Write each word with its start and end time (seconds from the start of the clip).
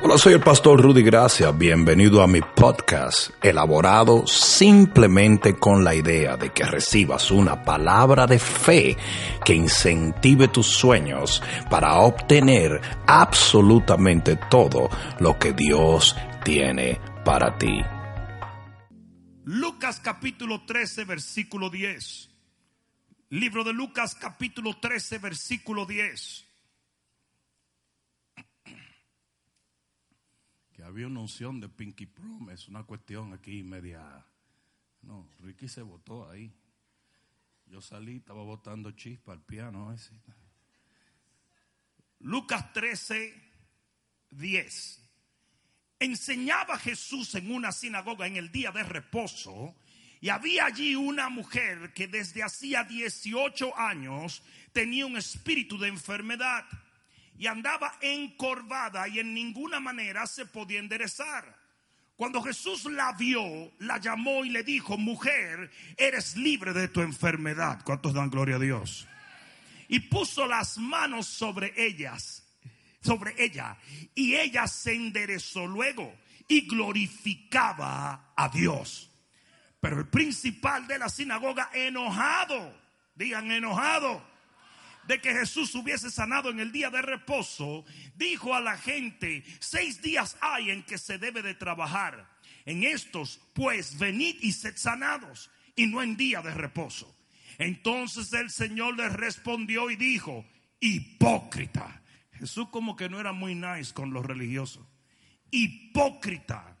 Hola, 0.00 0.16
soy 0.16 0.34
el 0.34 0.40
pastor 0.40 0.80
Rudy 0.80 1.02
Gracia. 1.02 1.50
Bienvenido 1.50 2.22
a 2.22 2.28
mi 2.28 2.40
podcast, 2.40 3.30
elaborado 3.42 4.28
simplemente 4.28 5.56
con 5.56 5.82
la 5.82 5.92
idea 5.92 6.36
de 6.36 6.50
que 6.50 6.64
recibas 6.64 7.32
una 7.32 7.64
palabra 7.64 8.28
de 8.28 8.38
fe 8.38 8.96
que 9.44 9.54
incentive 9.54 10.46
tus 10.46 10.68
sueños 10.68 11.42
para 11.68 11.96
obtener 11.96 12.80
absolutamente 13.08 14.36
todo 14.48 14.88
lo 15.18 15.36
que 15.36 15.52
Dios 15.52 16.14
tiene 16.44 17.00
para 17.24 17.58
ti. 17.58 17.82
Lucas 19.46 19.98
capítulo 19.98 20.64
13, 20.64 21.06
versículo 21.06 21.70
10. 21.70 22.30
Libro 23.30 23.64
de 23.64 23.72
Lucas 23.72 24.14
capítulo 24.14 24.76
13, 24.80 25.18
versículo 25.18 25.86
10. 25.86 26.47
Había 30.88 31.06
una 31.06 31.20
unción 31.20 31.60
de 31.60 31.68
Pinky 31.68 32.06
Promise, 32.06 32.70
una 32.70 32.82
cuestión 32.84 33.34
aquí 33.34 33.62
media... 33.62 34.24
No, 35.02 35.28
Ricky 35.40 35.68
se 35.68 35.82
votó 35.82 36.28
ahí. 36.28 36.52
Yo 37.66 37.80
salí, 37.80 38.16
estaba 38.16 38.42
botando 38.42 38.90
chispa 38.92 39.32
al 39.32 39.42
piano. 39.42 39.94
Lucas 42.20 42.72
13, 42.72 43.34
10. 44.30 45.02
Enseñaba 46.00 46.78
Jesús 46.78 47.34
en 47.34 47.52
una 47.52 47.70
sinagoga 47.70 48.26
en 48.26 48.36
el 48.36 48.50
día 48.50 48.72
de 48.72 48.82
reposo 48.82 49.76
y 50.20 50.30
había 50.30 50.64
allí 50.64 50.94
una 50.94 51.28
mujer 51.28 51.92
que 51.92 52.08
desde 52.08 52.42
hacía 52.42 52.82
18 52.84 53.76
años 53.76 54.42
tenía 54.72 55.06
un 55.06 55.16
espíritu 55.18 55.78
de 55.78 55.88
enfermedad 55.88 56.64
y 57.38 57.46
andaba 57.46 57.94
encorvada 58.00 59.06
y 59.08 59.20
en 59.20 59.32
ninguna 59.32 59.80
manera 59.80 60.26
se 60.26 60.46
podía 60.46 60.80
enderezar. 60.80 61.56
Cuando 62.16 62.42
Jesús 62.42 62.84
la 62.86 63.12
vio, 63.12 63.72
la 63.78 63.98
llamó 63.98 64.44
y 64.44 64.50
le 64.50 64.64
dijo, 64.64 64.98
mujer, 64.98 65.70
eres 65.96 66.36
libre 66.36 66.72
de 66.72 66.88
tu 66.88 67.00
enfermedad. 67.00 67.80
¿Cuántos 67.84 68.12
dan 68.12 68.28
gloria 68.28 68.56
a 68.56 68.58
Dios? 68.58 69.06
Y 69.86 70.00
puso 70.00 70.46
las 70.48 70.78
manos 70.78 71.28
sobre 71.28 71.72
ellas, 71.76 72.44
sobre 73.00 73.34
ella, 73.42 73.76
y 74.16 74.34
ella 74.34 74.66
se 74.66 74.94
enderezó 74.94 75.64
luego 75.66 76.12
y 76.48 76.66
glorificaba 76.66 78.32
a 78.34 78.48
Dios. 78.48 79.12
Pero 79.80 80.00
el 80.00 80.08
principal 80.08 80.88
de 80.88 80.98
la 80.98 81.08
sinagoga, 81.08 81.70
enojado, 81.72 82.76
digan 83.14 83.48
enojado, 83.52 84.26
de 85.08 85.20
que 85.22 85.32
Jesús 85.32 85.74
hubiese 85.74 86.10
sanado 86.10 86.50
en 86.50 86.60
el 86.60 86.70
día 86.70 86.90
de 86.90 87.00
reposo, 87.00 87.86
dijo 88.14 88.54
a 88.54 88.60
la 88.60 88.76
gente, 88.76 89.42
seis 89.58 90.02
días 90.02 90.36
hay 90.42 90.70
en 90.70 90.82
que 90.82 90.98
se 90.98 91.16
debe 91.16 91.42
de 91.42 91.54
trabajar. 91.54 92.28
En 92.66 92.84
estos, 92.84 93.40
pues, 93.54 93.98
venid 93.98 94.36
y 94.42 94.52
sed 94.52 94.76
sanados, 94.76 95.50
y 95.74 95.86
no 95.86 96.02
en 96.02 96.18
día 96.18 96.42
de 96.42 96.52
reposo. 96.52 97.16
Entonces 97.56 98.32
el 98.34 98.50
Señor 98.50 98.98
les 98.98 99.10
respondió 99.14 99.90
y 99.90 99.96
dijo, 99.96 100.44
hipócrita. 100.78 102.02
Jesús 102.32 102.68
como 102.70 102.94
que 102.94 103.08
no 103.08 103.18
era 103.18 103.32
muy 103.32 103.54
nice 103.54 103.94
con 103.94 104.12
los 104.12 104.26
religiosos. 104.26 104.86
Hipócrita. 105.50 106.76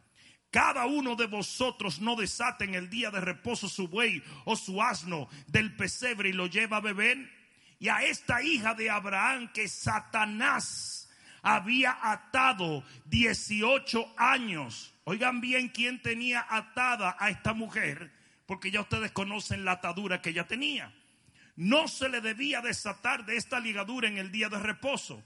Cada 0.50 0.84
uno 0.84 1.16
de 1.16 1.26
vosotros 1.26 2.00
no 2.00 2.14
desata 2.14 2.64
en 2.64 2.74
el 2.74 2.90
día 2.90 3.10
de 3.10 3.20
reposo 3.20 3.70
su 3.70 3.88
buey 3.88 4.22
o 4.44 4.54
su 4.54 4.82
asno 4.82 5.28
del 5.46 5.74
pesebre 5.74 6.28
y 6.28 6.32
lo 6.32 6.46
lleva 6.46 6.76
a 6.76 6.80
beber. 6.80 7.37
Y 7.78 7.88
a 7.88 8.02
esta 8.02 8.42
hija 8.42 8.74
de 8.74 8.90
Abraham 8.90 9.52
que 9.52 9.68
Satanás 9.68 11.08
había 11.42 11.96
atado 12.02 12.84
18 13.06 14.14
años. 14.16 14.94
Oigan 15.04 15.40
bien 15.40 15.68
quién 15.68 16.02
tenía 16.02 16.44
atada 16.48 17.16
a 17.18 17.30
esta 17.30 17.54
mujer, 17.54 18.12
porque 18.46 18.70
ya 18.70 18.80
ustedes 18.80 19.12
conocen 19.12 19.64
la 19.64 19.72
atadura 19.72 20.20
que 20.20 20.30
ella 20.30 20.46
tenía. 20.46 20.92
No 21.56 21.88
se 21.88 22.08
le 22.08 22.20
debía 22.20 22.60
desatar 22.60 23.24
de 23.24 23.36
esta 23.36 23.60
ligadura 23.60 24.08
en 24.08 24.18
el 24.18 24.30
día 24.30 24.48
de 24.48 24.58
reposo. 24.58 25.22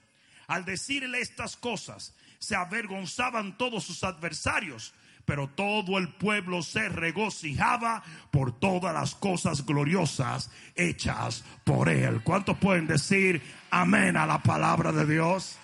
Al 0.46 0.64
decirle 0.64 1.20
estas 1.20 1.56
cosas, 1.56 2.14
se 2.38 2.56
avergonzaban 2.56 3.56
todos 3.56 3.84
sus 3.84 4.04
adversarios 4.04 4.94
pero 5.24 5.48
todo 5.48 5.98
el 5.98 6.08
pueblo 6.08 6.62
se 6.62 6.88
regocijaba 6.88 8.02
por 8.30 8.58
todas 8.58 8.94
las 8.94 9.14
cosas 9.14 9.64
gloriosas 9.64 10.50
hechas 10.74 11.44
por 11.64 11.88
él. 11.88 12.22
¿Cuántos 12.22 12.58
pueden 12.58 12.86
decir 12.86 13.42
amén 13.70 14.16
a 14.16 14.26
la 14.26 14.42
palabra 14.42 14.92
de 14.92 15.06
Dios? 15.06 15.58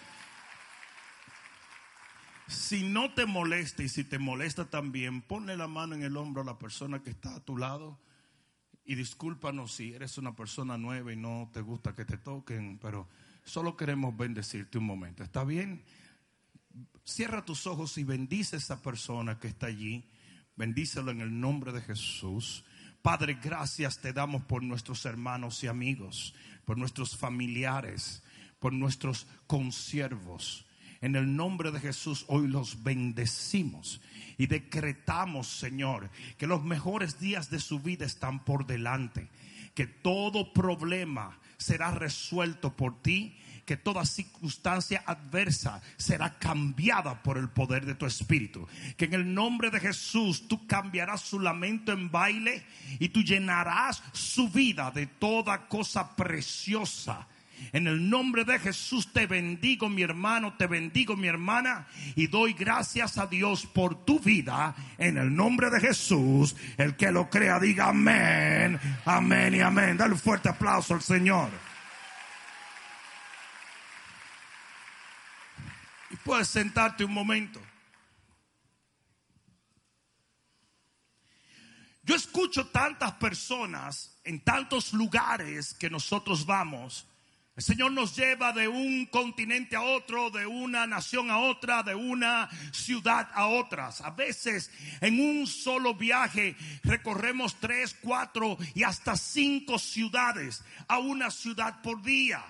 Si 2.49 2.89
no 2.89 3.13
te 3.13 3.27
molesta 3.27 3.83
y 3.83 3.89
si 3.89 4.05
te 4.05 4.19
molesta 4.19 4.65
también, 4.65 5.21
ponle 5.21 5.57
la 5.57 5.69
mano 5.69 5.95
en 5.95 6.03
el 6.03 6.17
hombro 6.17 6.43
a 6.43 6.47
la 6.47 6.59
persona 6.59 7.03
que 7.03 7.11
está 7.11 7.35
a 7.35 7.41
tu 7.41 7.59
lado 7.59 7.99
y 8.87 8.95
discúlpanos 8.95 9.73
si 9.73 9.93
eres 9.93 10.17
una 10.17 10.35
persona 10.35 10.79
nueva 10.79 11.13
y 11.13 11.17
no 11.17 11.51
te 11.53 11.61
gusta 11.61 11.95
que 11.95 12.07
te 12.07 12.17
toquen, 12.17 12.79
pero 12.79 13.07
solo 13.45 13.77
queremos 13.77 14.17
bendecirte 14.17 14.79
un 14.79 14.85
momento. 14.85 15.23
¿Está 15.23 15.45
bien? 15.45 15.85
Cierra 17.05 17.45
tus 17.45 17.67
ojos 17.67 17.97
y 17.99 18.05
bendice 18.05 18.57
a 18.57 18.59
esa 18.59 18.83
persona 18.83 19.39
que 19.39 19.49
está 19.49 19.67
allí. 19.67 20.05
Bendícelo 20.57 21.11
en 21.11 21.21
el 21.21 21.41
nombre 21.41 21.73
de 21.73 21.81
Jesús. 21.81 22.65
Padre, 23.03 23.39
gracias 23.43 24.01
te 24.01 24.13
damos 24.13 24.43
por 24.43 24.63
nuestros 24.63 25.05
hermanos 25.07 25.63
y 25.65 25.69
amigos, 25.69 26.35
por 26.65 26.77
nuestros 26.77 27.17
familiares, 27.17 28.23
por 28.59 28.73
nuestros 28.73 29.27
consiervos. 29.47 30.67
En 31.01 31.15
el 31.15 31.37
nombre 31.37 31.71
de 31.71 31.81
Jesús 31.81 32.25
hoy 32.29 32.49
los 32.49 32.83
bendecimos 32.83 34.01
y 34.37 34.47
decretamos, 34.47 35.47
Señor, 35.47 36.11
que 36.37 36.49
los 36.49 36.65
mejores 36.65 37.21
días 37.21 37.51
de 37.51 37.61
su 37.61 37.79
vida 37.79 38.05
están 38.05 38.45
por 38.45 38.67
delante, 38.67 39.29
que 39.75 39.87
todo 39.87 40.53
problema 40.53 41.39
será 41.57 41.93
resuelto 41.93 42.77
por 42.77 43.01
ti 43.01 43.39
que 43.69 43.77
toda 43.77 44.07
circunstancia 44.07 45.03
adversa 45.05 45.83
será 45.99 46.39
cambiada 46.39 47.23
por 47.23 47.37
el 47.37 47.51
poder 47.51 47.85
de 47.85 47.95
tu 47.95 48.07
espíritu. 48.07 48.67
Que 48.97 49.05
en 49.05 49.13
el 49.13 49.35
nombre 49.35 49.71
de 49.71 49.79
Jesús 49.79 50.49
tú 50.49 50.67
cambiarás 50.67 51.21
su 51.21 51.39
lamento 51.39 51.93
en 51.93 52.11
baile 52.11 52.65
y 52.99 53.11
tú 53.11 53.23
llenarás 53.23 54.03
su 54.13 54.49
vida 54.49 54.91
de 54.91 55.07
toda 55.07 55.69
cosa 55.69 56.17
preciosa. 56.17 57.29
En 57.73 57.87
el 57.87 58.09
nombre 58.09 58.45
de 58.45 58.59
Jesús 58.59 59.13
te 59.13 59.27
bendigo 59.27 59.91
mi 59.91 60.01
hermano, 60.01 60.55
te 60.57 60.67
bendigo 60.67 61.15
mi 61.15 61.29
hermana 61.29 61.89
y 62.17 62.27
doy 62.29 62.55
gracias 62.55 63.19
a 63.19 63.27
Dios 63.27 63.67
por 63.67 64.07
tu 64.07 64.19
vida. 64.19 64.75
En 64.97 65.19
el 65.19 65.37
nombre 65.37 65.69
de 65.69 65.81
Jesús, 65.81 66.57
el 66.79 66.97
que 66.97 67.13
lo 67.13 67.29
crea 67.29 67.61
diga 67.61 67.91
amén, 67.91 68.81
amén 69.05 69.55
y 69.57 69.61
amén. 69.61 69.99
Dale 69.99 70.15
un 70.15 70.19
fuerte 70.19 70.49
aplauso 70.49 70.95
al 70.95 71.03
Señor. 71.03 71.68
Puedes 76.29 76.49
sentarte 76.49 77.07
un 77.07 77.15
momento. 77.15 77.59
Yo 82.03 82.15
escucho 82.15 82.67
tantas 82.67 83.13
personas 83.13 84.21
en 84.25 84.41
tantos 84.41 84.93
lugares 84.93 85.73
que 85.73 85.89
nosotros 85.89 86.45
vamos. 86.45 87.07
El 87.57 87.63
Señor 87.63 87.93
nos 87.93 88.15
lleva 88.15 88.53
de 88.53 88.69
un 88.69 89.07
continente 89.07 89.75
a 89.75 89.81
otro, 89.81 90.29
de 90.29 90.45
una 90.45 90.87
nación 90.87 91.31
a 91.31 91.39
otra, 91.39 91.83
de 91.83 91.95
una 91.95 92.51
ciudad 92.75 93.31
a 93.33 93.47
otras. 93.47 94.03
A 94.03 94.11
veces 94.11 94.71
en 95.01 95.19
un 95.19 95.47
solo 95.47 95.95
viaje 95.95 96.55
recorremos 96.83 97.59
tres, 97.59 97.97
cuatro 98.03 98.59
y 98.75 98.83
hasta 98.83 99.17
cinco 99.17 99.79
ciudades 99.79 100.63
a 100.89 100.99
una 100.99 101.31
ciudad 101.31 101.81
por 101.81 102.03
día. 102.03 102.45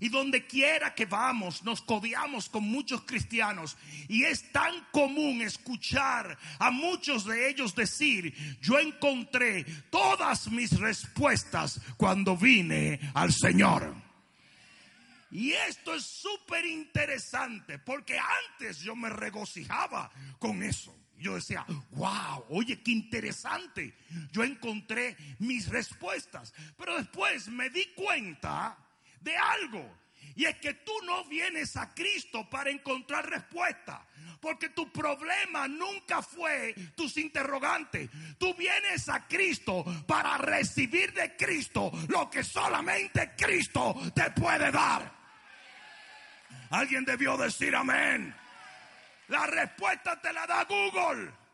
Y 0.00 0.08
donde 0.08 0.46
quiera 0.46 0.94
que 0.94 1.06
vamos, 1.06 1.62
nos 1.64 1.82
codeamos 1.82 2.48
con 2.48 2.64
muchos 2.64 3.02
cristianos. 3.02 3.76
Y 4.08 4.24
es 4.24 4.52
tan 4.52 4.86
común 4.92 5.42
escuchar 5.42 6.38
a 6.58 6.70
muchos 6.70 7.24
de 7.24 7.48
ellos 7.48 7.74
decir, 7.74 8.34
yo 8.60 8.78
encontré 8.78 9.64
todas 9.90 10.48
mis 10.50 10.78
respuestas 10.78 11.80
cuando 11.96 12.36
vine 12.36 13.00
al 13.14 13.32
Señor. 13.32 13.94
Y 15.30 15.52
esto 15.52 15.94
es 15.94 16.04
súper 16.04 16.64
interesante 16.64 17.78
porque 17.78 18.18
antes 18.18 18.78
yo 18.78 18.94
me 18.94 19.10
regocijaba 19.10 20.10
con 20.38 20.62
eso. 20.62 20.94
Yo 21.18 21.34
decía, 21.34 21.64
wow, 21.92 22.44
oye, 22.50 22.82
qué 22.82 22.92
interesante. 22.92 23.94
Yo 24.32 24.44
encontré 24.44 25.16
mis 25.38 25.68
respuestas. 25.68 26.52
Pero 26.76 26.96
después 26.96 27.48
me 27.48 27.70
di 27.70 27.86
cuenta 27.94 28.76
de 29.26 29.36
algo. 29.36 29.98
Y 30.36 30.44
es 30.44 30.56
que 30.56 30.74
tú 30.74 30.92
no 31.04 31.24
vienes 31.24 31.76
a 31.76 31.92
Cristo 31.94 32.48
para 32.48 32.70
encontrar 32.70 33.28
respuesta. 33.28 34.06
Porque 34.40 34.68
tu 34.68 34.92
problema 34.92 35.66
nunca 35.66 36.22
fue 36.22 36.74
tus 36.94 37.16
interrogantes. 37.16 38.08
Tú 38.38 38.54
vienes 38.54 39.08
a 39.08 39.26
Cristo 39.26 39.84
para 40.06 40.38
recibir 40.38 41.12
de 41.12 41.36
Cristo 41.36 41.90
lo 42.08 42.30
que 42.30 42.44
solamente 42.44 43.32
Cristo 43.36 43.96
te 44.14 44.30
puede 44.30 44.70
dar. 44.70 45.10
Alguien 46.70 47.04
debió 47.04 47.36
decir 47.36 47.74
amén. 47.74 48.34
La 49.28 49.46
respuesta 49.46 50.20
te 50.20 50.32
la 50.32 50.46
da 50.46 50.64
Google. 50.64 51.45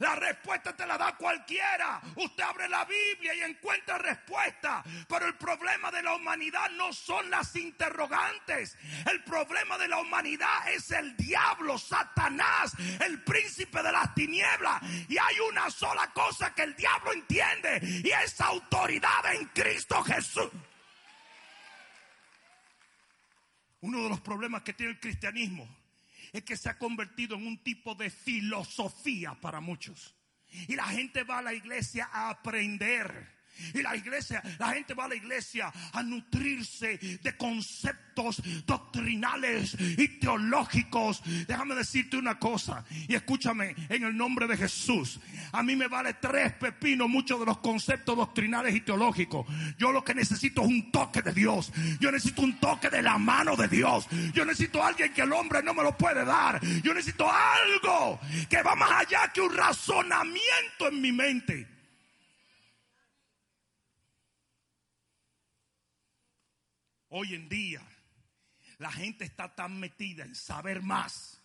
La 0.00 0.14
respuesta 0.16 0.74
te 0.74 0.86
la 0.86 0.96
da 0.96 1.14
cualquiera. 1.14 2.00
Usted 2.16 2.42
abre 2.42 2.68
la 2.70 2.86
Biblia 2.86 3.34
y 3.34 3.42
encuentra 3.42 3.98
respuesta. 3.98 4.82
Pero 5.06 5.26
el 5.26 5.34
problema 5.36 5.90
de 5.90 6.02
la 6.02 6.14
humanidad 6.14 6.70
no 6.70 6.90
son 6.90 7.28
las 7.28 7.54
interrogantes. 7.54 8.78
El 9.10 9.22
problema 9.24 9.76
de 9.76 9.88
la 9.88 9.98
humanidad 9.98 10.72
es 10.72 10.90
el 10.92 11.14
diablo, 11.18 11.76
Satanás, 11.76 12.72
el 12.98 13.22
príncipe 13.22 13.82
de 13.82 13.92
las 13.92 14.14
tinieblas. 14.14 14.82
Y 15.06 15.18
hay 15.18 15.38
una 15.50 15.70
sola 15.70 16.10
cosa 16.14 16.54
que 16.54 16.62
el 16.62 16.74
diablo 16.74 17.12
entiende 17.12 17.80
y 18.02 18.08
es 18.08 18.40
autoridad 18.40 19.34
en 19.34 19.44
Cristo 19.48 20.02
Jesús. 20.02 20.50
Uno 23.82 24.02
de 24.04 24.08
los 24.08 24.20
problemas 24.22 24.62
que 24.62 24.72
tiene 24.72 24.92
el 24.92 25.00
cristianismo 25.00 25.79
es 26.32 26.44
que 26.44 26.56
se 26.56 26.68
ha 26.68 26.78
convertido 26.78 27.36
en 27.36 27.46
un 27.46 27.58
tipo 27.58 27.94
de 27.94 28.10
filosofía 28.10 29.34
para 29.34 29.60
muchos. 29.60 30.16
Y 30.68 30.74
la 30.74 30.86
gente 30.86 31.22
va 31.22 31.38
a 31.38 31.42
la 31.42 31.54
iglesia 31.54 32.08
a 32.12 32.30
aprender 32.30 33.39
y 33.74 33.82
la 33.82 33.96
iglesia, 33.96 34.42
la 34.58 34.72
gente 34.72 34.94
va 34.94 35.04
a 35.04 35.08
la 35.08 35.14
iglesia 35.14 35.72
a 35.92 36.02
nutrirse 36.02 36.98
de 37.22 37.36
conceptos 37.36 38.42
doctrinales 38.66 39.76
y 39.80 40.08
teológicos. 40.18 41.22
Déjame 41.46 41.74
decirte 41.74 42.16
una 42.16 42.38
cosa 42.38 42.84
y 43.08 43.14
escúchame 43.14 43.74
en 43.88 44.04
el 44.04 44.16
nombre 44.16 44.46
de 44.46 44.56
Jesús. 44.56 45.20
A 45.52 45.62
mí 45.62 45.76
me 45.76 45.88
vale 45.88 46.14
tres 46.14 46.52
pepinos 46.54 47.08
muchos 47.08 47.40
de 47.40 47.46
los 47.46 47.58
conceptos 47.58 48.16
doctrinales 48.16 48.74
y 48.74 48.80
teológicos. 48.80 49.46
Yo 49.78 49.92
lo 49.92 50.04
que 50.04 50.14
necesito 50.14 50.62
es 50.62 50.68
un 50.68 50.90
toque 50.90 51.22
de 51.22 51.32
Dios. 51.32 51.72
Yo 51.98 52.10
necesito 52.10 52.42
un 52.42 52.58
toque 52.58 52.90
de 52.90 53.02
la 53.02 53.18
mano 53.18 53.56
de 53.56 53.68
Dios. 53.68 54.06
Yo 54.32 54.44
necesito 54.44 54.82
alguien 54.82 55.12
que 55.12 55.22
el 55.22 55.32
hombre 55.32 55.62
no 55.62 55.74
me 55.74 55.82
lo 55.82 55.96
puede 55.96 56.24
dar. 56.24 56.60
Yo 56.82 56.94
necesito 56.94 57.30
algo 57.30 58.20
que 58.48 58.62
va 58.62 58.74
más 58.74 59.06
allá 59.06 59.30
que 59.32 59.40
un 59.40 59.54
razonamiento 59.54 60.88
en 60.88 61.00
mi 61.00 61.12
mente. 61.12 61.79
Hoy 67.10 67.34
en 67.34 67.48
día 67.48 67.82
la 68.78 68.90
gente 68.90 69.24
está 69.24 69.54
tan 69.54 69.78
metida 69.78 70.24
en 70.24 70.34
saber 70.34 70.80
más 70.80 71.40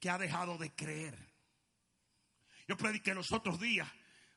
que 0.00 0.10
ha 0.10 0.18
dejado 0.18 0.58
de 0.58 0.70
creer. 0.72 1.16
Yo 2.66 2.76
prediqué 2.76 3.14
los 3.14 3.30
otros 3.30 3.60
días 3.60 3.88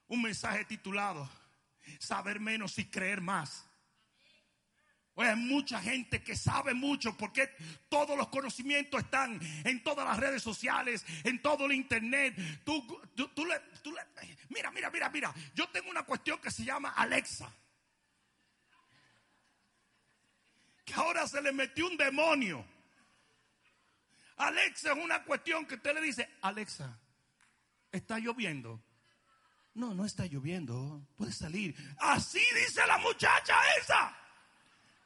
un 0.08 0.22
mensaje 0.22 0.66
titulado 0.66 1.30
Saber 2.00 2.40
menos 2.40 2.78
y 2.80 2.86
creer 2.86 3.22
más. 3.22 3.66
Hoy 5.14 5.28
hay 5.28 5.36
mucha 5.36 5.80
gente 5.80 6.24
que 6.24 6.36
sabe 6.36 6.74
mucho 6.74 7.16
porque 7.16 7.48
todos 7.88 8.18
los 8.18 8.28
conocimientos 8.28 9.02
están 9.02 9.40
en 9.64 9.82
todas 9.84 10.06
las 10.06 10.18
redes 10.18 10.42
sociales, 10.42 11.06
en 11.24 11.42
todo 11.42 11.68
el 11.68 11.74
internet. 11.74 12.36
Tú, 12.66 12.86
tú, 13.16 13.46
le, 13.46 13.62
mira, 14.50 14.72
mira, 14.72 14.90
mira, 14.90 15.10
mira. 15.10 15.34
Yo 15.54 15.70
tengo 15.70 15.90
una 15.90 16.04
cuestión 16.04 16.40
que 16.42 16.52
se 16.52 16.66
llama 16.66 16.90
Alexa. 16.90 17.50
Que 20.86 20.94
ahora 20.94 21.28
se 21.28 21.42
le 21.42 21.52
metió 21.52 21.88
un 21.88 21.98
demonio. 21.98 22.66
Alexa 24.38 24.92
es 24.92 24.98
una 24.98 25.24
cuestión 25.24 25.66
que 25.66 25.76
usted 25.76 25.94
le 25.96 26.02
dice, 26.02 26.30
Alexa, 26.42 27.00
¿está 27.92 28.20
lloviendo? 28.20 28.82
No, 29.74 29.94
no 29.94 30.06
está 30.06 30.26
lloviendo, 30.26 31.06
puede 31.18 31.34
salir. 31.34 31.76
Así 32.00 32.42
dice 32.54 32.86
la 32.88 32.98
muchacha 33.00 33.56
esa. 33.82 34.16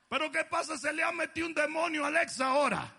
Pero 0.10 0.32
¿qué 0.32 0.44
pasa? 0.46 0.78
Se 0.78 0.92
le 0.92 1.04
ha 1.04 1.12
metido 1.12 1.48
un 1.48 1.54
demonio 1.54 2.04
a 2.04 2.08
Alexa 2.08 2.48
ahora. 2.48 2.94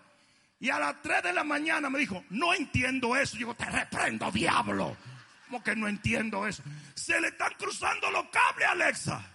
Y 0.59 0.69
a 0.69 0.79
las 0.79 1.01
3 1.01 1.23
de 1.23 1.33
la 1.33 1.43
mañana 1.43 1.89
me 1.89 1.99
dijo, 1.99 2.23
no 2.29 2.53
entiendo 2.53 3.15
eso. 3.15 3.37
Digo, 3.37 3.55
te 3.55 3.65
reprendo, 3.65 4.31
diablo. 4.31 4.95
¿Cómo 5.45 5.63
que 5.63 5.75
no 5.75 5.87
entiendo 5.87 6.47
eso? 6.47 6.63
Se 6.93 7.19
le 7.19 7.29
están 7.29 7.53
cruzando 7.55 8.09
los 8.11 8.29
cables 8.29 8.67
Alexa. 8.67 9.30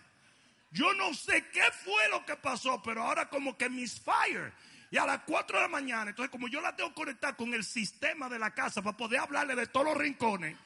Yo 0.71 0.93
no 0.95 1.15
sé 1.15 1.47
qué 1.53 1.63
fue 1.85 2.09
lo 2.11 2.25
que 2.27 2.37
pasó, 2.37 2.83
pero 2.83 3.03
ahora 3.03 3.29
como 3.29 3.57
que 3.57 3.69
misfire. 3.69 4.53
Y 4.91 4.99
a 4.99 5.07
las 5.07 5.21
4 5.27 5.57
de 5.57 5.63
la 5.63 5.69
mañana, 5.69 6.11
entonces 6.11 6.31
como 6.31 6.49
yo 6.49 6.61
la 6.61 6.77
tengo 6.77 6.95
conectada 6.95 7.37
con 7.37 7.53
el 7.55 7.65
sistema 7.65 8.29
de 8.29 8.39
la 8.39 8.55
casa 8.55 8.83
para 8.83 8.97
poder 8.97 9.21
hablarle 9.21 9.55
de 9.55 9.67
todos 9.67 9.87
los 9.87 9.97
rincones, 9.97 10.57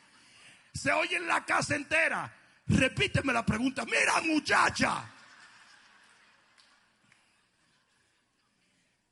se 0.74 0.92
oye 0.92 1.16
en 1.16 1.26
la 1.26 1.44
casa 1.44 1.74
entera. 1.74 2.32
Repíteme 2.66 3.32
la 3.32 3.44
pregunta, 3.44 3.84
mira 3.84 4.20
muchacha. 4.22 5.10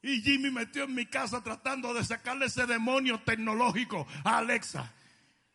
Y 0.02 0.22
Jimmy 0.22 0.50
metió 0.50 0.84
en 0.84 0.94
mi 0.94 1.06
casa 1.06 1.42
tratando 1.42 1.92
de 1.92 2.04
sacarle 2.04 2.46
ese 2.46 2.66
demonio 2.66 3.20
tecnológico 3.22 4.06
a 4.24 4.38
Alexa. 4.38 4.92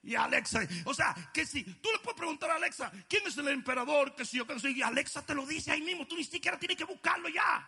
Y 0.03 0.15
Alexa, 0.15 0.67
o 0.83 0.93
sea, 0.93 1.15
que 1.33 1.45
si 1.45 1.63
tú 1.63 1.89
le 1.91 1.99
puedes 1.99 2.17
preguntar 2.17 2.51
a 2.51 2.55
Alexa, 2.55 2.91
¿quién 3.07 3.25
es 3.25 3.37
el 3.37 3.47
emperador? 3.47 4.13
Que 4.15 4.25
si 4.25 4.37
yo, 4.37 4.45
que 4.45 4.59
si, 4.59 4.77
y 4.77 4.81
Alexa 4.81 5.25
te 5.25 5.33
lo 5.33 5.45
dice 5.45 5.71
ahí 5.71 5.81
mismo, 5.81 6.05
tú 6.05 6.17
ni 6.17 6.25
siquiera 6.25 6.59
tienes 6.59 6.77
que 6.77 6.83
buscarlo 6.83 7.29
ya. 7.29 7.65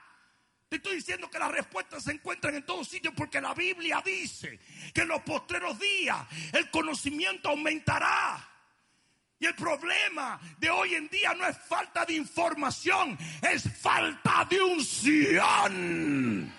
Te 0.67 0.75
estoy 0.77 0.95
diciendo 0.95 1.29
que 1.29 1.39
las 1.39 1.51
respuestas 1.51 2.03
se 2.03 2.11
encuentran 2.11 2.55
en 2.55 2.65
todos 2.65 2.89
sitios 2.89 3.13
porque 3.15 3.39
la 3.39 3.53
Biblia 3.53 4.01
dice 4.03 4.59
que 4.93 5.01
en 5.01 5.07
los 5.07 5.21
postreros 5.21 5.79
días 5.79 6.17
el 6.51 6.69
conocimiento 6.69 7.49
aumentará. 7.49 8.49
Y 9.39 9.45
el 9.45 9.55
problema 9.55 10.39
de 10.57 10.69
hoy 10.69 10.95
en 10.95 11.07
día 11.07 11.33
no 11.33 11.45
es 11.45 11.57
falta 11.57 12.05
de 12.05 12.15
información, 12.15 13.17
es 13.41 13.63
falta 13.79 14.45
de 14.49 14.61
unción. 14.61 16.53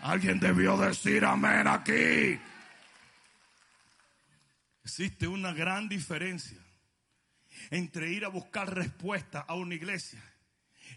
Alguien 0.00 0.38
debió 0.38 0.76
decir 0.76 1.24
amén 1.24 1.66
aquí. 1.66 2.38
Existe 4.88 5.28
una 5.28 5.52
gran 5.52 5.86
diferencia 5.86 6.56
entre 7.68 8.10
ir 8.10 8.24
a 8.24 8.28
buscar 8.28 8.74
respuesta 8.74 9.40
a 9.40 9.54
una 9.54 9.74
iglesia 9.74 10.18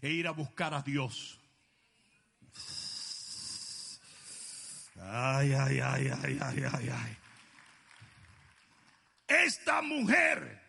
e 0.01 0.11
ir 0.11 0.27
a 0.27 0.31
buscar 0.31 0.73
a 0.73 0.81
Dios. 0.81 1.37
Ay, 4.95 5.51
ay, 5.51 5.79
ay, 5.81 6.07
ay, 6.07 6.39
ay, 6.39 6.63
ay, 6.71 6.89
ay. 6.89 7.17
Esta 9.27 9.81
mujer 9.81 10.63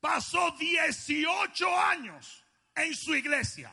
pasó 0.00 0.56
18 0.58 1.78
años 1.78 2.42
en 2.74 2.94
su 2.94 3.14
iglesia. 3.14 3.70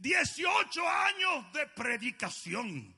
18 0.00 0.88
años 0.88 1.52
de 1.52 1.64
predicación. 1.68 2.95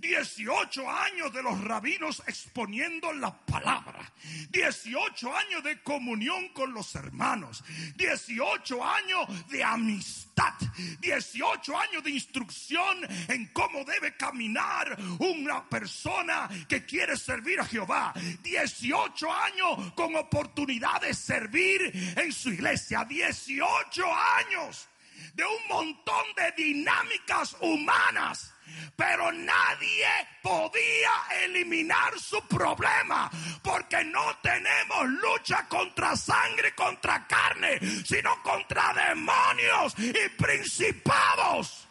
18 0.00 0.90
años 0.90 1.32
de 1.32 1.42
los 1.42 1.60
rabinos 1.62 2.22
exponiendo 2.26 3.12
la 3.12 3.36
palabra. 3.36 4.12
18 4.50 5.36
años 5.36 5.62
de 5.62 5.82
comunión 5.82 6.48
con 6.50 6.72
los 6.72 6.94
hermanos. 6.94 7.62
18 7.96 8.84
años 8.84 9.48
de 9.48 9.62
amistad. 9.62 10.54
18 11.00 11.78
años 11.78 12.02
de 12.02 12.10
instrucción 12.10 12.98
en 13.28 13.46
cómo 13.52 13.84
debe 13.84 14.16
caminar 14.16 14.96
una 15.18 15.68
persona 15.68 16.48
que 16.68 16.84
quiere 16.84 17.16
servir 17.16 17.60
a 17.60 17.66
Jehová. 17.66 18.14
18 18.42 19.32
años 19.32 19.92
con 19.94 20.16
oportunidad 20.16 21.00
de 21.00 21.14
servir 21.14 21.92
en 22.16 22.32
su 22.32 22.50
iglesia. 22.50 23.04
18 23.04 24.04
años 24.38 24.88
de 25.34 25.44
un 25.44 25.68
montón 25.68 26.24
de 26.36 26.52
dinámicas 26.62 27.56
humanas 27.60 28.53
pero 28.96 29.32
nadie 29.32 30.06
podía 30.42 31.10
eliminar 31.42 32.18
su 32.18 32.40
problema 32.46 33.30
porque 33.62 34.04
no 34.04 34.36
tenemos 34.42 35.06
lucha 35.08 35.66
contra 35.68 36.16
sangre, 36.16 36.74
contra 36.74 37.26
carne, 37.26 37.78
sino 38.04 38.42
contra 38.42 38.92
demonios 38.92 39.94
y 39.98 40.28
principados. 40.36 41.88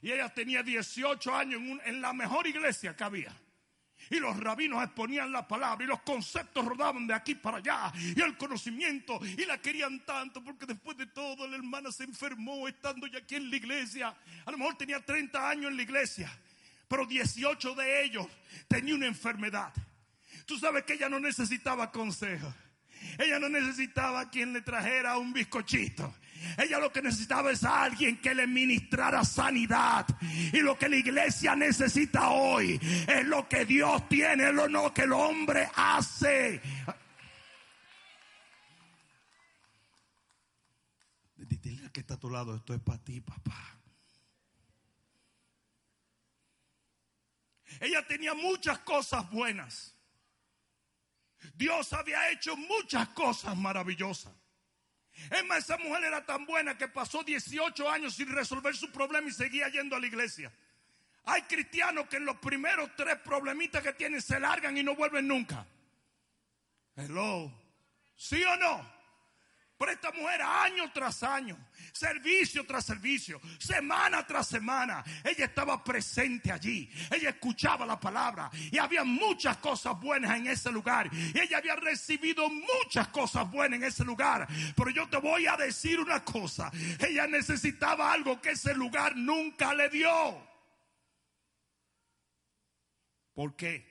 Y 0.00 0.12
ella 0.12 0.28
tenía 0.28 0.62
18 0.62 1.34
años 1.34 1.60
en, 1.60 1.80
en 1.84 2.00
la 2.00 2.12
mejor 2.12 2.46
iglesia 2.46 2.96
que 2.96 3.04
había. 3.04 3.34
Y 4.10 4.20
los 4.20 4.36
rabinos 4.38 4.82
exponían 4.82 5.32
la 5.32 5.46
palabra 5.46 5.84
y 5.84 5.88
los 5.88 6.00
conceptos 6.02 6.64
rodaban 6.64 7.06
de 7.06 7.14
aquí 7.14 7.34
para 7.34 7.58
allá. 7.58 7.92
Y 7.94 8.20
el 8.20 8.36
conocimiento. 8.36 9.20
Y 9.22 9.44
la 9.44 9.58
querían 9.58 10.04
tanto 10.04 10.42
porque 10.42 10.66
después 10.66 10.96
de 10.96 11.06
todo 11.06 11.46
la 11.46 11.56
hermana 11.56 11.92
se 11.92 12.04
enfermó 12.04 12.66
estando 12.68 13.06
ya 13.06 13.18
aquí 13.18 13.36
en 13.36 13.50
la 13.50 13.56
iglesia. 13.56 14.14
A 14.44 14.50
lo 14.50 14.58
mejor 14.58 14.76
tenía 14.76 15.04
30 15.04 15.48
años 15.48 15.70
en 15.70 15.76
la 15.76 15.82
iglesia. 15.82 16.30
Pero 16.88 17.06
18 17.06 17.74
de 17.74 18.04
ellos 18.04 18.26
tenía 18.66 18.94
una 18.94 19.06
enfermedad. 19.06 19.72
Tú 20.46 20.58
sabes 20.58 20.84
que 20.84 20.94
ella 20.94 21.08
no 21.08 21.20
necesitaba 21.20 21.92
consejo. 21.92 22.52
Ella 23.18 23.38
no 23.38 23.48
necesitaba 23.48 24.30
quien 24.30 24.52
le 24.52 24.62
trajera 24.62 25.18
un 25.18 25.32
bizcochito. 25.32 26.14
Ella 26.56 26.78
lo 26.78 26.92
que 26.92 27.02
necesitaba 27.02 27.50
es 27.50 27.64
alguien 27.64 28.20
que 28.20 28.34
le 28.34 28.46
ministrara 28.46 29.24
sanidad. 29.24 30.06
Y 30.52 30.60
lo 30.60 30.78
que 30.78 30.88
la 30.88 30.96
iglesia 30.96 31.54
necesita 31.54 32.30
hoy 32.30 32.78
es 33.06 33.24
lo 33.26 33.48
que 33.48 33.64
Dios 33.64 34.08
tiene, 34.08 34.52
lo 34.52 34.68
no 34.68 34.92
que 34.92 35.02
el 35.02 35.12
hombre 35.12 35.68
hace. 35.74 36.60
Dile 41.60 41.90
que 41.90 42.00
está 42.00 42.14
a 42.14 42.20
tu 42.20 42.30
lado, 42.30 42.56
esto 42.56 42.74
es 42.74 42.80
para 42.80 43.02
ti, 43.02 43.20
papá. 43.20 43.78
Ella 47.80 48.06
tenía 48.06 48.34
muchas 48.34 48.78
cosas 48.80 49.28
buenas. 49.30 49.94
Dios 51.54 51.92
había 51.92 52.30
hecho 52.30 52.56
muchas 52.56 53.08
cosas 53.08 53.56
maravillosas. 53.56 54.32
Es 55.30 55.44
más, 55.44 55.58
esa 55.58 55.76
mujer 55.78 56.04
era 56.04 56.24
tan 56.24 56.46
buena 56.46 56.76
que 56.76 56.88
pasó 56.88 57.22
18 57.22 57.90
años 57.90 58.14
sin 58.14 58.28
resolver 58.28 58.74
su 58.76 58.90
problema 58.90 59.28
y 59.28 59.32
seguía 59.32 59.68
yendo 59.68 59.96
a 59.96 60.00
la 60.00 60.06
iglesia. 60.06 60.52
Hay 61.24 61.42
cristianos 61.42 62.08
que 62.08 62.16
en 62.16 62.24
los 62.24 62.36
primeros 62.36 62.90
tres 62.96 63.18
problemitas 63.18 63.82
que 63.82 63.92
tienen 63.92 64.22
se 64.22 64.40
largan 64.40 64.76
y 64.78 64.82
no 64.82 64.94
vuelven 64.94 65.28
nunca. 65.28 65.66
Hello. 66.96 67.52
¿Sí 68.16 68.42
o 68.42 68.56
no? 68.56 68.97
Pero 69.78 69.92
esta 69.92 70.10
mujer 70.10 70.42
año 70.42 70.90
tras 70.92 71.22
año, 71.22 71.56
servicio 71.92 72.66
tras 72.66 72.84
servicio, 72.84 73.40
semana 73.60 74.26
tras 74.26 74.48
semana, 74.48 75.04
ella 75.22 75.44
estaba 75.44 75.84
presente 75.84 76.50
allí. 76.50 76.90
Ella 77.12 77.30
escuchaba 77.30 77.86
la 77.86 77.98
palabra 77.98 78.50
y 78.72 78.76
había 78.78 79.04
muchas 79.04 79.58
cosas 79.58 79.98
buenas 80.00 80.36
en 80.36 80.48
ese 80.48 80.72
lugar. 80.72 81.08
Y 81.12 81.38
ella 81.38 81.58
había 81.58 81.76
recibido 81.76 82.50
muchas 82.50 83.06
cosas 83.08 83.48
buenas 83.48 83.78
en 83.78 83.84
ese 83.84 84.04
lugar. 84.04 84.48
Pero 84.74 84.90
yo 84.90 85.08
te 85.08 85.18
voy 85.18 85.46
a 85.46 85.56
decir 85.56 86.00
una 86.00 86.24
cosa. 86.24 86.72
Ella 86.98 87.28
necesitaba 87.28 88.12
algo 88.12 88.40
que 88.40 88.50
ese 88.50 88.74
lugar 88.74 89.16
nunca 89.16 89.74
le 89.74 89.88
dio. 89.90 90.44
¿Por 93.32 93.54
qué? 93.54 93.86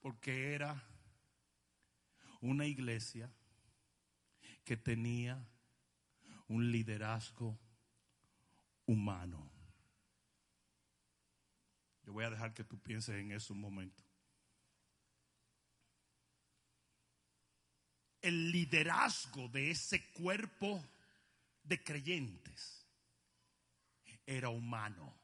Porque 0.00 0.54
era 0.54 0.82
una 2.42 2.66
iglesia 2.66 3.30
que 4.64 4.76
tenía 4.76 5.42
un 6.48 6.70
liderazgo 6.70 7.58
humano. 8.84 9.50
Yo 12.04 12.12
voy 12.12 12.24
a 12.24 12.30
dejar 12.30 12.52
que 12.52 12.64
tú 12.64 12.78
pienses 12.78 13.14
en 13.14 13.32
eso 13.32 13.54
un 13.54 13.60
momento. 13.60 14.02
El 18.20 18.52
liderazgo 18.52 19.48
de 19.48 19.70
ese 19.70 20.10
cuerpo 20.12 20.84
de 21.62 21.82
creyentes 21.82 22.86
era 24.26 24.48
humano. 24.48 25.22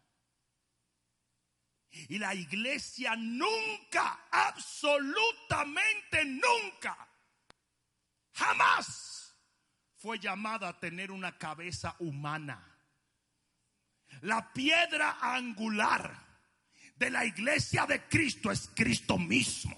Y 1.91 2.19
la 2.19 2.35
iglesia 2.35 3.17
nunca, 3.17 4.29
absolutamente 4.31 6.25
nunca, 6.25 7.08
jamás 8.39 9.35
fue 9.97 10.19
llamada 10.19 10.69
a 10.69 10.79
tener 10.79 11.11
una 11.11 11.37
cabeza 11.37 11.97
humana. 11.99 12.65
La 14.23 14.53
piedra 14.53 15.19
angular 15.21 16.15
de 16.97 17.11
la 17.11 17.25
iglesia 17.25 17.85
de 17.87 18.05
Cristo 18.05 18.51
es 18.51 18.71
Cristo 18.75 19.19
mismo. 19.19 19.77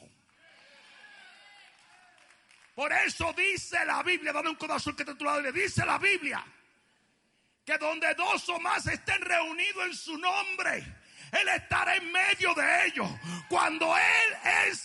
Por 2.74 2.92
eso 2.92 3.32
dice 3.32 3.84
la 3.84 4.02
Biblia, 4.02 4.32
dame 4.32 4.50
un 4.50 4.56
corazón 4.56 4.94
que 4.94 5.04
te 5.04 5.14
tu 5.14 5.26
dice 5.52 5.84
la 5.84 5.98
Biblia, 5.98 6.44
que 7.64 7.76
donde 7.78 8.14
dos 8.14 8.48
o 8.48 8.60
más 8.60 8.86
estén 8.86 9.20
reunidos 9.20 9.86
en 9.86 9.94
su 9.94 10.16
nombre, 10.16 11.00
él 11.32 11.48
estará 11.48 11.96
en 11.96 12.10
medio 12.10 12.54
de 12.54 12.86
ellos. 12.86 13.08
Cuando 13.48 13.94
Él 13.96 14.68
es... 14.68 14.82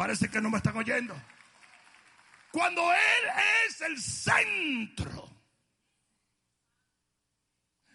Parece 0.00 0.30
que 0.30 0.40
no 0.40 0.48
me 0.48 0.56
están 0.56 0.78
oyendo. 0.78 1.14
Cuando 2.50 2.90
Él 2.90 3.24
es 3.66 3.82
el 3.82 4.00
centro. 4.00 5.30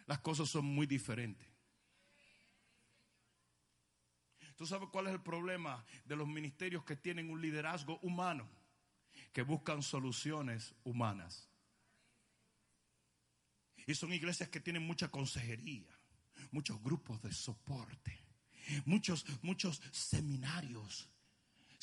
Las 0.05 0.19
cosas 0.19 0.47
son 0.47 0.65
muy 0.65 0.85
diferentes. 0.85 1.47
¿Tú 4.55 4.67
sabes 4.67 4.87
cuál 4.91 5.07
es 5.07 5.13
el 5.13 5.21
problema 5.23 5.83
de 6.05 6.15
los 6.15 6.27
ministerios 6.27 6.83
que 6.83 6.95
tienen 6.95 7.31
un 7.31 7.41
liderazgo 7.41 7.97
humano? 8.03 8.47
Que 9.33 9.41
buscan 9.41 9.81
soluciones 9.81 10.75
humanas. 10.83 11.49
Y 13.87 13.95
son 13.95 14.13
iglesias 14.13 14.49
que 14.49 14.59
tienen 14.59 14.83
mucha 14.83 15.09
consejería 15.09 15.97
muchos 16.51 16.79
grupos 16.83 17.19
de 17.23 17.33
soporte, 17.33 18.23
muchos, 18.85 19.25
muchos 19.41 19.81
seminarios. 19.91 21.09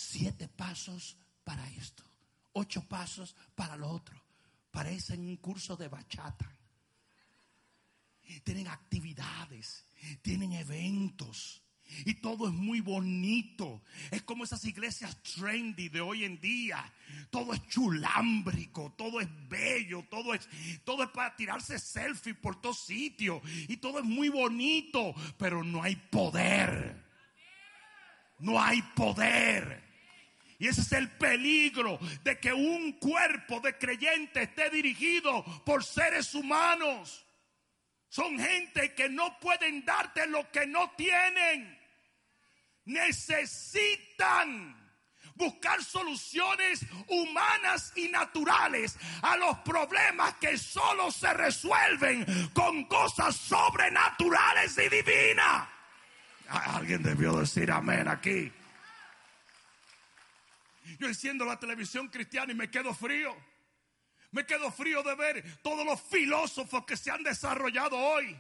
Siete 0.03 0.49
pasos 0.49 1.17
para 1.45 1.65
esto, 1.71 2.03
ocho 2.55 2.83
pasos 2.89 3.37
para 3.55 3.77
lo 3.77 3.89
otro. 3.89 4.21
Parecen 4.71 5.21
un 5.21 5.37
curso 5.37 5.77
de 5.77 5.87
bachata. 5.87 6.51
Tienen 8.43 8.67
actividades, 8.67 9.87
tienen 10.21 10.55
eventos. 10.55 11.63
Y 12.05 12.15
todo 12.15 12.49
es 12.49 12.53
muy 12.53 12.81
bonito. 12.81 13.83
Es 14.11 14.23
como 14.23 14.43
esas 14.43 14.65
iglesias 14.65 15.23
trendy 15.23 15.89
de 15.89 16.01
hoy 16.01 16.25
en 16.25 16.41
día. 16.41 16.93
Todo 17.31 17.55
es 17.55 17.65
chulámbrico, 17.69 18.93
todo 18.99 19.21
es 19.21 19.29
bello, 19.49 20.05
todo 20.11 20.35
es, 20.35 20.49
todo 20.85 21.05
es 21.05 21.11
para 21.11 21.37
tirarse 21.37 21.79
selfie 21.79 22.35
por 22.35 22.61
todos 22.61 22.81
sitios. 22.81 23.41
Y 23.69 23.77
todo 23.77 24.01
es 24.01 24.05
muy 24.05 24.31
bonito, 24.31 25.15
pero 25.39 25.63
no 25.63 25.81
hay 25.83 25.95
poder. 25.95 27.05
No 28.41 28.61
hay 28.61 28.83
poder. 28.83 29.92
Y 30.63 30.69
ese 30.69 30.83
es 30.83 30.93
el 30.93 31.11
peligro 31.11 31.99
de 32.23 32.39
que 32.39 32.53
un 32.53 32.93
cuerpo 32.93 33.59
de 33.59 33.77
creyentes 33.77 34.45
esté 34.45 34.71
dirigido 34.71 35.45
por 35.67 35.83
seres 35.83 36.37
humanos. 36.37 37.27
Son 38.09 38.39
gente 38.39 38.95
que 38.95 39.09
no 39.09 39.41
pueden 39.41 39.85
darte 39.85 40.25
lo 40.29 40.49
que 40.53 40.65
no 40.69 40.93
tienen 40.93 41.77
necesitan 42.85 44.77
buscar 45.35 45.83
soluciones 45.83 46.87
humanas 47.09 47.93
y 47.97 48.07
naturales 48.09 48.97
a 49.23 49.37
los 49.39 49.59
problemas 49.59 50.35
que 50.35 50.57
solo 50.57 51.11
se 51.11 51.35
resuelven 51.35 52.25
con 52.53 52.85
cosas 52.85 53.35
sobrenaturales 53.35 54.79
y 54.79 54.89
divinas. 54.89 55.67
Alguien 56.49 57.03
debió 57.03 57.33
decir 57.33 57.73
amén 57.73 58.07
aquí. 58.07 58.53
Yo 60.99 61.07
enciendo 61.07 61.45
la 61.45 61.59
televisión 61.59 62.09
cristiana 62.09 62.53
y 62.53 62.55
me 62.55 62.71
quedo 62.71 62.95
frío. 62.95 63.37
Me 64.31 64.47
quedo 64.47 64.71
frío 64.73 65.03
de 65.03 65.15
ver 65.15 65.61
todos 65.63 65.85
los 65.85 66.01
filósofos 66.01 66.85
que 66.87 66.97
se 66.97 67.11
han 67.11 67.23
desarrollado 67.23 67.99
hoy 67.99 68.39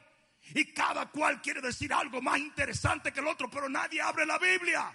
y 0.54 0.72
cada 0.72 1.06
cual 1.10 1.40
quiere 1.40 1.60
decir 1.60 1.92
algo 1.92 2.20
más 2.20 2.38
interesante 2.38 3.12
que 3.12 3.20
el 3.20 3.26
otro, 3.26 3.48
pero 3.50 3.68
nadie 3.68 4.00
abre 4.00 4.26
la 4.26 4.38
Biblia. 4.38 4.92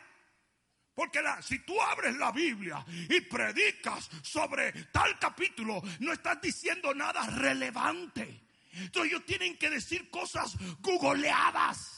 Porque 0.93 1.21
la, 1.21 1.41
si 1.43 1.59
tú 1.59 1.79
abres 1.79 2.15
la 2.17 2.31
Biblia 2.31 2.83
y 2.87 3.21
predicas 3.21 4.09
sobre 4.23 4.71
tal 4.91 5.19
capítulo, 5.19 5.81
no 5.99 6.11
estás 6.11 6.41
diciendo 6.41 6.93
nada 6.93 7.27
relevante. 7.27 8.47
Entonces 8.73 9.11
ellos 9.11 9.25
tienen 9.25 9.57
que 9.57 9.69
decir 9.69 10.09
cosas 10.09 10.55
googleadas. 10.79 11.96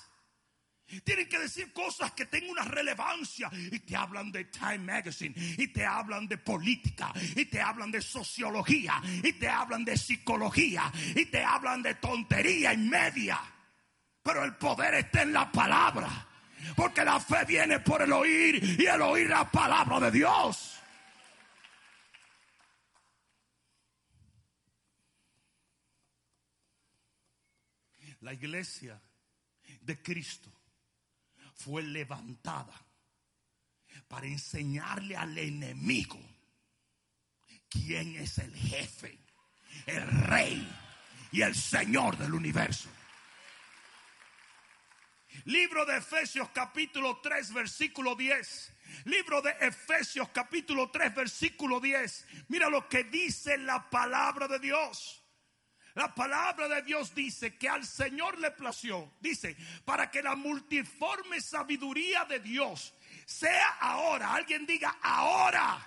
Tienen 1.03 1.29
que 1.29 1.37
decir 1.37 1.71
cosas 1.71 2.11
que 2.13 2.25
tengan 2.25 2.49
una 2.49 2.63
relevancia. 2.63 3.49
Y 3.53 3.79
te 3.79 3.95
hablan 3.95 4.31
de 4.31 4.45
Time 4.45 4.79
Magazine. 4.79 5.35
Y 5.37 5.67
te 5.67 5.85
hablan 5.85 6.27
de 6.27 6.37
política. 6.37 7.13
Y 7.35 7.45
te 7.45 7.61
hablan 7.61 7.91
de 7.91 8.01
sociología. 8.01 9.01
Y 9.23 9.33
te 9.33 9.47
hablan 9.47 9.85
de 9.85 9.97
psicología. 9.97 10.91
Y 11.15 11.25
te 11.25 11.43
hablan 11.43 11.83
de 11.83 11.95
tontería 11.95 12.73
y 12.73 12.77
media. 12.77 13.39
Pero 14.23 14.43
el 14.43 14.55
poder 14.55 14.95
está 14.95 15.21
en 15.21 15.33
la 15.33 15.51
palabra. 15.51 16.27
Porque 16.75 17.05
la 17.05 17.19
fe 17.19 17.45
viene 17.45 17.79
por 17.79 18.01
el 18.01 18.11
oír. 18.11 18.79
Y 18.79 18.85
el 18.85 19.01
oír 19.01 19.29
la 19.29 19.49
palabra 19.49 19.99
de 19.99 20.11
Dios. 20.11 20.75
La 28.21 28.33
iglesia 28.33 29.01
de 29.81 30.01
Cristo 30.01 30.58
fue 31.59 31.83
levantada 31.83 32.73
para 34.07 34.25
enseñarle 34.25 35.15
al 35.15 35.37
enemigo 35.37 36.19
quién 37.69 38.15
es 38.15 38.37
el 38.37 38.55
jefe, 38.55 39.19
el 39.85 40.07
rey 40.23 40.67
y 41.31 41.41
el 41.41 41.53
señor 41.53 42.17
del 42.17 42.33
universo. 42.33 42.89
Libro 45.45 45.85
de 45.85 45.97
Efesios 45.97 46.49
capítulo 46.49 47.19
3 47.21 47.53
versículo 47.53 48.15
10. 48.15 48.73
Libro 49.05 49.41
de 49.41 49.51
Efesios 49.61 50.29
capítulo 50.29 50.89
3 50.89 51.13
versículo 51.13 51.79
10. 51.79 52.27
Mira 52.47 52.69
lo 52.69 52.87
que 52.87 53.03
dice 53.03 53.57
la 53.57 53.89
palabra 53.89 54.47
de 54.47 54.59
Dios. 54.59 55.18
La 55.95 56.13
palabra 56.13 56.67
de 56.67 56.81
Dios 56.83 57.13
dice 57.15 57.57
que 57.57 57.67
al 57.67 57.85
Señor 57.85 58.37
le 58.39 58.51
plació, 58.51 59.13
dice, 59.19 59.57
para 59.85 60.09
que 60.09 60.21
la 60.21 60.35
multiforme 60.35 61.41
sabiduría 61.41 62.25
de 62.25 62.39
Dios 62.39 62.93
sea 63.25 63.77
ahora, 63.79 64.33
alguien 64.33 64.65
diga 64.65 64.97
ahora, 65.01 65.79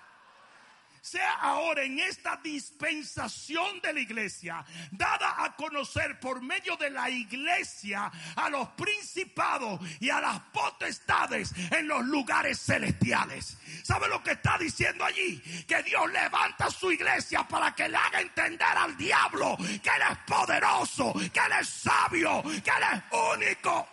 sea 1.03 1.33
ahora 1.41 1.83
en 1.83 1.99
esta 1.99 2.37
dispensación 2.37 3.81
de 3.81 3.93
la 3.93 4.01
iglesia, 4.01 4.65
dada 4.93 5.45
a 5.45 5.57
conocer 5.57 6.21
por 6.21 6.41
medio 6.41 6.77
de 6.77 6.91
la 6.91 7.11
iglesia 7.11 8.11
a 8.37 8.49
los 8.49 8.69
principados 8.69 9.81
y 9.99 10.11
a 10.11 10.21
las 10.21 10.39
potestades 10.53 11.53
en 11.73 11.89
los 11.89 12.05
lugares 12.05 12.61
celestiales. 12.61 13.59
¿Sabe 13.83 14.07
lo 14.09 14.23
que 14.23 14.31
está 14.31 14.57
diciendo 14.57 15.05
allí? 15.05 15.41
Que 15.67 15.83
Dios 15.83 16.11
levanta 16.13 16.71
su 16.71 16.93
iglesia 16.93 17.43
para 17.49 17.75
que 17.75 17.89
le 17.89 17.97
haga 17.97 18.21
entender 18.21 18.63
al 18.63 18.97
diablo 18.97 19.57
que 19.59 19.91
Él 19.91 20.03
es 20.09 20.19
poderoso, 20.25 21.13
que 21.15 21.41
Él 21.41 21.53
es 21.61 21.69
sabio, 21.69 22.43
que 22.43 22.71
Él 22.71 22.85
es 22.93 23.03
único. 23.35 23.89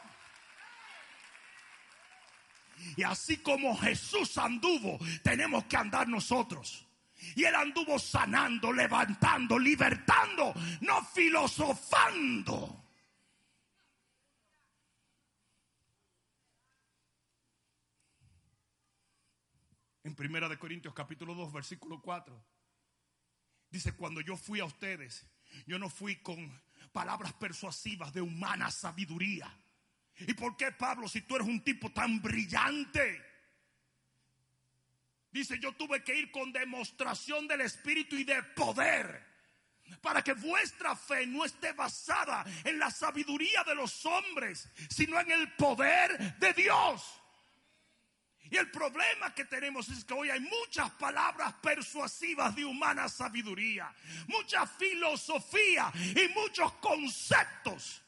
Y 2.96 3.04
así 3.04 3.38
como 3.38 3.76
Jesús 3.76 4.38
anduvo, 4.38 5.00
tenemos 5.24 5.64
que 5.66 5.76
andar 5.76 6.08
nosotros. 6.08 6.86
Y 7.36 7.44
él 7.44 7.56
anduvo 7.56 8.00
sanando, 8.00 8.72
levantando, 8.72 9.58
libertando, 9.58 10.54
no 10.82 11.04
filosofando. 11.06 12.86
En 20.04 20.16
Primera 20.16 20.50
de 20.50 20.58
Corintios 20.58 20.94
capítulo 20.94 21.36
2 21.36 21.54
versículo 21.54 22.02
4 22.02 22.44
dice, 23.70 23.96
"Cuando 23.96 24.22
yo 24.22 24.36
fui 24.36 24.60
a 24.60 24.66
ustedes, 24.66 25.28
yo 25.68 25.78
no 25.78 25.90
fui 25.90 26.16
con 26.16 26.60
palabras 26.92 27.34
persuasivas 27.34 28.12
de 28.14 28.22
humana 28.22 28.72
sabiduría." 28.72 29.56
¿Y 30.18 30.34
por 30.34 30.58
qué 30.58 30.72
Pablo 30.72 31.08
si 31.08 31.22
tú 31.22 31.36
eres 31.36 31.48
un 31.48 31.64
tipo 31.64 31.92
tan 31.92 32.22
brillante? 32.22 33.29
Dice, 35.32 35.60
yo 35.60 35.74
tuve 35.74 36.04
que 36.04 36.16
ir 36.16 36.32
con 36.32 36.52
demostración 36.52 37.48
del 37.48 37.62
Espíritu 37.62 38.16
y 38.16 38.24
de 38.24 38.42
poder 38.56 39.30
para 40.02 40.22
que 40.24 40.34
vuestra 40.34 40.96
fe 40.96 41.26
no 41.26 41.46
esté 41.46 41.74
basada 41.74 42.46
en 42.64 42.80
la 42.80 42.92
sabiduría 42.92 43.64
de 43.64 43.76
los 43.76 44.06
hombres, 44.06 44.70
sino 44.90 45.20
en 45.20 45.32
el 45.32 45.52
poder 45.54 46.38
de 46.38 46.54
Dios. 46.54 47.20
Y 48.52 48.58
el 48.58 48.72
problema 48.72 49.34
que 49.36 49.46
tenemos 49.46 49.90
es 49.90 50.04
que 50.04 50.14
hoy 50.14 50.30
hay 50.32 50.40
muchas 50.40 50.90
palabras 50.92 51.54
persuasivas 51.62 52.56
de 52.56 52.66
humana 52.66 53.08
sabiduría, 53.08 53.94
mucha 54.28 54.66
filosofía 54.66 55.92
y 55.96 56.28
muchos 56.34 56.74
conceptos, 56.74 58.02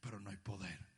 pero 0.00 0.20
no 0.20 0.30
hay 0.30 0.36
poder. 0.36 0.92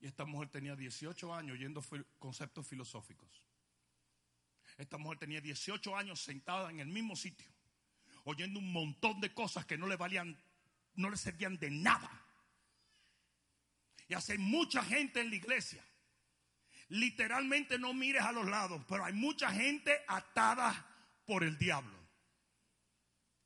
Y 0.00 0.06
esta 0.06 0.24
mujer 0.24 0.48
tenía 0.48 0.74
18 0.74 1.34
años 1.34 1.54
oyendo 1.54 1.84
conceptos 2.18 2.66
filosóficos. 2.66 3.28
Esta 4.78 4.96
mujer 4.96 5.18
tenía 5.18 5.40
18 5.40 5.96
años 5.96 6.20
sentada 6.20 6.70
en 6.70 6.80
el 6.80 6.86
mismo 6.86 7.14
sitio, 7.14 7.46
oyendo 8.24 8.58
un 8.58 8.72
montón 8.72 9.20
de 9.20 9.34
cosas 9.34 9.66
que 9.66 9.76
no 9.76 9.86
le 9.86 9.96
valían, 9.96 10.38
no 10.94 11.10
le 11.10 11.18
servían 11.18 11.58
de 11.58 11.70
nada. 11.70 12.10
Y 14.08 14.14
hace 14.14 14.38
mucha 14.38 14.82
gente 14.82 15.20
en 15.20 15.28
la 15.28 15.36
iglesia. 15.36 15.84
Literalmente 16.88 17.78
no 17.78 17.92
mires 17.92 18.22
a 18.22 18.32
los 18.32 18.48
lados, 18.48 18.82
pero 18.88 19.04
hay 19.04 19.12
mucha 19.12 19.52
gente 19.52 19.96
atada 20.08 20.86
por 21.26 21.44
el 21.44 21.58
diablo. 21.58 22.00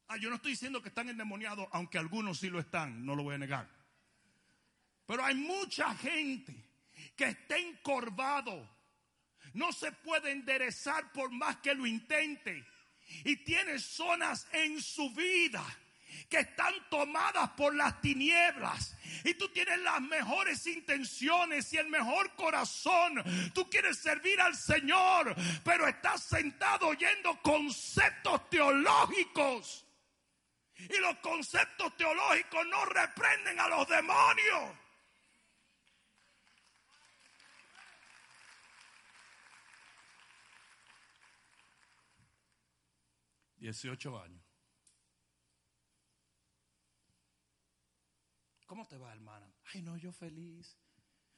Ah, 0.07 0.17
yo 0.17 0.31
no 0.31 0.37
estoy 0.37 0.53
diciendo 0.53 0.81
que 0.81 0.89
están 0.89 1.09
endemoniados, 1.09 1.67
aunque 1.73 1.99
algunos 1.99 2.39
sí 2.39 2.49
lo 2.49 2.61
están, 2.61 3.05
no 3.05 3.17
lo 3.17 3.25
voy 3.25 3.35
a 3.35 3.39
negar. 3.39 3.69
Pero 5.07 5.25
hay 5.25 5.35
mucha 5.35 5.95
gente 5.97 6.55
que 7.17 7.25
está 7.25 7.59
encorvado. 7.59 8.69
No 9.53 9.73
se 9.73 9.93
puede 9.93 10.33
enderezar 10.33 11.13
por 11.13 11.31
más 11.31 11.59
que 11.59 11.75
lo 11.75 11.87
intente. 11.87 12.65
Y 13.25 13.37
tiene 13.45 13.79
zonas 13.79 14.47
en 14.53 14.81
su 14.81 15.11
vida 15.11 15.65
que 16.29 16.39
están 16.41 16.73
tomadas 16.91 17.51
por 17.51 17.75
las 17.75 18.01
tinieblas. 18.01 18.97
Y 19.25 19.35
tú 19.35 19.49
tienes 19.49 19.79
las 19.81 20.01
mejores 20.01 20.67
intenciones 20.67 21.73
y 21.73 21.77
el 21.77 21.89
mejor 21.89 22.35
corazón. 22.35 23.23
Tú 23.53 23.69
quieres 23.69 23.99
servir 23.99 24.41
al 24.41 24.57
Señor, 24.57 25.35
pero 25.65 25.87
estás 25.87 26.23
sentado 26.25 26.89
oyendo 26.89 27.41
conceptos 27.43 28.49
teológicos. 28.49 29.85
Y 30.77 30.99
los 30.99 31.17
conceptos 31.19 31.97
teológicos 31.97 32.67
no 32.67 32.85
reprenden 32.87 33.61
a 33.61 33.69
los 33.69 33.89
demonios. 33.89 34.84
18 43.65 44.21
años. 44.21 44.43
¿Cómo 48.67 48.87
te 48.87 48.99
va, 48.99 49.11
hermana? 49.11 49.51
Ay, 49.73 49.81
no, 49.81 49.97
yo 49.97 50.13
feliz. 50.13 50.77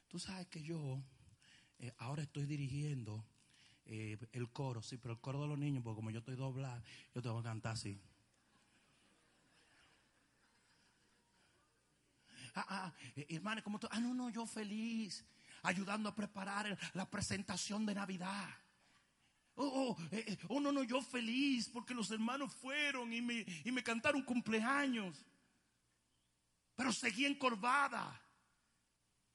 Tú 0.08 0.18
sabes 0.18 0.48
que 0.48 0.60
yo 0.60 1.00
eh, 1.78 1.92
ahora 1.98 2.24
estoy 2.24 2.46
dirigiendo 2.46 3.24
eh, 3.84 4.18
el 4.32 4.50
coro, 4.50 4.82
sí, 4.82 4.96
pero 4.96 5.14
el 5.14 5.20
coro 5.20 5.40
de 5.42 5.46
los 5.46 5.56
niños, 5.56 5.84
porque 5.84 5.96
como 5.96 6.10
yo 6.10 6.18
estoy 6.18 6.34
doblada, 6.34 6.82
yo 7.14 7.22
te 7.22 7.28
voy 7.28 7.40
a 7.40 7.44
cantar 7.44 7.74
así. 7.74 8.02
Ah, 12.56 12.66
ah, 12.68 12.94
eh, 13.14 13.26
hermana, 13.28 13.62
¿cómo 13.62 13.78
tú? 13.78 13.86
Ah, 13.88 14.00
no, 14.00 14.14
no, 14.14 14.30
yo 14.30 14.46
feliz, 14.46 15.24
ayudando 15.62 16.08
a 16.08 16.14
preparar 16.16 16.76
la 16.94 17.08
presentación 17.08 17.86
de 17.86 17.94
Navidad. 17.94 18.48
Oh, 19.58 19.96
oh, 19.98 20.02
eh, 20.12 20.24
eh, 20.26 20.38
oh, 20.48 20.60
no, 20.60 20.70
no, 20.70 20.82
yo 20.82 21.00
feliz 21.00 21.68
porque 21.70 21.94
los 21.94 22.10
hermanos 22.10 22.54
fueron 22.54 23.12
y 23.12 23.22
me, 23.22 23.44
y 23.64 23.72
me 23.72 23.82
cantaron 23.82 24.22
cumpleaños. 24.22 25.24
Pero 26.76 26.92
seguí 26.92 27.24
encorvada. 27.24 28.20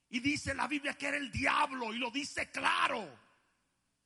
Y 0.10 0.20
dice 0.20 0.54
la 0.54 0.68
Biblia 0.68 0.94
que 0.94 1.08
era 1.08 1.18
el 1.18 1.32
diablo 1.32 1.94
y 1.94 1.98
lo 1.98 2.12
dice 2.12 2.52
claro. 2.52 3.20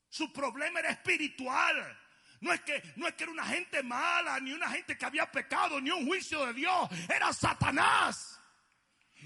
Su 0.08 0.32
problema 0.32 0.80
era 0.80 0.92
espiritual. 0.92 2.00
No 2.40 2.54
es, 2.54 2.62
que, 2.62 2.82
no 2.96 3.08
es 3.08 3.16
que 3.16 3.24
era 3.24 3.32
una 3.32 3.46
gente 3.46 3.82
mala, 3.84 4.40
ni 4.40 4.54
una 4.54 4.70
gente 4.70 4.98
que 4.98 5.06
había 5.06 5.30
pecado, 5.30 5.82
ni 5.82 5.90
un 5.90 6.06
juicio 6.06 6.46
de 6.46 6.54
Dios. 6.54 6.90
Era 7.10 7.34
Satanás. 7.34 8.35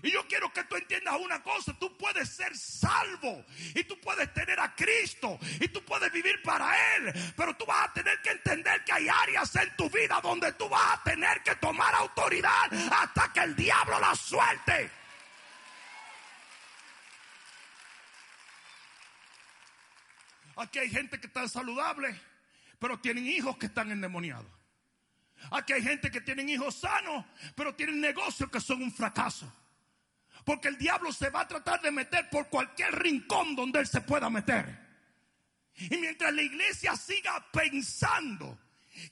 Y 0.01 0.11
yo 0.11 0.25
quiero 0.27 0.51
que 0.53 0.63
tú 0.63 0.75
entiendas 0.75 1.15
una 1.19 1.41
cosa, 1.43 1.73
tú 1.79 1.95
puedes 1.97 2.29
ser 2.29 2.55
salvo 2.55 3.45
y 3.75 3.83
tú 3.83 3.99
puedes 3.99 4.33
tener 4.33 4.59
a 4.59 4.73
Cristo 4.75 5.37
y 5.59 5.67
tú 5.67 5.83
puedes 5.83 6.11
vivir 6.11 6.41
para 6.41 6.95
Él, 6.95 7.13
pero 7.35 7.55
tú 7.55 7.65
vas 7.65 7.89
a 7.89 7.93
tener 7.93 8.21
que 8.21 8.31
entender 8.31 8.83
que 8.83 8.93
hay 8.93 9.07
áreas 9.09 9.55
en 9.55 9.75
tu 9.75 9.89
vida 9.89 10.19
donde 10.21 10.53
tú 10.53 10.69
vas 10.69 10.99
a 10.99 11.03
tener 11.03 11.41
que 11.43 11.55
tomar 11.55 11.93
autoridad 11.95 12.71
hasta 12.91 13.33
que 13.33 13.41
el 13.41 13.55
diablo 13.55 13.99
la 13.99 14.15
suelte. 14.15 14.91
Aquí 20.55 20.79
hay 20.79 20.89
gente 20.89 21.19
que 21.19 21.27
está 21.27 21.47
saludable, 21.47 22.19
pero 22.79 22.99
tienen 22.99 23.25
hijos 23.27 23.57
que 23.57 23.67
están 23.67 23.91
endemoniados. 23.91 24.51
Aquí 25.51 25.73
hay 25.73 25.81
gente 25.81 26.11
que 26.11 26.21
tienen 26.21 26.49
hijos 26.49 26.75
sanos, 26.75 27.25
pero 27.55 27.73
tienen 27.75 28.01
negocios 28.01 28.49
que 28.49 28.59
son 28.59 28.81
un 28.81 28.91
fracaso. 28.91 29.51
Porque 30.45 30.67
el 30.69 30.77
diablo 30.77 31.11
se 31.11 31.29
va 31.29 31.41
a 31.41 31.47
tratar 31.47 31.81
de 31.81 31.91
meter 31.91 32.29
por 32.29 32.47
cualquier 32.49 32.97
rincón 32.99 33.55
donde 33.55 33.79
él 33.79 33.87
se 33.87 34.01
pueda 34.01 34.29
meter. 34.29 34.87
Y 35.75 35.97
mientras 35.97 36.33
la 36.33 36.41
iglesia 36.41 36.95
siga 36.95 37.45
pensando 37.51 38.57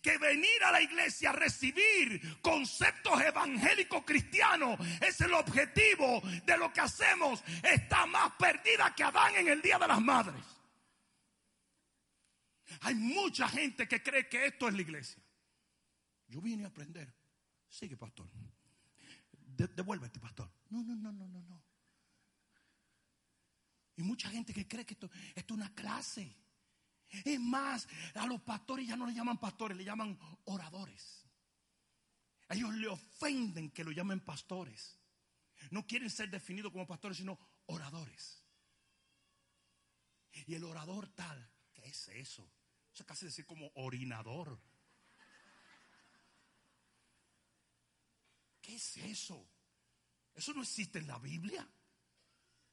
que 0.01 0.17
venir 0.17 0.63
a 0.65 0.71
la 0.71 0.81
iglesia 0.81 1.29
a 1.29 1.33
recibir 1.33 2.41
conceptos 2.41 3.21
evangélicos 3.21 4.03
cristianos 4.03 4.77
es 5.01 5.21
el 5.21 5.33
objetivo 5.33 6.21
de 6.45 6.57
lo 6.57 6.71
que 6.73 6.81
hacemos, 6.81 7.41
está 7.63 8.05
más 8.05 8.33
perdida 8.37 8.93
que 8.95 9.03
Adán 9.03 9.35
en 9.35 9.47
el 9.47 9.61
Día 9.61 9.79
de 9.79 9.87
las 9.87 10.01
Madres. 10.01 10.43
Hay 12.81 12.95
mucha 12.95 13.47
gente 13.47 13.87
que 13.87 14.03
cree 14.03 14.27
que 14.27 14.47
esto 14.47 14.67
es 14.67 14.73
la 14.73 14.81
iglesia. 14.81 15.23
Yo 16.27 16.41
vine 16.41 16.65
a 16.65 16.67
aprender. 16.67 17.13
Sigue, 17.69 17.95
pastor 17.95 18.27
devuélvete, 19.57 20.19
pastor. 20.19 20.51
No, 20.69 20.83
no, 20.83 20.95
no, 20.95 21.11
no, 21.11 21.27
no, 21.27 21.41
no. 21.41 21.63
Y 23.97 24.03
mucha 24.03 24.29
gente 24.29 24.53
que 24.53 24.67
cree 24.67 24.85
que 24.85 24.93
esto, 24.93 25.09
es 25.35 25.49
una 25.49 25.73
clase. 25.73 26.35
Es 27.25 27.39
más, 27.39 27.87
a 28.15 28.27
los 28.27 28.41
pastores 28.41 28.87
ya 28.87 28.95
no 28.95 29.07
le 29.07 29.13
llaman 29.13 29.39
pastores, 29.39 29.75
le 29.75 29.83
llaman 29.83 30.17
oradores. 30.45 31.25
ellos 32.49 32.73
le 32.75 32.87
ofenden 32.87 33.71
que 33.71 33.83
lo 33.83 33.91
llamen 33.91 34.19
pastores. 34.19 34.99
No 35.71 35.87
quieren 35.87 36.09
ser 36.09 36.29
definidos 36.29 36.71
como 36.71 36.85
pastores, 36.85 37.17
sino 37.17 37.39
oradores. 37.65 38.43
Y 40.45 40.53
el 40.53 40.63
orador 40.63 41.09
tal, 41.09 41.49
¿qué 41.73 41.85
es 41.85 42.07
eso? 42.09 42.47
Eso 42.93 43.03
es 43.03 43.05
casi 43.05 43.25
decir 43.25 43.45
como 43.45 43.71
orinador. 43.75 44.61
¿Qué 48.67 48.75
es 48.75 48.97
eso? 48.97 49.49
Eso 50.35 50.53
no 50.53 50.61
existe 50.61 50.99
en 50.99 51.07
la 51.07 51.17
Biblia. 51.19 51.65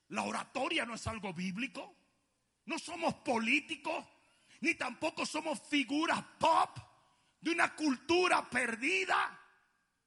La 0.09 0.25
oratoria 0.25 0.85
no 0.85 0.95
es 0.95 1.07
algo 1.07 1.33
bíblico. 1.33 1.97
No 2.65 2.81
somos 2.81 3.15
políticos, 3.15 4.05
ni 4.61 4.75
tampoco 4.75 5.25
somos 5.25 5.63
figuras 5.63 6.21
pop 6.41 6.77
de 7.41 7.53
una 7.53 7.77
cultura 7.77 8.51
perdida. 8.51 9.41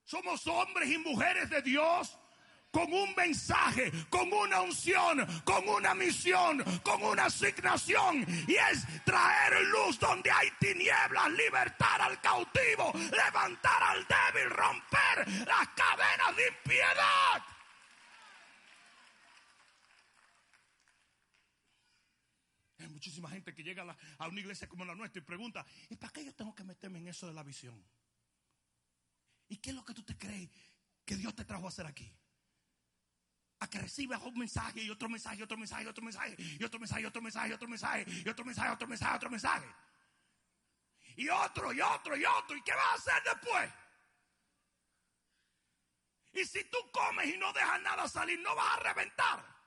Somos 0.04 0.46
hombres 0.48 0.92
y 0.92 0.98
mujeres 0.98 1.50
de 1.50 1.62
Dios 1.62 2.20
con 2.72 2.92
un 2.92 3.14
mensaje, 3.16 3.92
con 4.10 4.32
una 4.32 4.62
unción, 4.62 5.26
con 5.44 5.68
una 5.68 5.94
misión, 5.96 6.64
con 6.84 7.02
una 7.04 7.26
asignación. 7.26 8.26
Y 8.48 8.56
es 8.56 9.04
traer 9.04 9.62
luz 9.68 10.00
donde 10.00 10.30
hay 10.32 10.50
tinieblas, 10.60 11.32
libertar 11.32 12.02
al 12.02 12.20
cautivo, 12.22 12.92
levantar 12.94 13.84
al 13.84 14.06
débil, 14.08 14.50
romper 14.50 15.48
las 15.48 15.68
cadenas 15.70 16.36
de 16.36 16.48
impiedad. 16.48 17.44
Hay 22.80 22.90
muchísima 22.90 23.30
gente 23.30 23.54
que 23.56 23.64
llega 23.64 23.98
a, 24.20 24.28
una 24.28 24.40
iglesia 24.40 24.68
como 24.68 24.86
la 24.86 24.94
nuestra 24.94 25.20
y 25.20 25.26
pregunta, 25.26 25.66
¿y 25.90 25.96
para 25.96 26.14
qué 26.14 26.24
yo 26.24 26.34
tengo 26.36 26.54
que 26.54 26.64
meterme 26.64 27.00
en 27.00 27.08
eso 27.08 27.26
de 27.28 27.34
la 27.34 27.44
visión? 27.44 27.84
¿Y 29.50 29.58
qué 29.58 29.72
es 29.72 29.76
lo 29.76 29.84
que 29.84 29.94
tú 29.94 30.04
te 30.04 30.18
crees 30.18 30.50
que 31.06 31.16
Dios 31.16 31.34
te 31.34 31.46
trajo 31.46 31.66
a 31.66 31.70
hacer 31.70 31.86
aquí? 31.86 32.14
A 33.60 33.68
que 33.68 33.80
recibas 33.80 34.22
un 34.24 34.38
mensaje 34.38 34.82
y 34.82 34.90
otro 34.90 35.10
mensaje, 35.10 35.42
otro 35.42 35.58
mensaje, 35.58 35.88
otro 35.88 36.04
mensaje, 36.04 36.36
y 36.38 36.64
otro 36.64 36.80
mensaje, 36.80 37.06
otro 37.06 37.22
mensaje, 37.22 37.54
otro 37.54 37.68
mensaje, 37.68 38.06
y 38.08 38.30
otro 38.30 38.46
mensaje, 38.46 38.70
otro 38.72 38.88
mensaje, 38.88 39.16
otro 39.16 39.30
mensaje. 39.30 39.68
Y 41.16 41.30
otro, 41.30 41.74
y 41.74 41.82
otro, 41.82 42.16
y 42.16 42.24
otro. 42.24 42.56
¿Y 42.56 42.62
qué 42.62 42.74
vas 42.74 42.86
a 42.86 42.94
hacer 42.94 43.24
después? 43.24 43.74
Y 46.34 46.46
si 46.46 46.64
tú 46.66 46.78
comes 46.92 47.34
y 47.34 47.38
no 47.38 47.52
dejas 47.52 47.82
nada 47.82 48.08
salir, 48.08 48.40
no 48.40 48.56
vas 48.56 48.78
a 48.78 48.80
reventar. 48.82 49.58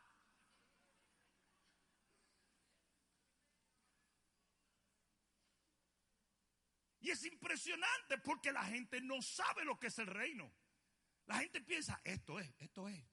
Y 7.00 7.10
es 7.10 7.24
impresionante 7.24 8.18
porque 8.18 8.52
la 8.52 8.62
gente 8.64 9.00
no 9.00 9.20
sabe 9.20 9.64
lo 9.64 9.80
que 9.80 9.88
es 9.88 9.98
el 9.98 10.06
reino. 10.06 10.52
La 11.26 11.38
gente 11.38 11.60
piensa, 11.60 12.00
esto 12.04 12.38
es, 12.38 12.54
esto 12.58 12.88
es. 12.88 13.09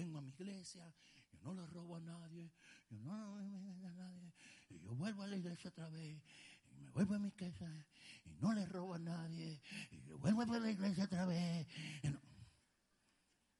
Vengo 0.00 0.16
a 0.16 0.22
mi 0.22 0.30
iglesia, 0.30 0.94
yo 1.30 1.38
no 1.42 1.52
le 1.52 1.66
robo 1.66 1.96
a 1.96 2.00
nadie, 2.00 2.50
yo 2.88 2.96
no 3.00 3.38
le 3.38 3.58
robo 3.58 3.86
a 3.86 3.92
nadie, 3.92 4.32
y 4.70 4.80
yo 4.80 4.94
vuelvo 4.94 5.24
a 5.24 5.26
la 5.26 5.36
iglesia 5.36 5.68
otra 5.68 5.90
vez, 5.90 6.22
y 6.70 6.78
me 6.78 6.88
vuelvo 6.88 7.16
a 7.16 7.18
mi 7.18 7.30
casa, 7.32 7.86
y 8.24 8.30
no 8.36 8.54
le 8.54 8.64
robo 8.64 8.94
a 8.94 8.98
nadie, 8.98 9.60
y 9.90 10.00
yo 10.04 10.16
vuelvo 10.18 10.40
a 10.40 10.58
la 10.58 10.70
iglesia 10.70 11.04
otra 11.04 11.26
vez. 11.26 11.66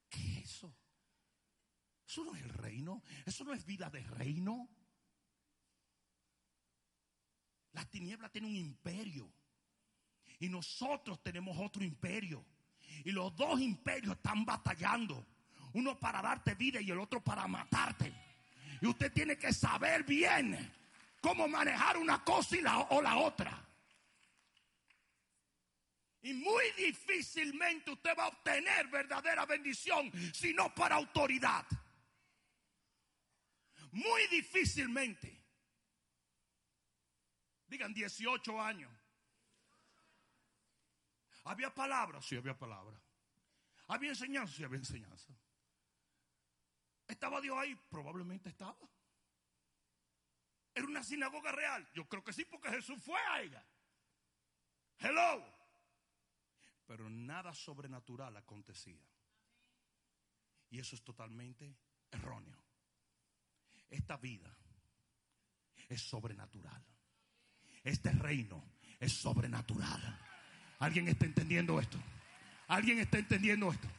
¿Qué 0.09 0.39
es 0.39 0.45
eso? 0.45 0.75
Eso 2.07 2.25
no 2.25 2.33
es 2.33 2.41
el 2.41 2.49
reino, 2.49 3.03
eso 3.23 3.43
no 3.43 3.53
es 3.53 3.63
vida 3.63 3.91
de 3.91 4.01
reino. 4.01 4.67
La 7.73 7.87
tiniebla 7.87 8.29
tiene 8.29 8.47
un 8.47 8.55
imperio. 8.55 9.31
Y 10.39 10.49
nosotros 10.49 11.21
tenemos 11.21 11.55
otro 11.59 11.83
imperio. 11.83 12.43
Y 13.05 13.11
los 13.11 13.35
dos 13.35 13.61
imperios 13.61 14.15
están 14.15 14.43
batallando. 14.43 15.30
Uno 15.73 15.97
para 15.99 16.21
darte 16.21 16.55
vida 16.55 16.81
y 16.81 16.91
el 16.91 16.99
otro 16.99 17.21
para 17.21 17.47
matarte. 17.47 18.13
Y 18.81 18.87
usted 18.87 19.11
tiene 19.11 19.37
que 19.37 19.53
saber 19.53 20.03
bien 20.03 20.71
cómo 21.21 21.47
manejar 21.47 21.97
una 21.97 22.23
cosa 22.23 22.57
y 22.57 22.61
la, 22.61 22.79
o 22.79 23.01
la 23.01 23.17
otra. 23.17 23.67
Y 26.23 26.33
muy 26.33 26.63
difícilmente 26.77 27.91
usted 27.91 28.11
va 28.17 28.25
a 28.25 28.27
obtener 28.27 28.87
verdadera 28.87 29.45
bendición 29.45 30.11
si 30.33 30.53
no 30.53 30.73
para 30.73 30.95
autoridad. 30.95 31.65
Muy 33.91 34.27
difícilmente. 34.27 35.41
Digan 37.67 37.93
18 37.93 38.61
años. 38.61 38.91
¿Había 41.45 41.73
palabra? 41.73 42.21
Sí, 42.21 42.35
había 42.35 42.57
palabra. 42.57 43.01
¿Había 43.87 44.09
enseñanza? 44.09 44.53
Sí, 44.53 44.63
había 44.63 44.77
enseñanza. 44.77 45.33
¿Estaba 47.11 47.41
Dios 47.41 47.57
ahí? 47.57 47.75
Probablemente 47.89 48.47
estaba. 48.47 48.77
¿Era 50.73 50.87
una 50.87 51.03
sinagoga 51.03 51.51
real? 51.51 51.85
Yo 51.93 52.07
creo 52.07 52.23
que 52.23 52.31
sí, 52.31 52.45
porque 52.45 52.69
Jesús 52.69 53.03
fue 53.03 53.19
a 53.19 53.41
ella. 53.41 53.65
Hello. 54.97 55.43
Pero 56.87 57.09
nada 57.09 57.53
sobrenatural 57.53 58.37
acontecía. 58.37 59.03
Y 60.69 60.79
eso 60.79 60.95
es 60.95 61.03
totalmente 61.03 61.75
erróneo. 62.11 62.63
Esta 63.89 64.15
vida 64.15 64.55
es 65.89 66.01
sobrenatural. 66.01 66.81
Este 67.83 68.09
reino 68.13 68.63
es 69.01 69.11
sobrenatural. 69.11 70.17
¿Alguien 70.79 71.09
está 71.09 71.25
entendiendo 71.25 71.77
esto? 71.77 71.99
¿Alguien 72.69 72.99
está 72.99 73.17
entendiendo 73.19 73.69
esto? 73.69 73.89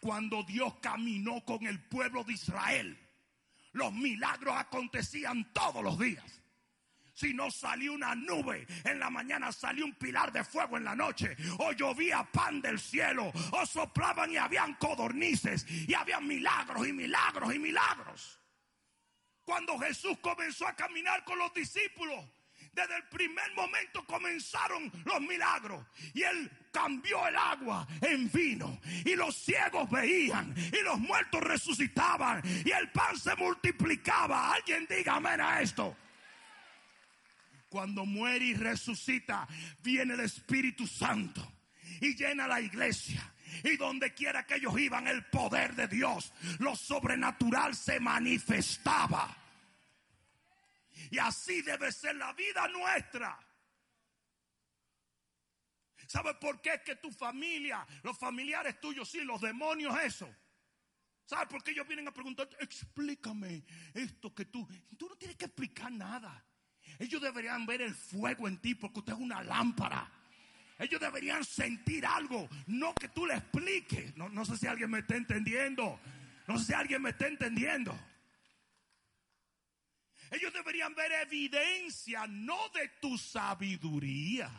Cuando 0.00 0.42
Dios 0.42 0.74
caminó 0.80 1.44
con 1.44 1.66
el 1.66 1.80
pueblo 1.80 2.24
de 2.24 2.34
Israel, 2.34 2.98
los 3.72 3.92
milagros 3.92 4.54
acontecían 4.56 5.52
todos 5.52 5.82
los 5.82 5.98
días. 5.98 6.42
Si 7.14 7.34
no 7.34 7.50
salió 7.50 7.92
una 7.92 8.14
nube, 8.14 8.66
en 8.84 8.98
la 8.98 9.10
mañana 9.10 9.52
salió 9.52 9.84
un 9.84 9.94
pilar 9.94 10.32
de 10.32 10.44
fuego 10.44 10.78
en 10.78 10.84
la 10.84 10.96
noche, 10.96 11.36
o 11.58 11.72
llovía 11.72 12.24
pan 12.24 12.60
del 12.62 12.80
cielo, 12.80 13.30
o 13.52 13.66
soplaban 13.66 14.32
y 14.32 14.38
habían 14.38 14.74
codornices, 14.74 15.66
y 15.68 15.92
habían 15.94 16.26
milagros 16.26 16.88
y 16.88 16.92
milagros 16.92 17.54
y 17.54 17.58
milagros. 17.58 18.40
Cuando 19.44 19.78
Jesús 19.78 20.18
comenzó 20.20 20.66
a 20.66 20.74
caminar 20.74 21.24
con 21.24 21.38
los 21.38 21.52
discípulos, 21.52 22.24
desde 22.72 22.96
el 22.96 23.04
primer 23.04 23.52
momento 23.54 24.04
comenzaron 24.06 24.90
los 25.04 25.20
milagros. 25.20 25.84
Y 26.14 26.22
Él 26.22 26.50
cambió 26.72 27.26
el 27.28 27.36
agua 27.36 27.86
en 28.00 28.30
vino. 28.30 28.80
Y 29.04 29.14
los 29.14 29.36
ciegos 29.36 29.90
veían. 29.90 30.54
Y 30.56 30.82
los 30.82 30.98
muertos 30.98 31.42
resucitaban. 31.42 32.42
Y 32.64 32.70
el 32.70 32.90
pan 32.90 33.16
se 33.18 33.34
multiplicaba. 33.36 34.54
Alguien 34.54 34.86
diga 34.88 35.16
amén 35.16 35.40
a 35.40 35.60
esto. 35.60 35.96
Cuando 37.68 38.04
muere 38.04 38.46
y 38.46 38.54
resucita, 38.54 39.46
viene 39.82 40.14
el 40.14 40.20
Espíritu 40.20 40.86
Santo. 40.86 41.52
Y 42.00 42.14
llena 42.16 42.46
la 42.46 42.60
iglesia. 42.60 43.32
Y 43.64 43.76
donde 43.76 44.14
quiera 44.14 44.46
que 44.46 44.56
ellos 44.56 44.78
iban, 44.78 45.06
el 45.06 45.26
poder 45.26 45.74
de 45.74 45.88
Dios, 45.88 46.32
lo 46.58 46.74
sobrenatural 46.74 47.74
se 47.74 48.00
manifestaba. 48.00 49.41
Y 51.12 51.18
así 51.18 51.60
debe 51.60 51.92
ser 51.92 52.16
la 52.16 52.32
vida 52.32 52.66
nuestra. 52.68 53.38
¿Sabes 56.06 56.36
por 56.36 56.62
qué? 56.62 56.72
Es 56.72 56.80
que 56.80 56.96
tu 56.96 57.12
familia, 57.12 57.86
los 58.02 58.16
familiares 58.16 58.80
tuyos, 58.80 59.10
sí, 59.10 59.22
los 59.22 59.42
demonios, 59.42 59.94
eso. 60.02 60.34
¿Sabes 61.26 61.48
por 61.48 61.62
qué 61.62 61.72
ellos 61.72 61.86
vienen 61.86 62.08
a 62.08 62.14
preguntar? 62.14 62.48
Explícame 62.60 63.62
esto 63.92 64.34
que 64.34 64.46
tú. 64.46 64.66
Tú 64.96 65.06
no 65.06 65.16
tienes 65.16 65.36
que 65.36 65.44
explicar 65.44 65.92
nada. 65.92 66.46
Ellos 66.98 67.20
deberían 67.20 67.66
ver 67.66 67.82
el 67.82 67.94
fuego 67.94 68.48
en 68.48 68.56
ti 68.56 68.74
porque 68.74 69.00
usted 69.00 69.12
es 69.12 69.18
una 69.18 69.42
lámpara. 69.42 70.10
Ellos 70.78 70.98
deberían 70.98 71.44
sentir 71.44 72.06
algo, 72.06 72.48
no 72.68 72.94
que 72.94 73.08
tú 73.08 73.26
le 73.26 73.34
expliques. 73.34 74.16
No, 74.16 74.30
no 74.30 74.46
sé 74.46 74.56
si 74.56 74.66
alguien 74.66 74.90
me 74.90 75.00
está 75.00 75.16
entendiendo. 75.16 76.00
No 76.48 76.58
sé 76.58 76.64
si 76.64 76.72
alguien 76.72 77.02
me 77.02 77.10
está 77.10 77.26
entendiendo. 77.26 77.94
Ellos 80.32 80.52
deberían 80.54 80.94
ver 80.94 81.12
evidencia 81.12 82.26
no 82.26 82.70
de 82.70 82.88
tu 83.02 83.18
sabiduría, 83.18 84.50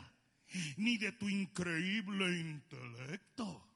ni 0.76 0.96
de 0.98 1.10
tu 1.12 1.28
increíble 1.28 2.30
intelecto. 2.30 3.68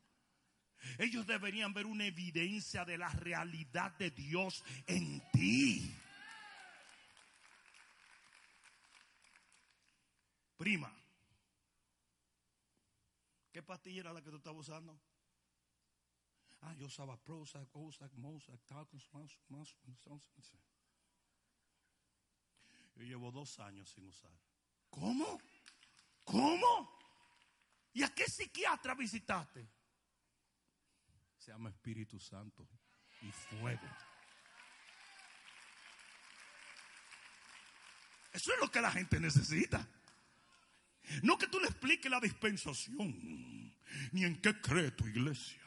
Ellos 0.96 1.26
deberían 1.26 1.74
ver 1.74 1.86
una 1.86 2.06
evidencia 2.06 2.84
de 2.84 2.98
la 2.98 3.08
realidad 3.08 3.90
de 3.98 4.12
Dios 4.12 4.62
en 4.86 5.20
ti. 5.32 5.92
Prima, 10.56 10.92
¿qué 13.52 13.60
pastilla 13.60 14.00
era 14.02 14.12
la 14.12 14.22
que 14.22 14.30
tú 14.30 14.36
estabas 14.36 14.60
usando? 14.60 15.00
Ah, 16.60 16.74
yo 16.74 16.86
usaba 16.86 17.16
Prozac, 17.16 17.68
Ozac, 17.74 18.12
Mozac, 18.14 18.60
Talcus, 18.66 19.08
más, 19.12 19.36
más, 19.48 19.76
más. 20.06 20.77
Yo 22.98 23.04
llevo 23.04 23.30
dos 23.30 23.60
años 23.60 23.88
sin 23.90 24.08
usar. 24.08 24.32
¿Cómo? 24.90 25.40
¿Cómo? 26.24 26.98
¿Y 27.92 28.02
a 28.02 28.12
qué 28.12 28.24
psiquiatra 28.24 28.96
visitaste? 28.96 29.68
Se 31.36 31.52
llama 31.52 31.70
Espíritu 31.70 32.18
Santo 32.18 32.68
y 33.22 33.30
fuego. 33.30 33.88
Eso 38.32 38.52
es 38.52 38.60
lo 38.60 38.68
que 38.68 38.80
la 38.80 38.90
gente 38.90 39.20
necesita. 39.20 39.86
No 41.22 41.38
que 41.38 41.46
tú 41.46 41.60
le 41.60 41.68
expliques 41.68 42.10
la 42.10 42.20
dispensación, 42.20 43.72
ni 44.10 44.24
en 44.24 44.40
qué 44.40 44.60
cree 44.60 44.90
tu 44.90 45.06
iglesia, 45.06 45.62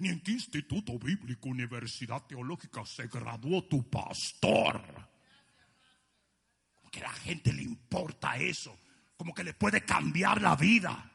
ni 0.00 0.08
en 0.08 0.20
qué 0.20 0.32
instituto 0.32 0.98
bíblico, 0.98 1.48
universidad 1.48 2.26
teológica 2.26 2.84
se 2.84 3.06
graduó 3.06 3.64
tu 3.64 3.88
pastor. 3.88 5.03
Que 6.94 7.00
a 7.00 7.08
la 7.08 7.12
gente 7.12 7.52
le 7.52 7.64
importa 7.64 8.36
eso, 8.36 8.78
como 9.16 9.34
que 9.34 9.42
le 9.42 9.52
puede 9.52 9.84
cambiar 9.84 10.40
la 10.40 10.54
vida. 10.54 11.10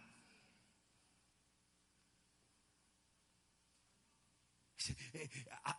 Eh, 5.13 5.30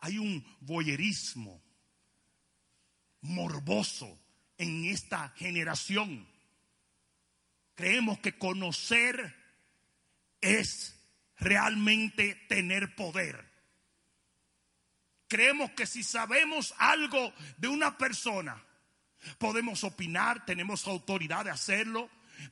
hay 0.01 0.17
un 0.17 0.43
voyerismo 0.61 1.63
morboso 3.21 4.19
en 4.57 4.87
esta 4.87 5.29
generación. 5.37 6.27
Creemos 7.75 8.21
que 8.21 8.39
conocer 8.39 9.37
es 10.41 10.99
realmente 11.37 12.37
tener 12.49 12.95
poder. 12.97 13.51
Creemos 15.29 15.73
que 15.73 15.85
si 15.85 16.03
sabemos 16.03 16.75
algo 16.79 17.35
de 17.59 17.69
una 17.69 17.99
persona, 17.99 18.65
podemos 19.39 19.85
opinar, 19.85 20.45
tenemos 20.45 20.87
autoridad 20.87 21.45
de 21.45 21.51
hacerlo, 21.51 22.09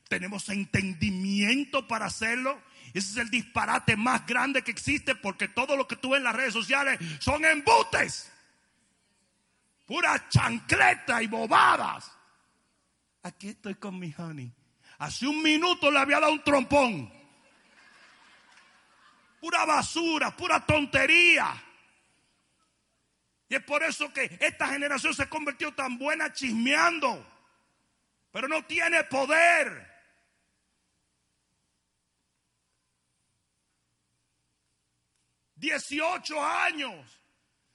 tenemos 0.09 0.49
entendimiento 0.49 1.87
para 1.87 2.07
hacerlo. 2.07 2.61
Ese 2.95 3.11
es 3.11 3.17
el 3.17 3.31
disparate 3.31 3.97
más 3.97 4.27
grande 4.27 4.63
que 4.63 4.71
existe 4.71 5.15
porque 5.15 5.49
todo 5.49 5.77
lo 5.77 5.87
que 5.87 5.97
tú 5.97 6.11
ves 6.11 6.19
en 6.19 6.25
las 6.25 6.37
redes 6.37 6.53
sociales 6.53 6.99
son 7.21 7.45
embutes. 7.45 8.33
Pura 9.87 10.29
chancleta 10.29 11.23
y 11.23 11.27
bobadas. 11.27 12.11
Aquí 13.23 13.49
estoy 13.49 13.75
con 13.75 13.99
mi 13.99 14.15
honey. 14.17 14.53
Hace 14.99 15.27
un 15.27 15.43
minuto 15.43 15.91
le 15.91 15.99
había 15.99 16.21
dado 16.21 16.33
un 16.33 16.43
trompón. 16.43 17.13
Pura 19.41 19.65
basura, 19.65 20.37
pura 20.37 20.65
tontería. 20.65 21.63
Y 23.49 23.55
es 23.55 23.63
por 23.63 23.83
eso 23.83 24.13
que 24.13 24.37
esta 24.41 24.69
generación 24.69 25.15
se 25.15 25.29
convirtió 25.29 25.75
tan 25.75 25.99
buena 25.99 26.33
chismeando. 26.33 27.27
Pero 28.31 28.47
no 28.47 28.65
tiene 28.67 29.05
poder. 29.05 29.89
18 35.59 36.45
años 36.45 37.21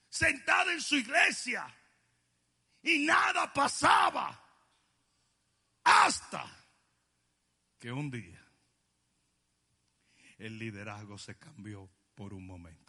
sentado 0.09 0.71
en 0.71 0.81
su 0.81 0.95
iglesia 0.95 1.65
y 2.81 2.99
nada 3.05 3.51
pasaba 3.51 4.39
hasta 5.83 6.45
que 7.79 7.91
un 7.91 8.09
día 8.09 8.41
el 10.37 10.57
liderazgo 10.57 11.17
se 11.17 11.37
cambió 11.37 11.89
por 12.15 12.33
un 12.33 12.45
momento. 12.45 12.82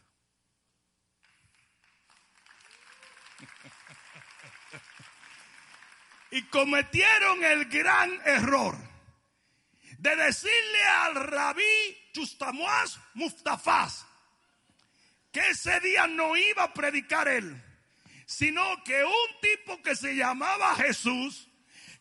Y 6.34 6.42
cometieron 6.42 7.44
el 7.44 7.66
gran 7.66 8.10
error 8.24 8.76
de 9.98 10.16
decirle 10.16 10.82
al 11.02 11.14
rabí 11.14 11.62
Chustamuaz 12.12 12.98
Mustafaz 13.14 14.04
que 15.30 15.48
ese 15.50 15.78
día 15.78 16.08
no 16.08 16.36
iba 16.36 16.64
a 16.64 16.74
predicar 16.74 17.28
él, 17.28 17.62
sino 18.26 18.82
que 18.82 19.04
un 19.04 19.40
tipo 19.40 19.80
que 19.80 19.94
se 19.94 20.16
llamaba 20.16 20.74
Jesús, 20.74 21.48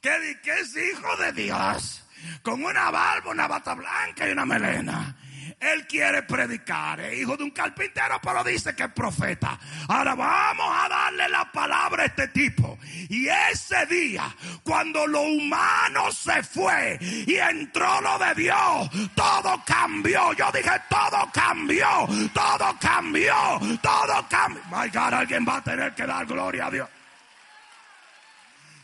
que, 0.01 0.39
que 0.43 0.59
es 0.61 0.75
hijo 0.77 1.15
de 1.17 1.31
Dios, 1.33 2.03
con 2.41 2.63
una 2.63 2.89
barba, 2.89 3.29
una 3.29 3.47
bata 3.47 3.75
blanca 3.75 4.27
y 4.27 4.31
una 4.31 4.45
melena, 4.47 5.15
él 5.63 5.87
quiere 5.87 6.23
predicar, 6.23 6.99
es 6.99 7.19
hijo 7.19 7.37
de 7.37 7.43
un 7.43 7.51
carpintero, 7.51 8.19
pero 8.21 8.43
dice 8.43 8.75
que 8.75 8.83
es 8.83 8.91
profeta. 8.91 9.59
Ahora 9.87 10.15
vamos 10.15 10.67
a 10.69 10.89
darle 10.89 11.29
la 11.29 11.51
palabra 11.51 12.03
a 12.03 12.05
este 12.07 12.27
tipo. 12.29 12.77
Y 13.09 13.27
ese 13.27 13.85
día, 13.85 14.35
cuando 14.63 15.07
lo 15.07 15.21
humano 15.21 16.11
se 16.11 16.43
fue 16.43 16.97
y 17.01 17.35
entró 17.35 18.01
lo 18.01 18.19
de 18.19 18.35
Dios, 18.35 18.89
todo 19.15 19.63
cambió. 19.65 20.33
Yo 20.33 20.51
dije, 20.51 20.71
todo 20.89 21.29
cambió, 21.33 22.07
todo 22.33 22.77
cambió, 22.79 23.59
todo 23.81 24.27
cambió. 24.29 24.63
My 24.69 24.89
God, 24.89 25.13
alguien 25.13 25.45
va 25.47 25.57
a 25.57 25.63
tener 25.63 25.93
que 25.95 26.05
dar 26.05 26.25
gloria 26.25 26.67
a 26.67 26.71
Dios. 26.71 26.89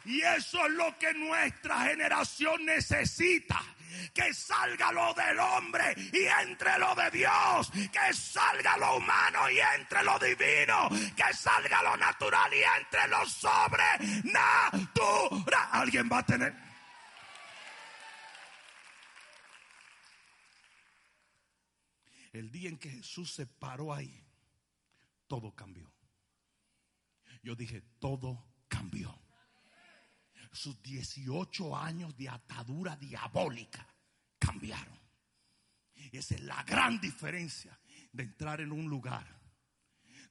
Y 0.05 0.21
eso 0.21 0.65
es 0.65 0.71
lo 0.71 0.97
que 0.97 1.13
nuestra 1.13 1.81
generación 1.81 2.65
necesita 2.65 3.61
que 4.13 4.33
salga 4.33 4.91
lo 4.91 5.13
del 5.13 5.39
hombre 5.39 5.93
y 5.97 6.25
entre 6.25 6.77
lo 6.79 6.95
de 6.95 7.11
Dios, 7.11 7.71
que 7.91 8.13
salga 8.13 8.77
lo 8.77 8.97
humano 8.97 9.49
y 9.49 9.59
entre 9.59 10.03
lo 10.03 10.17
divino, 10.19 10.89
que 11.15 11.33
salga 11.33 11.81
lo 11.83 11.97
natural 11.97 12.53
y 12.53 12.61
entre 12.79 13.07
lo 13.07 13.25
sobrenatural. 13.25 14.89
Alguien 15.71 16.09
va 16.11 16.19
a 16.19 16.25
tener. 16.25 16.53
El 22.31 22.51
día 22.51 22.69
en 22.69 22.77
que 22.77 22.89
Jesús 22.89 23.33
se 23.33 23.47
paró 23.47 23.93
ahí, 23.93 24.23
todo 25.27 25.55
cambió. 25.55 25.91
Yo 27.41 27.55
dije, 27.55 27.81
todo 27.99 28.45
cambió 28.67 29.19
sus 30.51 30.81
18 30.81 31.77
años 31.77 32.15
de 32.17 32.29
atadura 32.29 32.95
diabólica 32.95 33.87
cambiaron. 34.37 34.99
Esa 36.11 36.35
es 36.35 36.41
la 36.41 36.63
gran 36.63 36.99
diferencia 36.99 37.77
de 38.11 38.23
entrar 38.23 38.61
en 38.61 38.71
un 38.71 38.89
lugar 38.89 39.39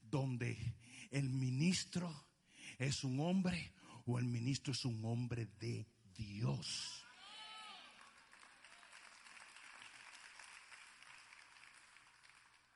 donde 0.02 0.76
el 1.10 1.28
ministro 1.30 2.28
es 2.78 3.04
un 3.04 3.20
hombre 3.20 3.74
o 4.06 4.18
el 4.18 4.24
ministro 4.24 4.72
es 4.72 4.84
un 4.84 5.04
hombre 5.04 5.46
de 5.58 5.86
Dios. 6.14 7.04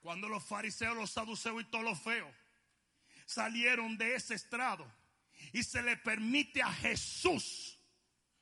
Cuando 0.01 0.29
los 0.29 0.45
fariseos, 0.45 0.97
los 0.97 1.11
saduceos 1.11 1.63
y 1.63 1.65
todos 1.65 1.85
los 1.85 2.01
feos 2.01 2.35
salieron 3.25 3.97
de 3.97 4.17
ese 4.17 4.35
estrado 4.35 5.02
y 5.53 5.63
se 5.63 5.83
le 5.83 5.97
permite 5.97 6.63
a 6.63 6.73
Jesús 6.73 7.79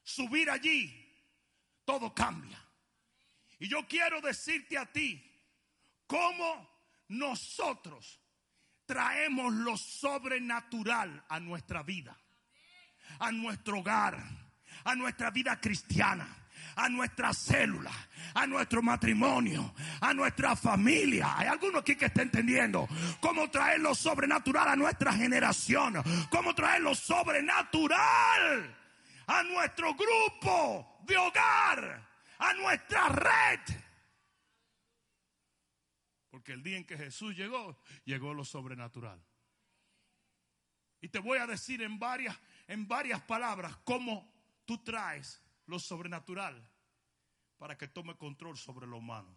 subir 0.02 0.50
allí, 0.50 0.92
todo 1.84 2.14
cambia. 2.14 2.62
Y 3.58 3.68
yo 3.68 3.86
quiero 3.86 4.20
decirte 4.20 4.78
a 4.78 4.90
ti 4.90 5.22
cómo 6.06 6.68
nosotros 7.08 8.20
traemos 8.86 9.52
lo 9.52 9.76
sobrenatural 9.76 11.24
a 11.28 11.38
nuestra 11.38 11.82
vida, 11.82 12.18
a 13.18 13.30
nuestro 13.30 13.80
hogar, 13.80 14.24
a 14.84 14.94
nuestra 14.94 15.30
vida 15.30 15.60
cristiana 15.60 16.39
a 16.76 16.88
nuestra 16.88 17.32
célula, 17.32 17.92
a 18.34 18.46
nuestro 18.46 18.82
matrimonio, 18.82 19.74
a 20.00 20.14
nuestra 20.14 20.56
familia. 20.56 21.38
Hay 21.38 21.48
alguno 21.48 21.78
aquí 21.78 21.96
que 21.96 22.06
está 22.06 22.22
entendiendo 22.22 22.88
cómo 23.20 23.50
traer 23.50 23.80
lo 23.80 23.94
sobrenatural 23.94 24.68
a 24.68 24.76
nuestra 24.76 25.12
generación, 25.12 25.94
cómo 26.30 26.54
traer 26.54 26.82
lo 26.82 26.94
sobrenatural 26.94 28.76
a 29.26 29.42
nuestro 29.44 29.94
grupo 29.94 31.00
de 31.04 31.16
hogar, 31.16 32.08
a 32.38 32.54
nuestra 32.54 33.08
red. 33.08 33.60
Porque 36.30 36.52
el 36.52 36.62
día 36.62 36.76
en 36.76 36.84
que 36.84 36.96
Jesús 36.96 37.36
llegó, 37.36 37.80
llegó 38.04 38.34
lo 38.34 38.44
sobrenatural. 38.44 39.20
Y 41.00 41.08
te 41.08 41.18
voy 41.18 41.38
a 41.38 41.46
decir 41.46 41.82
en 41.82 41.98
varias, 41.98 42.36
en 42.66 42.86
varias 42.86 43.20
palabras 43.22 43.76
cómo 43.84 44.30
tú 44.64 44.78
traes 44.78 45.40
lo 45.70 45.78
sobrenatural 45.78 46.68
para 47.56 47.78
que 47.78 47.88
tome 47.88 48.16
control 48.16 48.58
sobre 48.58 48.86
lo 48.86 48.98
humano. 48.98 49.34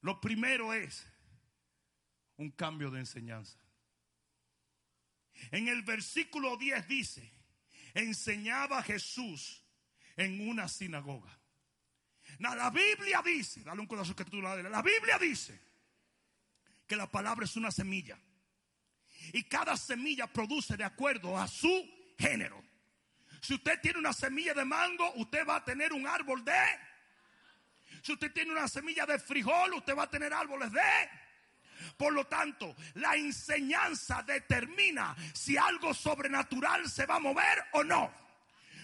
Lo 0.00 0.20
primero 0.20 0.72
es 0.72 1.04
un 2.36 2.52
cambio 2.52 2.90
de 2.90 3.00
enseñanza. 3.00 3.58
En 5.50 5.66
el 5.68 5.82
versículo 5.82 6.56
10 6.56 6.86
dice, 6.86 7.32
enseñaba 7.94 8.82
Jesús 8.82 9.64
en 10.16 10.48
una 10.48 10.68
sinagoga. 10.68 11.36
la 12.38 12.70
Biblia 12.70 13.20
dice, 13.22 13.64
dale 13.64 13.80
un 13.80 13.86
codazo 13.86 14.14
que 14.14 14.24
tú 14.24 14.40
la 14.40 14.56
La 14.56 14.82
Biblia 14.82 15.18
dice 15.18 15.60
que 16.86 16.96
la 16.96 17.10
palabra 17.10 17.44
es 17.44 17.56
una 17.56 17.72
semilla. 17.72 18.18
Y 19.32 19.42
cada 19.44 19.76
semilla 19.76 20.32
produce 20.32 20.76
de 20.76 20.84
acuerdo 20.84 21.36
a 21.36 21.48
su 21.48 22.14
género. 22.16 22.67
Si 23.40 23.54
usted 23.54 23.80
tiene 23.80 23.98
una 23.98 24.12
semilla 24.12 24.54
de 24.54 24.64
mango, 24.64 25.12
usted 25.14 25.46
va 25.46 25.56
a 25.56 25.64
tener 25.64 25.92
un 25.92 26.06
árbol 26.06 26.44
de. 26.44 26.52
Si 28.02 28.12
usted 28.12 28.32
tiene 28.32 28.52
una 28.52 28.68
semilla 28.68 29.06
de 29.06 29.18
frijol, 29.18 29.74
usted 29.74 29.96
va 29.96 30.04
a 30.04 30.10
tener 30.10 30.32
árboles 30.32 30.70
de. 30.72 31.10
Por 31.96 32.12
lo 32.12 32.26
tanto, 32.26 32.74
la 32.94 33.14
enseñanza 33.16 34.22
determina 34.22 35.14
si 35.32 35.56
algo 35.56 35.94
sobrenatural 35.94 36.88
se 36.88 37.06
va 37.06 37.16
a 37.16 37.20
mover 37.20 37.64
o 37.72 37.84
no. 37.84 38.27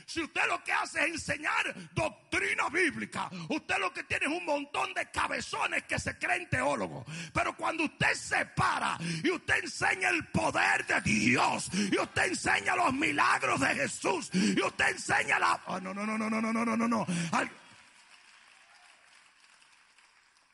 Si 0.07 0.23
usted 0.23 0.43
lo 0.49 0.63
que 0.63 0.73
hace 0.73 1.01
es 1.01 1.13
enseñar 1.13 1.75
doctrina 1.93 2.69
bíblica, 2.69 3.31
usted 3.49 3.79
lo 3.79 3.93
que 3.93 4.05
tiene 4.05 4.27
es 4.27 4.33
un 4.33 4.45
montón 4.45 4.93
de 4.95 5.11
cabezones 5.11 5.85
que 5.85 5.99
se 5.99 6.19
creen 6.19 6.49
teólogos. 6.49 7.05
Pero 7.33 7.57
cuando 7.57 7.85
usted 7.85 8.15
se 8.15 8.45
para 8.47 8.99
y 9.23 9.31
usted 9.31 9.65
enseña 9.65 10.11
el 10.11 10.27
poder 10.29 10.87
de 10.87 11.01
Dios, 11.01 11.71
y 11.73 11.99
usted 11.99 12.25
enseña 12.27 12.77
los 12.77 12.93
milagros 12.93 13.61
de 13.61 13.75
Jesús, 13.75 14.31
y 14.33 14.61
usted 14.61 14.89
enseña 14.89 15.39
la... 15.39 15.63
Oh, 15.67 15.81
no, 15.81 15.95
no, 15.95 16.07
no, 16.07 16.19
no, 16.19 16.31
no, 16.31 16.41
no, 16.41 16.53
no, 16.53 16.77
no, 16.77 16.89
no. 16.89 17.07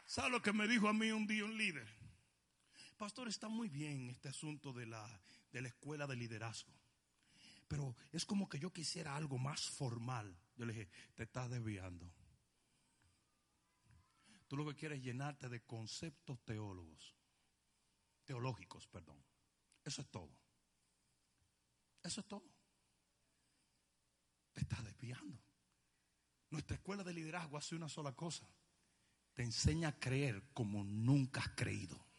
¿Sabe 0.07 0.31
lo 0.31 0.43
que 0.43 0.53
me 0.53 0.67
dijo 0.67 0.89
a 0.89 0.93
mí 0.93 1.13
un 1.13 1.27
día 1.27 1.45
un 1.45 1.57
líder? 1.57 1.87
Pastor, 2.97 3.29
está 3.29 3.49
muy 3.49 3.69
bien 3.69 4.11
este 4.11 4.29
asunto 4.29 4.73
de 4.73 4.87
la, 4.87 5.21
de 5.53 5.63
la 5.63 5.69
escuela 5.69 6.07
de 6.07 6.17
liderazgo. 6.17 6.80
Pero 7.71 7.95
es 8.11 8.27
como 8.27 8.49
que 8.49 8.59
yo 8.59 8.73
quisiera 8.73 9.15
algo 9.15 9.39
más 9.39 9.71
formal. 9.71 10.37
Yo 10.57 10.67
le 10.67 10.73
dije, 10.73 10.91
te 11.15 11.23
estás 11.23 11.49
desviando. 11.49 12.13
Tú 14.49 14.57
lo 14.57 14.67
que 14.67 14.75
quieres 14.75 14.99
es 14.99 15.05
llenarte 15.05 15.49
de 15.49 15.63
conceptos 15.63 16.45
teólogos, 16.45 17.15
teológicos, 18.25 18.89
perdón. 18.89 19.25
Eso 19.85 20.03
es 20.03 20.09
todo. 20.09 20.37
Eso 22.03 22.23
es 22.23 22.27
todo. 22.27 22.51
Te 24.53 24.63
estás 24.63 24.83
desviando. 24.83 25.41
Nuestra 26.51 26.75
escuela 26.75 27.05
de 27.05 27.15
liderazgo 27.15 27.57
hace 27.57 27.77
una 27.77 27.89
sola 27.89 28.17
cosa 28.17 28.51
te 29.33 29.45
enseña 29.45 29.91
a 29.91 30.01
creer 30.01 30.43
como 30.53 30.83
nunca 30.83 31.41
has 31.41 31.51
creído. 31.51 32.10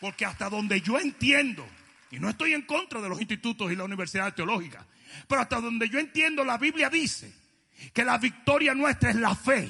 Porque 0.00 0.24
hasta 0.24 0.50
donde 0.50 0.80
yo 0.80 0.98
entiendo, 0.98 1.66
y 2.10 2.18
no 2.18 2.28
estoy 2.28 2.54
en 2.54 2.62
contra 2.62 3.00
de 3.00 3.08
los 3.08 3.20
institutos 3.20 3.72
y 3.72 3.76
la 3.76 3.84
universidad 3.84 4.34
teológica, 4.34 4.86
pero 5.26 5.40
hasta 5.40 5.60
donde 5.60 5.88
yo 5.88 5.98
entiendo 5.98 6.44
la 6.44 6.58
Biblia 6.58 6.90
dice 6.90 7.32
que 7.92 8.04
la 8.04 8.18
victoria 8.18 8.74
nuestra 8.74 9.10
es 9.10 9.16
la 9.16 9.34
fe, 9.34 9.68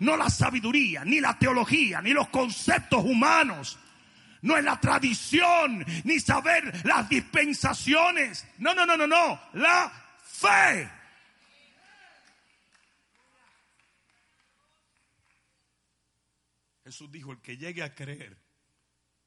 no 0.00 0.16
la 0.16 0.30
sabiduría, 0.30 1.04
ni 1.04 1.20
la 1.20 1.38
teología, 1.38 2.00
ni 2.00 2.12
los 2.12 2.28
conceptos 2.28 3.04
humanos, 3.04 3.78
no 4.42 4.56
es 4.56 4.64
la 4.64 4.80
tradición, 4.80 5.84
ni 6.04 6.18
saber 6.18 6.84
las 6.86 7.08
dispensaciones, 7.08 8.46
no, 8.58 8.74
no, 8.74 8.86
no, 8.86 8.96
no, 8.96 9.06
no, 9.06 9.40
la 9.54 9.92
fe. 10.22 10.90
Jesús 16.84 17.12
dijo, 17.12 17.30
el 17.30 17.40
que 17.40 17.56
llegue 17.56 17.82
a 17.82 17.94
creer 17.94 18.49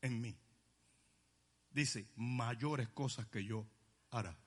en 0.03 0.21
mí, 0.21 0.37
dice, 1.71 2.11
mayores 2.15 2.89
cosas 2.89 3.25
que 3.27 3.43
yo 3.43 3.65
hará. 4.11 4.37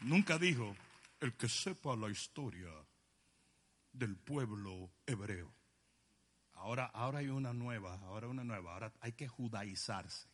Nunca 0.00 0.38
dijo, 0.38 0.76
el 1.20 1.36
que 1.36 1.48
sepa 1.48 1.94
la 1.94 2.10
historia 2.10 2.70
del 3.92 4.16
pueblo 4.16 4.90
hebreo. 5.06 5.54
Ahora, 6.54 6.86
ahora 6.86 7.20
hay 7.20 7.28
una 7.28 7.52
nueva, 7.52 7.94
ahora 8.02 8.26
una 8.26 8.42
nueva, 8.42 8.72
ahora 8.74 8.92
hay 9.00 9.12
que 9.12 9.28
judaizarse. 9.28 10.28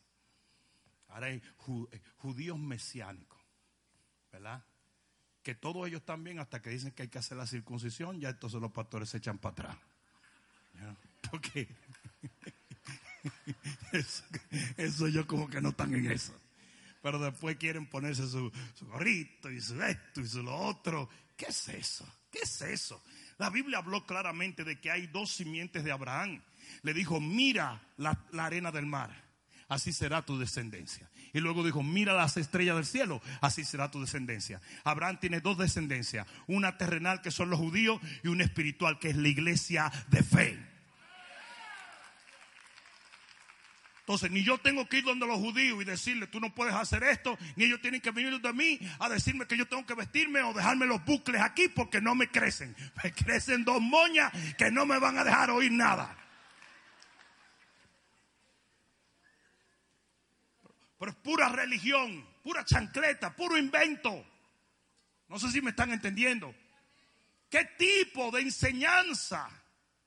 Ahora 1.09 1.27
hay 1.27 1.43
eh, 1.93 2.03
judíos 2.17 2.59
mesiánicos, 2.59 3.41
¿verdad? 4.33 4.65
que 5.43 5.55
todos 5.55 5.87
ellos 5.87 6.05
también, 6.05 6.41
hasta 6.41 6.61
que 6.61 6.71
dicen 6.71 6.91
que 6.91 7.05
hay 7.05 7.09
que 7.09 7.19
hacer 7.19 7.39
la 7.39 7.47
circuncisión, 7.47 8.19
ya 8.19 8.31
entonces 8.31 8.61
los 8.61 8.73
pastores 8.73 9.11
se 9.11 9.19
echan 9.19 9.39
para 9.39 9.53
atrás. 9.53 9.77
Porque 11.31 11.69
eso, 14.77 15.09
yo 15.09 15.27
como 15.27 15.49
que 15.49 15.61
no 15.61 15.71
están 15.71 15.95
en 15.95 16.11
eso. 16.11 16.35
Pero 17.03 17.19
después 17.19 17.57
quieren 17.57 17.87
ponerse 17.87 18.29
su, 18.29 18.53
gorrito 18.83 19.51
y 19.51 19.61
su 19.61 19.81
esto 19.83 20.21
y 20.21 20.27
su 20.27 20.43
lo 20.43 20.57
otro. 20.57 21.09
¿Qué 21.37 21.47
es 21.47 21.69
eso? 21.69 22.07
¿Qué 22.31 22.41
es 22.43 22.63
eso? 22.63 23.03
La 23.39 23.51
Biblia 23.51 23.79
habló 23.79 24.05
claramente 24.07 24.65
de 24.65 24.81
que 24.81 24.91
hay 24.91 25.07
dos 25.07 25.31
simientes 25.33 25.85
de 25.85 25.93
Abraham. 25.93 26.43
Le 26.83 26.95
dijo, 26.95 27.21
mira 27.21 27.81
la 27.97 28.19
arena 28.39 28.73
del 28.73 28.87
mar 28.87 29.27
así 29.69 29.93
será 29.93 30.23
tu 30.23 30.39
descendencia. 30.39 31.09
Y 31.33 31.41
luego 31.41 31.65
dijo, 31.65 31.83
mira 31.83 32.15
las 32.15 32.37
estrellas 32.37 32.77
del 32.77 32.87
cielo, 32.87 33.21
así 33.41 33.65
será 33.65 33.91
tu 33.91 34.01
descendencia. 34.01 34.61
Abraham 34.85 35.19
tiene 35.21 35.41
dos 35.41 35.59
descendencias, 35.59 36.27
una 36.47 36.79
terrenal 36.79 37.21
que 37.21 37.31
son 37.31 37.51
los 37.51 37.59
judíos 37.59 38.01
y 38.23 38.29
una 38.29 38.45
espiritual 38.45 38.99
que 38.99 39.11
es 39.11 39.17
la 39.17 39.29
iglesia 39.29 39.93
de 40.09 40.23
fe. 40.23 40.66
Entonces, 44.07 44.31
ni 44.31 44.45
yo 44.45 44.57
tengo 44.59 44.89
que 44.89 44.99
ir 44.99 45.05
donde 45.05 45.27
los 45.27 45.39
judíos 45.39 45.83
y 45.83 45.85
decirle, 45.85 46.29
tú 46.29 46.39
no 46.39 46.55
puedes 46.55 46.73
hacer 46.73 47.03
esto, 47.03 47.37
ni 47.57 47.65
ellos 47.65 47.81
tienen 47.81 48.01
que 48.01 48.13
venir 48.13 48.41
de 48.41 48.53
mí 48.53 48.79
a 49.01 49.09
decirme 49.09 49.49
que 49.49 49.57
yo 49.57 49.67
tengo 49.67 49.85
que 49.85 49.95
vestirme 49.95 50.41
o 50.43 50.55
dejarme 50.55 50.87
los 50.87 51.05
bucles 51.05 51.43
aquí 51.43 51.67
porque 51.67 52.01
no 52.01 52.15
me 52.15 52.29
crecen. 52.29 52.77
Me 53.03 53.13
crecen 53.13 53.65
dos 53.65 53.83
moñas 53.83 54.33
que 54.57 54.71
no 54.71 54.87
me 54.87 55.01
van 55.01 55.19
a 55.19 55.25
dejar 55.25 55.51
oír 55.51 55.73
nada. 55.73 56.17
Pero 61.01 61.11
es 61.11 61.17
pura 61.17 61.49
religión, 61.49 62.25
pura 62.45 62.65
chancleta, 62.65 63.35
puro 63.35 63.59
invento. 63.59 64.25
No 65.27 65.37
sé 65.41 65.51
si 65.51 65.61
me 65.61 65.71
están 65.71 65.91
entendiendo. 65.91 66.55
¿Qué 67.51 67.65
tipo 67.77 68.31
de 68.31 68.43
enseñanza 68.43 69.51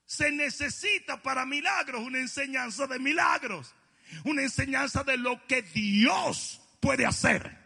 se 0.05 0.31
necesita 0.31 1.21
para 1.21 1.45
milagros? 1.45 2.01
Una 2.01 2.19
enseñanza 2.19 2.87
de 2.87 2.97
milagros. 2.97 3.75
Una 4.23 4.41
enseñanza 4.41 5.03
de 5.03 5.17
lo 5.17 5.45
que 5.47 5.61
Dios 5.61 6.61
puede 6.79 7.05
hacer. 7.05 7.57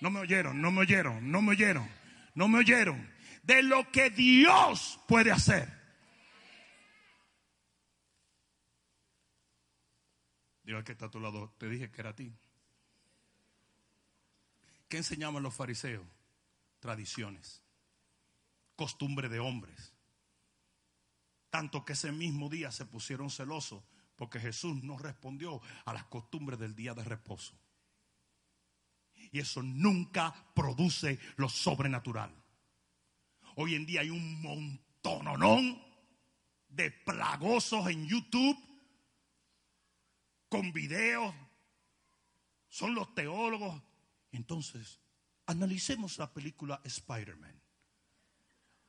No 0.00 0.10
me 0.10 0.20
oyeron, 0.20 0.60
no 0.60 0.70
me 0.70 0.82
oyeron, 0.82 1.30
no 1.30 1.42
me 1.42 1.52
oyeron, 1.52 1.88
no 2.34 2.48
me 2.48 2.58
oyeron. 2.58 3.10
De 3.42 3.62
lo 3.62 3.90
que 3.90 4.10
Dios 4.10 5.00
puede 5.08 5.32
hacer. 5.32 5.76
Digo 10.62 10.84
que 10.84 10.92
está 10.92 11.06
a 11.06 11.10
tu 11.10 11.18
lado, 11.18 11.54
te 11.58 11.68
dije 11.68 11.90
que 11.90 12.00
era 12.00 12.10
a 12.10 12.14
ti. 12.14 12.30
¿Qué 14.88 14.98
enseñaban 14.98 15.42
los 15.42 15.54
fariseos? 15.54 16.06
Tradiciones, 16.80 17.62
costumbre 18.76 19.28
de 19.28 19.40
hombres. 19.40 19.94
Tanto 21.50 21.84
que 21.84 21.94
ese 21.94 22.12
mismo 22.12 22.48
día 22.48 22.70
se 22.70 22.84
pusieron 22.84 23.30
celosos 23.30 23.82
porque 24.18 24.38
Jesús 24.38 24.82
no 24.82 24.98
respondió 24.98 25.62
a 25.86 25.94
las 25.94 26.04
costumbres 26.04 26.58
del 26.58 26.74
día 26.74 26.92
de 26.92 27.04
reposo. 27.04 27.58
Y 29.32 29.38
eso 29.38 29.62
nunca 29.62 30.34
produce 30.54 31.18
lo 31.36 31.48
sobrenatural. 31.48 32.30
Hoy 33.56 33.76
en 33.76 33.86
día 33.86 34.02
hay 34.02 34.10
un 34.10 34.42
montononón 34.42 35.82
de 36.68 36.90
plagosos 36.90 37.88
en 37.88 38.06
YouTube 38.06 38.58
con 40.50 40.70
videos. 40.72 41.34
Son 42.68 42.94
los 42.94 43.14
teólogos 43.14 43.82
entonces, 44.32 45.00
analicemos 45.46 46.18
la 46.18 46.32
película 46.32 46.80
Spider-Man. 46.84 47.60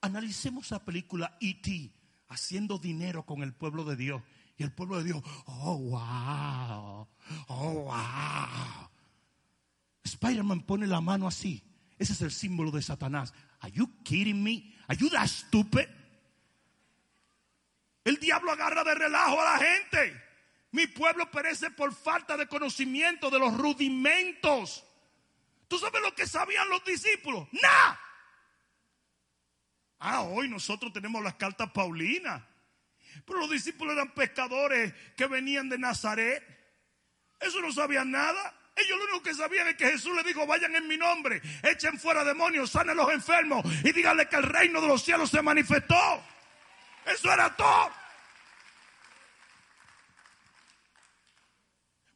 Analicemos 0.02 0.72
la 0.72 0.84
película 0.84 1.38
E.T. 1.42 1.94
haciendo 2.28 2.78
dinero 2.78 3.26
con 3.26 3.44
el 3.44 3.54
pueblo 3.54 3.84
de 3.84 3.96
Dios. 3.96 4.22
Y 4.60 4.63
el 4.63 4.74
pueblo 4.74 4.98
de 4.98 5.06
Dios, 5.06 5.24
oh, 5.45 5.78
wow, 5.78 7.08
oh, 7.48 7.74
wow. 7.86 8.89
Spider-Man 10.04 10.63
pone 10.63 10.86
la 10.86 11.00
mano 11.00 11.30
así. 11.30 11.63
Ese 11.98 12.12
es 12.12 12.22
el 12.22 12.32
símbolo 12.32 12.69
de 12.69 12.82
Satanás. 12.82 13.34
Are 13.62 13.72
you 13.72 13.89
kidding 14.04 14.43
me? 14.43 14.76
That 14.88 15.28
stupid? 15.28 15.88
El 18.04 18.17
diablo 18.17 18.52
agarra 18.52 18.84
de 18.84 18.95
relajo 18.95 19.39
a 19.39 19.45
la 19.45 19.60
gente. 19.60 20.22
Mi 20.72 20.88
pueblo 20.88 21.32
perece 21.32 21.72
por 21.72 21.95
falta 21.95 22.36
de 22.36 22.48
conocimiento 22.48 23.30
de 23.30 23.39
los 23.39 23.56
rudimentos. 23.58 24.84
¿Tú 25.69 25.80
sabes 25.80 26.02
lo 26.02 26.13
que 26.13 26.28
sabían 26.28 26.67
los 26.67 26.84
discípulos? 26.84 27.48
Nada. 27.54 27.98
Ah, 29.99 30.24
hoy 30.24 30.49
nosotros 30.49 30.91
tenemos 30.91 31.24
las 31.24 31.36
cartas 31.36 31.72
paulinas. 31.72 32.43
Pero 33.26 33.39
los 33.39 33.49
discípulos 33.49 33.93
eran 33.93 34.14
pescadores 34.14 34.93
que 35.16 35.28
venían 35.28 35.70
de 35.70 35.78
Nazaret. 35.78 36.43
Eso 37.39 37.62
no 37.62 37.72
sabían 37.72 38.12
nada. 38.12 38.55
Ellos 38.76 38.97
lo 38.97 39.03
único 39.05 39.24
que 39.24 39.34
sabían 39.34 39.68
es 39.68 39.76
que 39.76 39.91
Jesús 39.91 40.16
les 40.16 40.26
dijo, 40.26 40.47
vayan 40.47 40.76
en 40.76 40.88
mi 40.88 40.95
nombre, 40.95 41.41
echen 41.64 41.99
fuera 41.99 42.24
demonios, 42.24 42.72
sanen 42.72 42.95
los 42.95 43.12
enfermos 43.12 43.66
y 43.84 43.91
díganle 43.91 44.30
que 44.30 44.38
el 44.38 44.43
reino 44.43 44.80
de 44.80 44.88
los 44.88 45.03
cielos 45.03 45.30
se 45.30 45.41
manifestó. 45.41 46.24
Eso 47.05 47.32
era 47.32 47.55
todo. 47.55 47.91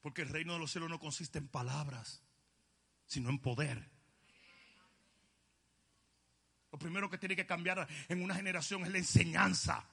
Porque 0.01 0.21
el 0.21 0.29
reino 0.29 0.53
de 0.53 0.59
los 0.59 0.71
cielos 0.71 0.89
no 0.89 0.99
consiste 0.99 1.37
en 1.37 1.47
palabras 1.47 2.23
sino 3.13 3.29
en 3.29 3.37
poder. 3.37 3.91
Lo 6.71 6.79
primero 6.79 7.11
que 7.11 7.19
tiene 7.19 7.35
que 7.35 7.45
cambiar 7.45 7.87
en 8.09 8.23
una 8.23 8.33
generación 8.33 8.83
es 8.83 8.91
la 8.91 8.97
enseñanza. 8.97 9.87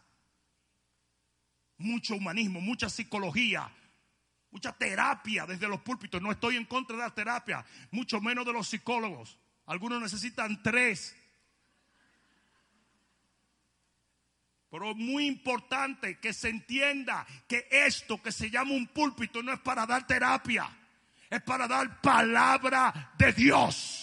Mucho 1.80 2.14
humanismo, 2.14 2.60
mucha 2.60 2.90
psicología, 2.90 3.70
mucha 4.50 4.72
terapia 4.72 5.46
desde 5.46 5.66
los 5.66 5.80
púlpitos. 5.80 6.20
No 6.20 6.30
estoy 6.30 6.56
en 6.56 6.66
contra 6.66 6.96
de 6.96 7.02
la 7.02 7.14
terapia, 7.14 7.64
mucho 7.90 8.20
menos 8.20 8.44
de 8.44 8.52
los 8.52 8.68
psicólogos. 8.68 9.38
Algunos 9.64 10.00
necesitan 10.00 10.62
tres. 10.62 11.16
Pero 14.70 14.90
es 14.90 14.96
muy 14.96 15.26
importante 15.26 16.18
que 16.18 16.32
se 16.32 16.48
entienda 16.48 17.26
que 17.48 17.66
esto 17.70 18.22
que 18.22 18.30
se 18.30 18.50
llama 18.50 18.72
un 18.72 18.86
púlpito 18.86 19.42
no 19.42 19.52
es 19.52 19.60
para 19.60 19.84
dar 19.86 20.06
terapia, 20.06 20.70
es 21.28 21.42
para 21.42 21.66
dar 21.66 22.00
palabra 22.00 23.12
de 23.18 23.32
Dios. 23.32 23.99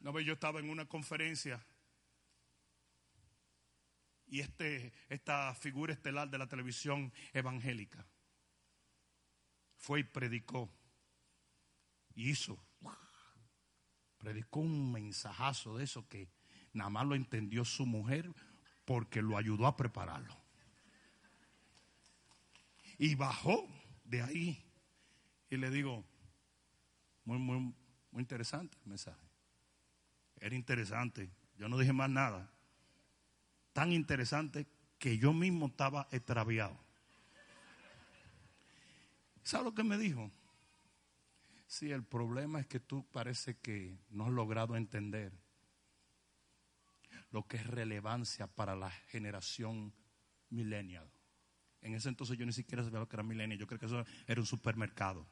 Vez 0.00 0.26
yo 0.26 0.32
estaba 0.32 0.60
en 0.60 0.70
una 0.70 0.86
conferencia 0.86 1.64
y 4.26 4.40
este, 4.40 4.92
esta 5.08 5.54
figura 5.54 5.92
estelar 5.92 6.30
de 6.30 6.38
la 6.38 6.48
televisión 6.48 7.12
evangélica 7.32 8.06
fue 9.76 10.00
y 10.00 10.04
predicó 10.04 10.70
y 12.14 12.30
hizo, 12.30 12.58
predicó 14.18 14.60
un 14.60 14.92
mensajazo 14.92 15.76
de 15.78 15.84
eso 15.84 16.08
que 16.08 16.28
nada 16.72 16.90
más 16.90 17.06
lo 17.06 17.14
entendió 17.14 17.64
su 17.64 17.86
mujer 17.86 18.32
porque 18.84 19.22
lo 19.22 19.36
ayudó 19.36 19.66
a 19.66 19.76
prepararlo. 19.76 20.36
Y 22.98 23.14
bajó 23.14 23.66
de 24.04 24.22
ahí 24.22 24.64
y 25.48 25.56
le 25.56 25.70
digo, 25.70 26.04
muy, 27.24 27.38
muy, 27.38 27.74
muy 28.10 28.20
interesante 28.20 28.76
el 28.82 28.88
mensaje. 28.88 29.29
Era 30.40 30.54
interesante. 30.54 31.30
Yo 31.56 31.68
no 31.68 31.78
dije 31.78 31.92
más 31.92 32.10
nada. 32.10 32.50
Tan 33.72 33.92
interesante 33.92 34.66
que 34.98 35.18
yo 35.18 35.32
mismo 35.32 35.66
estaba 35.66 36.08
extraviado. 36.10 36.78
¿Sabe 39.42 39.64
lo 39.64 39.74
que 39.74 39.84
me 39.84 39.98
dijo? 39.98 40.30
Sí, 41.66 41.92
el 41.92 42.02
problema 42.02 42.60
es 42.60 42.66
que 42.66 42.80
tú 42.80 43.06
parece 43.12 43.58
que 43.58 43.98
no 44.10 44.24
has 44.26 44.32
logrado 44.32 44.76
entender 44.76 45.32
lo 47.30 47.46
que 47.46 47.58
es 47.58 47.66
relevancia 47.66 48.46
para 48.46 48.74
la 48.74 48.90
generación 48.90 49.94
millennial. 50.48 51.08
En 51.80 51.94
ese 51.94 52.08
entonces 52.08 52.36
yo 52.36 52.44
ni 52.44 52.52
siquiera 52.52 52.82
sabía 52.82 52.98
lo 52.98 53.08
que 53.08 53.16
era 53.16 53.22
millennial. 53.22 53.58
Yo 53.58 53.66
creo 53.66 53.78
que 53.78 53.86
eso 53.86 54.04
era 54.26 54.40
un 54.40 54.46
supermercado. 54.46 55.26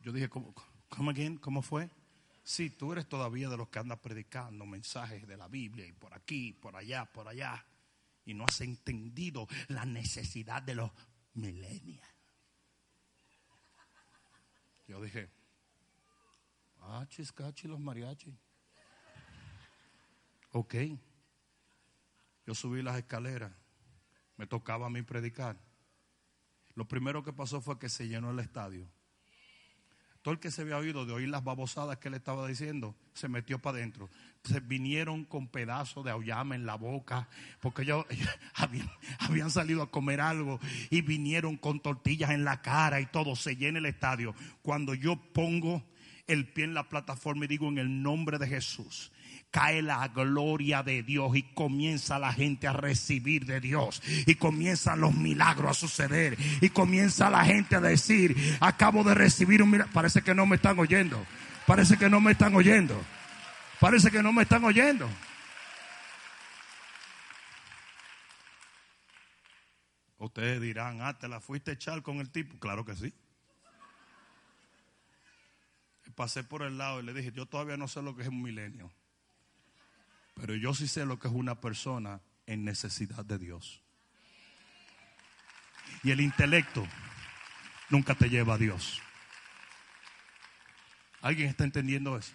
Yo 0.00 0.12
dije, 0.12 0.28
¿cómo, 0.28 0.54
cómo, 0.90 1.12
¿cómo 1.40 1.62
fue? 1.62 1.88
Sí, 2.42 2.70
tú 2.70 2.92
eres 2.92 3.08
todavía 3.08 3.48
de 3.48 3.56
los 3.56 3.68
que 3.68 3.78
andas 3.78 3.98
predicando 4.00 4.66
mensajes 4.66 5.26
de 5.26 5.36
la 5.36 5.48
Biblia 5.48 5.86
y 5.86 5.92
por 5.92 6.12
aquí, 6.12 6.52
por 6.52 6.76
allá, 6.76 7.06
por 7.06 7.28
allá. 7.28 7.64
Y 8.24 8.34
no 8.34 8.44
has 8.44 8.60
entendido 8.60 9.46
la 9.68 9.84
necesidad 9.84 10.62
de 10.62 10.74
los 10.74 10.90
millennials. 11.34 12.06
Yo 14.86 15.00
dije, 15.00 15.30
ah, 16.80 17.06
chiscachi 17.08 17.68
los 17.68 17.78
mariachi. 17.78 18.36
Ok. 20.52 20.74
Yo 22.46 22.54
subí 22.54 22.82
las 22.82 22.98
escaleras. 22.98 23.52
Me 24.36 24.46
tocaba 24.46 24.86
a 24.86 24.90
mí 24.90 25.02
predicar. 25.02 25.56
Lo 26.74 26.88
primero 26.88 27.22
que 27.22 27.32
pasó 27.32 27.60
fue 27.60 27.78
que 27.78 27.88
se 27.88 28.08
llenó 28.08 28.30
el 28.30 28.40
estadio. 28.40 28.88
Todo 30.22 30.34
el 30.34 30.40
que 30.40 30.50
se 30.50 30.62
había 30.62 30.76
oído 30.76 31.06
de 31.06 31.14
oír 31.14 31.28
las 31.28 31.44
babosadas 31.44 31.96
que 31.96 32.08
él 32.08 32.14
estaba 32.14 32.46
diciendo, 32.46 32.94
se 33.14 33.28
metió 33.28 33.58
para 33.58 33.78
adentro. 33.78 34.10
Se 34.44 34.60
vinieron 34.60 35.24
con 35.24 35.48
pedazos 35.48 36.04
de 36.04 36.10
auyama 36.10 36.54
en 36.54 36.66
la 36.66 36.74
boca, 36.74 37.28
porque 37.60 37.82
ellos, 37.82 38.04
habían, 38.54 38.90
habían, 39.18 39.50
salido 39.50 39.82
a 39.82 39.90
comer 39.90 40.20
algo 40.20 40.60
y 40.90 41.00
vinieron 41.00 41.56
con 41.56 41.80
tortillas 41.80 42.30
en 42.30 42.44
la 42.44 42.60
cara 42.60 43.00
y 43.00 43.06
todo. 43.06 43.34
Se 43.34 43.56
llena 43.56 43.78
el 43.78 43.86
estadio. 43.86 44.34
Cuando 44.62 44.92
yo 44.94 45.16
pongo 45.16 45.82
el 46.26 46.46
pie 46.46 46.64
en 46.64 46.74
la 46.74 46.88
plataforma 46.88 47.46
y 47.46 47.48
digo 47.48 47.68
en 47.68 47.78
el 47.78 48.02
nombre 48.02 48.38
de 48.38 48.46
Jesús, 48.46 49.10
cae 49.50 49.82
la 49.82 50.06
gloria 50.08 50.82
de 50.82 51.02
Dios 51.02 51.36
y 51.36 51.42
comienza 51.42 52.18
la 52.18 52.32
gente 52.32 52.68
a 52.68 52.72
recibir 52.72 53.46
de 53.46 53.60
Dios 53.60 54.02
y 54.26 54.36
comienzan 54.36 55.00
los 55.00 55.14
milagros 55.14 55.70
a 55.70 55.74
suceder 55.74 56.36
y 56.60 56.70
comienza 56.70 57.30
la 57.30 57.44
gente 57.44 57.76
a 57.76 57.80
decir, 57.80 58.36
acabo 58.60 59.02
de 59.04 59.14
recibir 59.14 59.62
un 59.62 59.70
milagro. 59.70 59.92
Parece 59.92 60.22
que 60.22 60.34
no 60.34 60.46
me 60.46 60.56
están 60.56 60.78
oyendo, 60.78 61.24
parece 61.66 61.96
que 61.96 62.08
no 62.08 62.20
me 62.20 62.32
están 62.32 62.54
oyendo, 62.54 63.00
parece 63.80 64.10
que 64.10 64.22
no 64.22 64.32
me 64.32 64.42
están 64.42 64.64
oyendo. 64.64 65.08
Ustedes 70.18 70.60
dirán, 70.60 71.00
ah, 71.00 71.18
te 71.18 71.28
la 71.28 71.40
fuiste 71.40 71.70
a 71.70 71.74
echar 71.74 72.02
con 72.02 72.18
el 72.18 72.30
tipo. 72.30 72.58
Claro 72.58 72.84
que 72.84 72.94
sí. 72.94 73.14
Pasé 76.14 76.44
por 76.44 76.62
el 76.62 76.76
lado 76.76 77.00
y 77.00 77.04
le 77.04 77.14
dije, 77.14 77.32
yo 77.32 77.46
todavía 77.46 77.78
no 77.78 77.88
sé 77.88 78.02
lo 78.02 78.14
que 78.14 78.22
es 78.22 78.28
un 78.28 78.42
milenio. 78.42 78.92
Pero 80.40 80.54
yo 80.54 80.72
sí 80.72 80.88
sé 80.88 81.04
lo 81.04 81.18
que 81.18 81.28
es 81.28 81.34
una 81.34 81.60
persona 81.60 82.22
en 82.46 82.64
necesidad 82.64 83.24
de 83.26 83.38
Dios. 83.38 83.82
Y 86.02 86.12
el 86.12 86.20
intelecto 86.20 86.86
nunca 87.90 88.14
te 88.14 88.30
lleva 88.30 88.54
a 88.54 88.58
Dios. 88.58 89.02
¿Alguien 91.20 91.50
está 91.50 91.64
entendiendo 91.64 92.16
eso? 92.16 92.32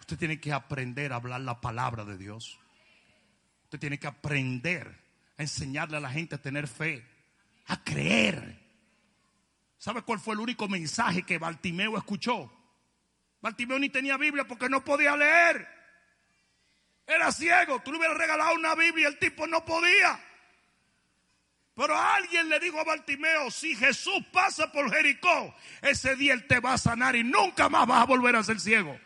Usted 0.00 0.18
tiene 0.18 0.40
que 0.40 0.52
aprender 0.52 1.12
a 1.12 1.16
hablar 1.16 1.40
la 1.42 1.60
palabra 1.60 2.04
de 2.04 2.18
Dios. 2.18 2.58
Usted 3.64 3.78
tiene 3.78 4.00
que 4.00 4.08
aprender 4.08 5.00
a 5.38 5.42
enseñarle 5.42 5.98
a 5.98 6.00
la 6.00 6.10
gente 6.10 6.34
a 6.34 6.42
tener 6.42 6.66
fe, 6.66 7.06
a 7.66 7.84
creer. 7.84 8.58
¿Sabe 9.78 10.02
cuál 10.02 10.18
fue 10.18 10.34
el 10.34 10.40
único 10.40 10.66
mensaje 10.66 11.22
que 11.22 11.38
Bartimeo 11.38 11.96
escuchó? 11.96 12.52
Bartimeo 13.40 13.78
ni 13.78 13.90
tenía 13.90 14.16
Biblia 14.16 14.44
porque 14.48 14.68
no 14.68 14.84
podía 14.84 15.16
leer. 15.16 15.79
Era 17.10 17.32
ciego. 17.32 17.80
Tú 17.80 17.90
le 17.90 17.98
hubieras 17.98 18.16
regalado 18.16 18.54
una 18.54 18.74
Biblia 18.76 19.04
y 19.04 19.12
el 19.12 19.18
tipo 19.18 19.46
no 19.46 19.64
podía. 19.64 20.18
Pero 21.74 21.96
alguien 21.96 22.48
le 22.48 22.60
dijo 22.60 22.78
a 22.78 22.84
Bartimeo, 22.84 23.50
si 23.50 23.74
Jesús 23.74 24.22
pasa 24.32 24.70
por 24.70 24.92
Jericó, 24.92 25.54
ese 25.82 26.14
día 26.14 26.34
él 26.34 26.46
te 26.46 26.60
va 26.60 26.74
a 26.74 26.78
sanar 26.78 27.16
y 27.16 27.24
nunca 27.24 27.68
más 27.68 27.86
vas 27.86 28.02
a 28.02 28.06
volver 28.06 28.36
a 28.36 28.44
ser 28.44 28.60
ciego. 28.60 28.98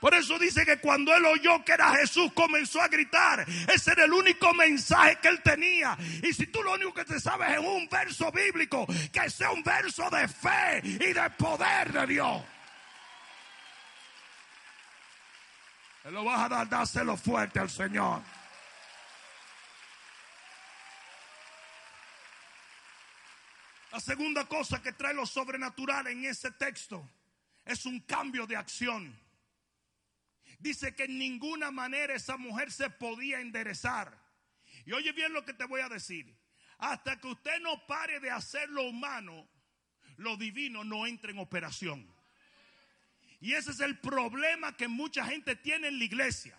Por 0.00 0.14
eso 0.14 0.38
dice 0.38 0.64
que 0.64 0.78
cuando 0.78 1.14
él 1.14 1.24
oyó 1.24 1.64
que 1.64 1.72
era 1.72 1.94
Jesús, 1.96 2.32
comenzó 2.32 2.80
a 2.80 2.88
gritar. 2.88 3.46
Ese 3.72 3.92
era 3.92 4.04
el 4.04 4.12
único 4.12 4.52
mensaje 4.54 5.18
que 5.22 5.28
él 5.28 5.42
tenía. 5.42 5.96
Y 6.22 6.32
si 6.32 6.46
tú 6.48 6.62
lo 6.62 6.74
único 6.74 6.92
que 6.92 7.04
te 7.04 7.20
sabes 7.20 7.52
es 7.52 7.58
un 7.58 7.88
verso 7.88 8.32
bíblico, 8.32 8.86
que 9.12 9.30
sea 9.30 9.52
un 9.52 9.62
verso 9.62 10.08
de 10.10 10.28
fe 10.28 10.80
y 10.84 11.12
de 11.12 11.30
poder 11.38 11.92
de 11.92 12.06
Dios. 12.06 12.42
Lo 16.10 16.22
vas 16.22 16.44
a 16.44 16.48
dar, 16.48 16.68
dáselo 16.68 17.16
fuerte 17.16 17.58
al 17.58 17.68
Señor. 17.68 18.22
La 23.90 23.98
segunda 23.98 24.46
cosa 24.46 24.80
que 24.80 24.92
trae 24.92 25.14
lo 25.14 25.26
sobrenatural 25.26 26.06
en 26.06 26.24
ese 26.24 26.52
texto 26.52 27.08
es 27.64 27.86
un 27.86 28.00
cambio 28.00 28.46
de 28.46 28.54
acción. 28.54 29.18
Dice 30.60 30.94
que 30.94 31.04
en 31.04 31.18
ninguna 31.18 31.72
manera 31.72 32.14
esa 32.14 32.36
mujer 32.36 32.70
se 32.70 32.88
podía 32.88 33.40
enderezar. 33.40 34.16
Y 34.84 34.92
oye 34.92 35.10
bien 35.10 35.32
lo 35.32 35.44
que 35.44 35.54
te 35.54 35.64
voy 35.64 35.80
a 35.80 35.88
decir. 35.88 36.38
Hasta 36.78 37.18
que 37.18 37.26
usted 37.26 37.60
no 37.62 37.84
pare 37.86 38.20
de 38.20 38.30
hacer 38.30 38.68
lo 38.68 38.82
humano, 38.82 39.48
lo 40.18 40.36
divino 40.36 40.84
no 40.84 41.04
entra 41.04 41.32
en 41.32 41.38
operación. 41.38 42.15
Y 43.40 43.54
ese 43.54 43.70
es 43.70 43.80
el 43.80 43.98
problema 43.98 44.76
que 44.76 44.88
mucha 44.88 45.26
gente 45.26 45.56
tiene 45.56 45.88
en 45.88 45.98
la 45.98 46.04
iglesia. 46.04 46.58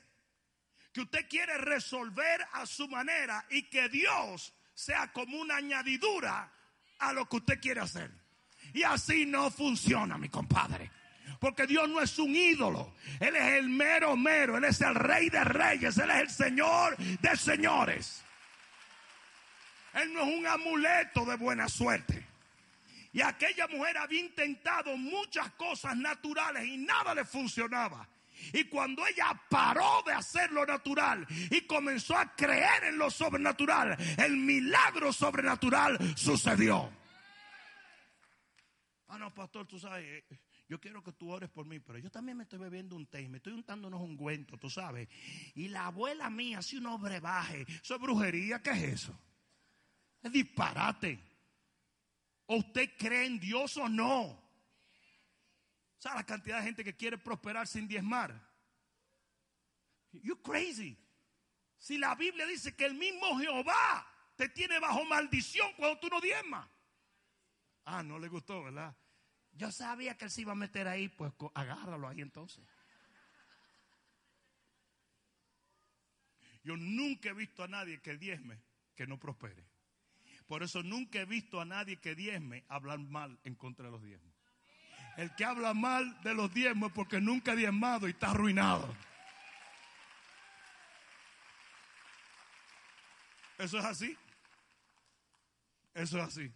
Que 0.94 1.02
usted 1.02 1.28
quiere 1.28 1.58
resolver 1.58 2.46
a 2.54 2.66
su 2.66 2.88
manera 2.88 3.46
y 3.50 3.64
que 3.64 3.90
Dios 3.90 4.54
sea 4.74 5.12
como 5.12 5.38
una 5.40 5.58
añadidura 5.58 6.52
a 7.00 7.14
lo 7.14 7.28
que 7.28 7.38
usted 7.38 7.60
quiere 7.60 7.82
hacer. 7.82 8.12
Y 8.74 8.84
así 8.84 9.26
no 9.26 9.50
funciona, 9.50 10.18
mi 10.18 10.30
compadre. 10.30 10.92
Porque 11.40 11.68
Dios 11.68 11.88
no 11.90 12.02
es 12.02 12.18
un 12.20 12.36
ídolo. 12.36 12.96
Él 13.20 13.36
es 13.36 13.54
el 13.54 13.70
mero 13.70 14.16
mero. 14.16 14.58
Él 14.58 14.64
es 14.64 14.82
el 14.82 14.96
rey 14.96 15.30
de 15.30 15.44
reyes. 15.44 15.98
Él 15.98 16.10
es 16.10 16.22
el 16.22 16.30
señor 16.30 16.98
de 16.98 17.36
señores. 17.36 18.24
Él 19.94 20.14
no 20.14 20.22
es 20.22 20.38
un 20.38 20.48
amuleto 20.48 21.26
de 21.26 21.36
buena 21.36 21.70
suerte. 21.70 22.27
Y 23.14 23.22
aquella 23.22 23.68
mujer 23.68 23.98
había 23.98 24.20
intentado 24.20 24.96
muchas 24.98 25.52
cosas 25.54 25.96
naturales 25.98 26.66
y 26.66 26.78
nada 26.78 27.16
le 27.16 27.26
funcionaba. 27.26 28.08
Y 28.54 28.66
cuando 28.66 29.06
ella 29.06 29.40
paró 29.50 30.04
de 30.06 30.14
hacer 30.14 30.52
lo 30.52 30.66
natural 30.66 31.26
y 31.50 31.62
comenzó 31.62 32.16
a 32.16 32.36
creer 32.36 32.86
en 32.86 32.98
lo 32.98 33.10
sobrenatural, 33.10 33.98
el 34.18 34.38
milagro 34.38 35.12
sobrenatural 35.12 35.98
sucedió. 36.16 36.92
Ah, 39.08 39.18
no, 39.18 39.34
pastor, 39.34 39.66
tú 39.66 39.80
sabes, 39.80 40.24
yo 40.68 40.80
quiero 40.80 41.02
que 41.02 41.14
tú 41.14 41.32
ores 41.32 41.50
por 41.50 41.66
mí, 41.66 41.80
pero 41.80 41.98
yo 41.98 42.12
también 42.12 42.38
me 42.38 42.44
estoy 42.44 42.60
bebiendo 42.60 42.96
un 42.96 43.08
té, 43.08 43.28
me 43.30 43.38
estoy 43.38 43.54
untando 43.54 43.88
unos 43.88 44.02
ungüentos, 44.02 44.60
tú 44.60 44.70
sabes. 44.70 45.08
Y 45.56 45.70
la 45.70 45.86
abuela 45.86 46.30
mía 46.30 46.60
hace 46.60 46.78
un 46.78 47.02
brebaje. 47.02 47.66
¿Eso 47.82 47.96
es 47.96 48.02
brujería? 48.02 48.62
¿Qué 48.62 48.72
es 48.72 48.84
eso? 48.84 49.18
Es 50.22 50.32
disparate. 50.32 51.20
¿O 52.48 52.58
usted 52.58 52.90
cree 52.98 53.26
en 53.26 53.40
Dios 53.40 53.78
o 53.78 53.88
no? 53.88 54.42
¿Sabe 55.98 56.18
la 56.18 56.26
cantidad 56.26 56.58
de 56.60 56.64
gente 56.64 56.84
que 56.84 56.96
quiere 56.96 57.18
prosperar 57.18 57.68
sin 57.68 57.88
diezmar? 57.88 58.34
You're 60.12 60.42
crazy. 60.42 60.98
Si 61.78 61.98
la 61.98 62.16
Biblia 62.16 62.46
dice 62.46 62.76
que 62.76 62.86
el 62.86 62.96
mismo 62.96 63.38
Jehová 63.40 64.08
te 64.36 64.50
tiene 64.50 64.80
bajo 64.80 65.04
maldición 65.06 65.72
cuando 65.76 66.00
tú 66.00 66.08
no 66.08 66.22
diezmas. 66.22 66.68
Ah, 67.86 68.04
no 68.04 68.20
le 68.20 68.28
gustó, 68.28 68.64
¿verdad? 68.64 68.96
Yo 69.52 69.72
sabía 69.72 70.18
que 70.18 70.26
él 70.26 70.32
se 70.32 70.42
iba 70.42 70.52
a 70.52 70.56
meter 70.56 70.88
ahí, 70.88 71.10
pues 71.10 71.34
agárralo 71.54 72.08
ahí 72.08 72.22
entonces. 72.22 72.64
Yo 76.64 76.76
nunca 76.78 77.30
he 77.30 77.34
visto 77.34 77.64
a 77.64 77.68
nadie 77.68 78.02
que 78.02 78.18
diezme 78.18 78.62
que 78.96 79.08
no 79.08 79.18
prospere. 79.20 79.66
Por 80.48 80.64
eso 80.64 80.82
nunca 80.82 81.20
he 81.20 81.26
visto 81.26 81.60
a 81.60 81.66
nadie 81.66 81.98
que 81.98 82.16
diezme 82.16 82.64
hablar 82.70 83.00
mal 83.00 83.38
en 83.44 83.56
contra 83.56 83.86
de 83.86 83.92
los 83.92 84.02
diezmos. 84.02 84.34
El 85.18 85.36
que 85.36 85.44
habla 85.44 85.74
mal 85.74 86.22
de 86.22 86.34
los 86.34 86.54
diezmos 86.54 86.90
es 86.90 86.96
porque 86.96 87.20
nunca 87.20 87.52
ha 87.52 87.56
diezmado 87.56 88.08
y 88.08 88.12
está 88.12 88.32
arruinado. 88.32 88.96
Eso 93.58 93.80
es 93.80 93.86
así. 93.86 94.18
Eso 95.94 96.18
es 96.20 96.24
así. 96.24 96.54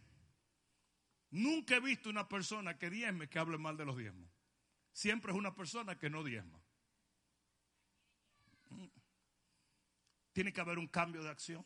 Nunca 1.31 1.75
he 1.75 1.79
visto 1.79 2.09
una 2.09 2.27
persona 2.27 2.77
que 2.77 2.89
diezme 2.89 3.27
que 3.27 3.39
hable 3.39 3.57
mal 3.57 3.75
de 3.75 3.85
los 3.85 3.97
diezmos. 3.97 4.29
Siempre 4.93 5.31
es 5.31 5.37
una 5.37 5.55
persona 5.55 5.97
que 5.97 6.09
no 6.09 6.23
diezma. 6.23 6.61
Tiene 10.33 10.53
que 10.53 10.61
haber 10.61 10.77
un 10.77 10.87
cambio 10.87 11.23
de 11.23 11.29
acción. 11.29 11.65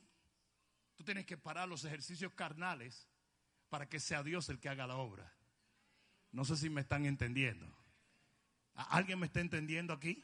Tú 0.96 1.04
tienes 1.04 1.26
que 1.26 1.38
parar 1.38 1.68
los 1.68 1.84
ejercicios 1.86 2.34
carnales 2.34 3.08
para 3.70 3.90
que 3.90 4.00
sea 4.00 4.24
Dios 4.24 4.50
el 4.50 4.60
que 4.60 4.70
haga 4.70 4.88
la 4.88 4.96
obra. 4.96 5.34
No 6.32 6.46
sé 6.46 6.58
si 6.58 6.70
me 6.70 6.82
están 6.82 7.06
entendiendo. 7.06 7.74
¿Alguien 8.74 9.20
me 9.20 9.28
está 9.28 9.40
entendiendo 9.40 9.94
aquí? 9.94 10.24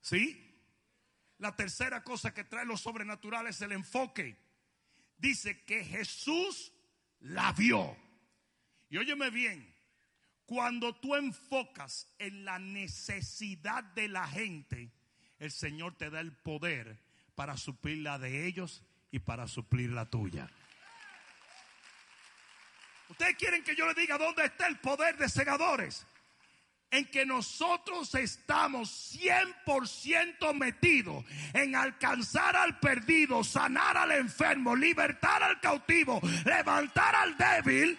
¿Sí? 0.00 0.40
La 1.38 1.56
tercera 1.56 2.04
cosa 2.04 2.32
que 2.32 2.44
trae 2.44 2.64
lo 2.64 2.76
sobrenatural 2.76 3.46
es 3.46 3.60
el 3.62 3.72
enfoque. 3.72 4.36
Dice 5.16 5.64
que 5.64 5.84
Jesús 5.84 6.72
la 7.20 7.52
vio. 7.52 7.96
Y 8.90 8.98
óyeme 8.98 9.30
bien, 9.30 9.74
cuando 10.46 10.94
tú 10.94 11.14
enfocas 11.14 12.14
en 12.18 12.44
la 12.44 12.58
necesidad 12.58 13.82
de 13.82 14.08
la 14.08 14.28
gente, 14.28 14.92
el 15.38 15.50
Señor 15.50 15.96
te 15.96 16.10
da 16.10 16.20
el 16.20 16.36
poder 16.36 17.02
para 17.34 17.56
suplir 17.56 17.98
la 17.98 18.18
de 18.18 18.46
ellos 18.46 18.84
y 19.14 19.20
para 19.20 19.46
suplir 19.46 19.92
la 19.92 20.06
tuya. 20.06 20.50
Ustedes 23.08 23.36
quieren 23.36 23.62
que 23.62 23.76
yo 23.76 23.86
les 23.86 23.94
diga 23.94 24.18
dónde 24.18 24.44
está 24.44 24.66
el 24.66 24.80
poder 24.80 25.16
de 25.16 25.28
segadores 25.28 26.04
en 26.90 27.06
que 27.06 27.24
nosotros 27.24 28.12
estamos 28.16 29.14
100% 29.16 30.52
metidos 30.54 31.24
en 31.52 31.76
alcanzar 31.76 32.56
al 32.56 32.80
perdido, 32.80 33.44
sanar 33.44 33.96
al 33.96 34.10
enfermo, 34.10 34.74
libertar 34.74 35.44
al 35.44 35.60
cautivo, 35.60 36.20
levantar 36.44 37.14
al 37.14 37.36
débil. 37.36 37.96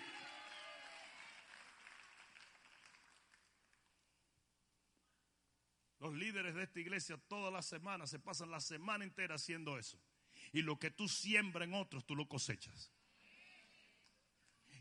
Los 5.99 6.13
líderes 6.13 6.55
de 6.55 6.63
esta 6.63 6.80
iglesia 6.82 7.18
todas 7.30 7.53
las 7.53 7.66
semanas 7.66 8.09
se 8.09 8.20
pasan 8.20 8.51
la 8.51 8.59
semana 8.59 9.05
entera 9.05 9.36
haciendo 9.36 9.78
eso. 9.78 9.97
Y 10.56 10.64
lo 10.64 10.80
que 10.80 10.89
tú 10.89 11.08
siembras 11.08 11.68
en 11.68 11.76
otros, 11.76 12.06
tú 12.06 12.16
lo 12.16 12.28
cosechas. 12.28 12.91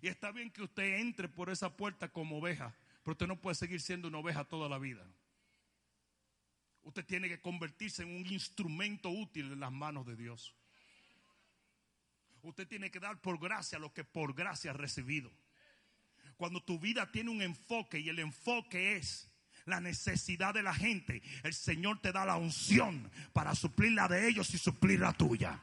Y 0.00 0.08
está 0.08 0.30
bien 0.30 0.50
que 0.50 0.62
usted 0.62 1.00
entre 1.00 1.28
por 1.28 1.50
esa 1.50 1.76
puerta 1.76 2.08
como 2.08 2.38
oveja 2.38 2.74
pero 3.04 3.12
usted 3.12 3.26
no 3.26 3.40
puede 3.40 3.54
seguir 3.54 3.82
siendo 3.82 4.08
una 4.08 4.18
oveja 4.18 4.44
toda 4.44 4.66
la 4.66 4.78
vida. 4.78 5.06
Usted 6.82 7.04
tiene 7.04 7.28
que 7.28 7.40
convertirse 7.40 8.02
en 8.02 8.16
un 8.16 8.26
instrumento 8.26 9.10
útil 9.10 9.52
en 9.52 9.60
las 9.60 9.70
manos 9.70 10.06
de 10.06 10.16
Dios. 10.16 10.54
Usted 12.42 12.66
tiene 12.66 12.90
que 12.90 13.00
dar 13.00 13.20
por 13.20 13.38
gracia 13.38 13.78
lo 13.78 13.92
que 13.92 14.04
por 14.04 14.34
gracia 14.34 14.70
ha 14.70 14.74
recibido. 14.74 15.30
Cuando 16.38 16.62
tu 16.62 16.78
vida 16.78 17.10
tiene 17.12 17.30
un 17.30 17.42
enfoque 17.42 18.00
y 18.00 18.08
el 18.08 18.18
enfoque 18.18 18.96
es 18.96 19.30
la 19.66 19.80
necesidad 19.80 20.54
de 20.54 20.62
la 20.62 20.74
gente, 20.74 21.22
el 21.42 21.54
Señor 21.54 22.00
te 22.00 22.12
da 22.12 22.24
la 22.24 22.36
unción 22.36 23.10
para 23.32 23.54
suplir 23.54 23.92
la 23.92 24.08
de 24.08 24.28
ellos 24.28 24.52
y 24.54 24.58
suplir 24.58 25.00
la 25.00 25.12
tuya. 25.12 25.60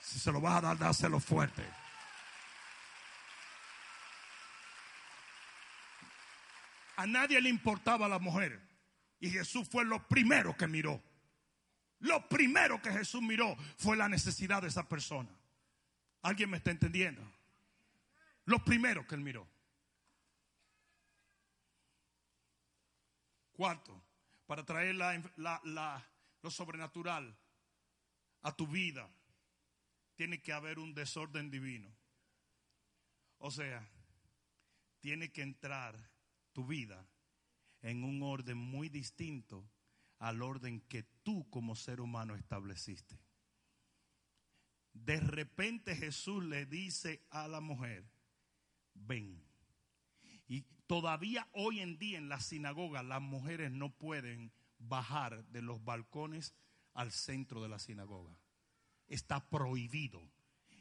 Si 0.00 0.18
se 0.18 0.32
lo 0.32 0.40
vas 0.40 0.58
a 0.58 0.60
dar, 0.60 0.78
dáselo 0.78 1.20
fuerte. 1.20 1.64
A 6.96 7.06
nadie 7.06 7.40
le 7.40 7.48
importaba 7.48 8.08
la 8.08 8.18
mujer. 8.18 8.60
Y 9.18 9.30
Jesús 9.30 9.68
fue 9.68 9.84
lo 9.84 10.06
primero 10.08 10.56
que 10.56 10.66
miró. 10.66 11.02
Lo 12.00 12.28
primero 12.28 12.82
que 12.82 12.92
Jesús 12.92 13.22
miró 13.22 13.56
fue 13.76 13.96
la 13.96 14.08
necesidad 14.08 14.62
de 14.62 14.68
esa 14.68 14.88
persona. 14.88 15.30
¿Alguien 16.22 16.50
me 16.50 16.56
está 16.56 16.70
entendiendo? 16.72 17.22
Lo 18.44 18.64
primero 18.64 19.06
que 19.06 19.14
él 19.14 19.20
miró. 19.20 19.48
Cuarto, 23.52 24.02
para 24.46 24.64
traer 24.64 24.94
lo 24.96 26.50
sobrenatural 26.50 27.36
a 28.42 28.56
tu 28.56 28.66
vida, 28.66 29.08
tiene 30.14 30.42
que 30.42 30.52
haber 30.52 30.78
un 30.78 30.94
desorden 30.94 31.50
divino. 31.50 31.94
O 33.38 33.50
sea, 33.50 33.88
tiene 35.00 35.32
que 35.32 35.42
entrar 35.42 35.96
tu 36.52 36.66
vida 36.66 37.06
en 37.82 38.04
un 38.04 38.22
orden 38.22 38.56
muy 38.56 38.88
distinto 38.88 39.68
al 40.18 40.42
orden 40.42 40.80
que 40.82 41.02
tú 41.22 41.48
como 41.50 41.74
ser 41.74 42.00
humano 42.00 42.36
estableciste. 42.36 43.18
De 44.92 45.18
repente 45.18 45.96
Jesús 45.96 46.44
le 46.44 46.66
dice 46.66 47.26
a 47.30 47.48
la 47.48 47.60
mujer, 47.60 48.04
ven. 48.94 49.42
Y 50.52 50.66
todavía 50.86 51.48
hoy 51.54 51.80
en 51.80 51.96
día 51.96 52.18
en 52.18 52.28
la 52.28 52.38
sinagoga 52.38 53.02
las 53.02 53.22
mujeres 53.22 53.72
no 53.72 53.88
pueden 53.88 54.52
bajar 54.78 55.46
de 55.46 55.62
los 55.62 55.82
balcones 55.82 56.52
al 56.92 57.10
centro 57.10 57.62
de 57.62 57.70
la 57.70 57.78
sinagoga. 57.78 58.36
Está 59.08 59.48
prohibido. 59.48 60.20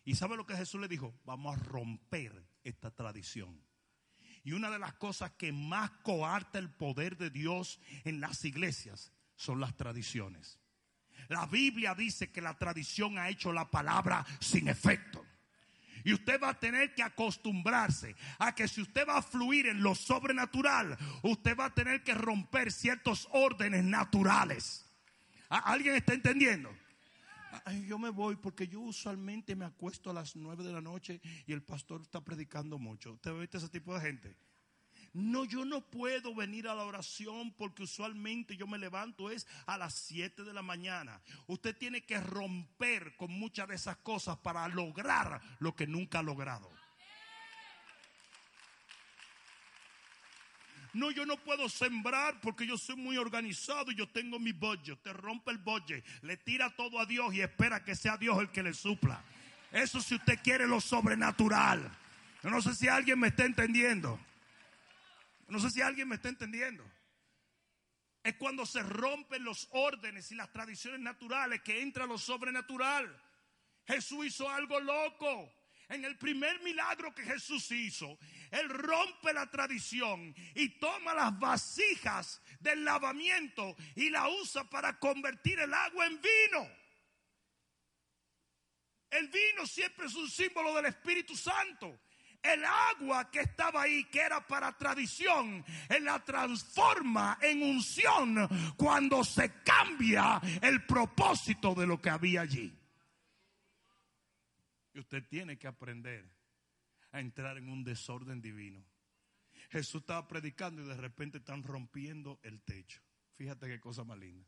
¿Y 0.04 0.16
sabe 0.16 0.36
lo 0.36 0.46
que 0.46 0.58
Jesús 0.58 0.82
le 0.82 0.90
dijo? 0.90 1.18
Vamos 1.24 1.56
a 1.56 1.64
romper 1.64 2.46
esta 2.66 2.92
tradición. 2.92 3.64
Y 4.44 4.52
una 4.52 4.70
de 4.70 4.78
las 4.78 4.96
cosas 4.96 5.32
que 5.38 5.54
más 5.54 5.90
coarta 6.04 6.60
el 6.60 6.70
poder 6.70 7.16
de 7.16 7.30
Dios 7.30 7.80
en 8.04 8.20
las 8.20 8.44
iglesias 8.44 9.14
son 9.38 9.62
las 9.62 9.78
tradiciones. 9.78 10.60
La 11.30 11.46
Biblia 11.46 11.96
dice 11.96 12.30
que 12.30 12.42
la 12.42 12.58
tradición 12.58 13.18
ha 13.18 13.30
hecho 13.30 13.54
la 13.54 13.72
palabra 13.72 14.26
sin 14.42 14.68
efecto. 14.68 15.21
Y 16.04 16.14
usted 16.14 16.40
va 16.42 16.50
a 16.50 16.60
tener 16.60 16.94
que 16.94 17.04
acostumbrarse 17.04 18.16
a 18.40 18.54
que 18.54 18.68
si 18.68 18.82
usted 18.82 19.08
va 19.08 19.18
a 19.18 19.22
fluir 19.22 19.68
en 19.68 19.82
lo 19.82 19.96
sobrenatural, 19.96 20.98
usted 21.24 21.58
va 21.58 21.66
a 21.66 21.74
tener 21.74 22.04
que 22.04 22.14
romper 22.14 22.72
ciertos 22.72 23.28
órdenes 23.32 23.84
naturales. 23.84 24.86
¿Alguien 25.50 25.96
está 25.96 26.14
entendiendo? 26.14 26.70
yo 27.88 28.00
me 28.00 28.10
voy 28.10 28.38
porque 28.38 28.68
yo 28.68 28.80
usualmente 28.80 29.56
me 29.56 29.66
acuesto 29.66 30.10
a 30.10 30.14
las 30.14 30.36
nueve 30.36 30.64
de 30.64 30.72
la 30.72 30.82
noche 30.82 31.22
y 31.46 31.54
el 31.54 31.62
pastor 31.62 32.02
está 32.02 32.22
predicando 32.22 32.80
mucho. 32.80 33.14
¿Usted 33.14 33.34
ve 33.34 33.50
ese 33.52 33.70
tipo 33.70 33.94
de 33.94 34.02
gente? 34.02 34.36
No, 35.14 35.44
yo 35.44 35.66
no 35.66 35.82
puedo 35.82 36.34
venir 36.34 36.70
a 36.70 36.76
la 36.76 36.86
oración 36.86 37.52
porque 37.58 37.84
usualmente 37.84 38.56
yo 38.56 38.66
me 38.66 38.78
levanto 38.78 39.30
es 39.30 39.46
a 39.66 39.78
las 39.78 39.94
7 39.94 40.44
de 40.44 40.54
la 40.54 40.62
mañana. 40.62 41.22
Usted 41.48 41.76
tiene 41.76 42.02
que 42.06 42.20
romper 42.20 43.16
con 43.18 43.30
muchas 43.32 43.68
de 43.68 43.76
esas 43.76 43.98
cosas 43.98 44.38
para 44.38 44.68
lograr 44.70 45.42
lo 45.60 45.76
que 45.76 45.86
nunca 45.86 46.20
ha 46.20 46.24
logrado. 46.24 46.70
No, 50.94 51.12
yo 51.12 51.26
no 51.26 51.38
puedo 51.38 51.68
sembrar 51.70 52.40
porque 52.42 52.66
yo 52.66 52.78
soy 52.78 52.96
muy 52.96 53.18
organizado 53.18 53.92
y 53.92 53.96
yo 53.96 54.08
tengo 54.08 54.40
mi 54.40 54.54
budget. 54.54 55.02
Te 55.02 55.12
rompe 55.12 55.52
el 55.52 55.58
budget, 55.58 56.06
le 56.22 56.38
tira 56.38 56.70
todo 56.70 57.00
a 57.00 57.06
Dios 57.06 57.34
y 57.34 57.42
espera 57.42 57.84
que 57.84 57.96
sea 57.96 58.18
Dios 58.18 58.40
el 58.40 58.50
que 58.50 58.64
le 58.64 58.74
supla. 58.74 59.22
Eso 59.74 60.02
si 60.02 60.16
usted 60.16 60.40
quiere 60.42 60.68
lo 60.68 60.80
sobrenatural. 60.80 61.90
Yo 62.44 62.50
no 62.50 62.62
sé 62.62 62.76
si 62.76 62.88
alguien 62.88 63.20
me 63.20 63.28
está 63.28 63.46
entendiendo. 63.46 64.20
No 65.52 65.60
sé 65.60 65.70
si 65.70 65.82
alguien 65.82 66.08
me 66.08 66.16
está 66.16 66.30
entendiendo. 66.30 66.90
Es 68.24 68.36
cuando 68.36 68.66
se 68.66 68.82
rompen 68.82 69.44
los 69.44 69.68
órdenes 69.72 70.32
y 70.32 70.36
las 70.36 70.50
tradiciones 70.54 71.02
naturales 71.02 71.62
que 71.62 71.82
entra 71.82 72.06
lo 72.06 72.18
sobrenatural. 72.18 73.22
Jesús 73.86 74.28
hizo 74.28 74.50
algo 74.50 74.80
loco. 74.80 75.54
En 75.90 76.06
el 76.06 76.18
primer 76.18 76.62
milagro 76.62 77.14
que 77.14 77.24
Jesús 77.24 77.70
hizo, 77.72 78.18
Él 78.50 78.70
rompe 78.70 79.34
la 79.34 79.52
tradición 79.52 80.34
y 80.56 80.70
toma 80.80 81.14
las 81.14 81.38
vasijas 81.38 82.42
del 82.62 82.86
lavamiento 82.86 83.76
y 83.98 84.10
la 84.10 84.30
usa 84.30 84.64
para 84.70 84.98
convertir 85.00 85.60
el 85.60 85.74
agua 85.74 86.06
en 86.06 86.22
vino. 86.22 86.72
El 89.10 89.28
vino 89.28 89.68
siempre 89.68 90.06
es 90.06 90.16
un 90.16 90.30
símbolo 90.30 90.74
del 90.76 90.86
Espíritu 90.86 91.36
Santo. 91.36 92.00
El 92.42 92.64
agua 92.66 93.30
que 93.30 93.42
estaba 93.42 93.84
ahí, 93.84 94.06
que 94.06 94.20
era 94.20 94.46
para 94.46 94.76
tradición, 94.76 95.64
Él 95.90 96.06
la 96.06 96.24
transforma 96.24 97.38
en 97.42 97.62
unción 97.62 98.48
cuando 98.76 99.24
se 99.24 99.62
cambia 99.64 100.42
el 100.62 100.86
propósito 100.86 101.76
de 101.76 101.86
lo 101.86 102.02
que 102.02 102.10
había 102.10 102.42
allí. 102.42 102.76
Y 104.94 105.00
usted 105.00 105.24
tiene 105.28 105.58
que 105.58 105.68
aprender 105.68 106.30
a 107.12 107.20
entrar 107.20 107.58
en 107.58 107.70
un 107.70 107.84
desorden 107.84 108.42
divino. 108.42 108.84
Jesús 109.70 110.02
estaba 110.02 110.28
predicando 110.28 110.82
y 110.82 110.86
de 110.86 110.98
repente 110.98 111.38
están 111.38 111.64
rompiendo 111.64 112.40
el 112.44 112.62
techo. 112.62 113.02
Fíjate 113.36 113.68
qué 113.68 113.80
cosa 113.80 114.04
más 114.04 114.18
linda. 114.18 114.46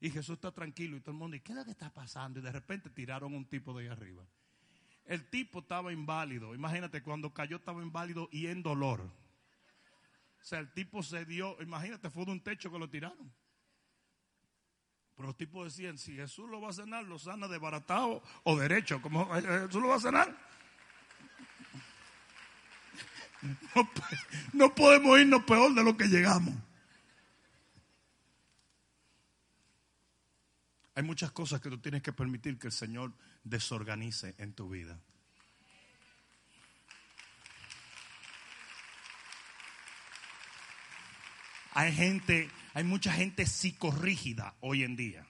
Y 0.00 0.10
Jesús 0.10 0.36
está 0.36 0.52
tranquilo 0.52 0.96
y 0.96 1.00
todo 1.00 1.12
el 1.12 1.18
mundo, 1.18 1.36
¿y 1.36 1.40
qué 1.40 1.52
es 1.52 1.58
lo 1.58 1.64
que 1.64 1.70
está 1.72 1.92
pasando? 1.92 2.38
Y 2.38 2.42
de 2.42 2.52
repente 2.52 2.90
tiraron 2.90 3.34
un 3.34 3.46
tipo 3.46 3.76
de 3.76 3.84
ahí 3.84 3.90
arriba. 3.90 4.26
El 5.06 5.28
tipo 5.28 5.60
estaba 5.60 5.92
inválido. 5.92 6.54
Imagínate, 6.54 7.02
cuando 7.02 7.32
cayó 7.32 7.56
estaba 7.56 7.82
inválido 7.82 8.28
y 8.32 8.46
en 8.46 8.62
dolor. 8.62 9.00
O 9.00 10.44
sea, 10.44 10.58
el 10.58 10.72
tipo 10.72 11.02
se 11.02 11.24
dio, 11.24 11.60
imagínate, 11.62 12.10
fue 12.10 12.24
de 12.24 12.32
un 12.32 12.40
techo 12.42 12.70
que 12.70 12.78
lo 12.78 12.88
tiraron. 12.88 13.32
Pero 15.16 15.28
los 15.28 15.36
tipos 15.36 15.64
decían, 15.64 15.96
si 15.96 16.16
Jesús 16.16 16.48
lo 16.50 16.60
va 16.60 16.70
a 16.70 16.72
sanar, 16.72 17.04
lo 17.04 17.18
sana 17.18 17.46
de 17.48 17.58
baratado 17.58 18.22
o 18.42 18.56
derecho. 18.56 19.00
como 19.00 19.26
Jesús 19.32 19.80
lo 19.80 19.88
va 19.88 19.96
a 19.96 20.00
sanar? 20.00 20.36
No 24.54 24.74
podemos 24.74 25.18
irnos 25.20 25.44
peor 25.44 25.74
de 25.74 25.84
lo 25.84 25.96
que 25.96 26.06
llegamos. 26.06 26.54
Hay 30.94 31.02
muchas 31.02 31.32
cosas 31.32 31.60
que 31.60 31.70
tú 31.70 31.78
tienes 31.78 32.02
que 32.02 32.12
permitir 32.12 32.58
que 32.58 32.68
el 32.68 32.72
Señor 32.72 33.12
desorganice 33.42 34.34
en 34.38 34.52
tu 34.52 34.68
vida. 34.68 34.98
Hay 41.72 41.92
gente, 41.92 42.48
hay 42.72 42.84
mucha 42.84 43.12
gente 43.12 43.46
psicorrígida 43.46 44.54
hoy 44.60 44.84
en 44.84 44.94
día. 44.94 45.26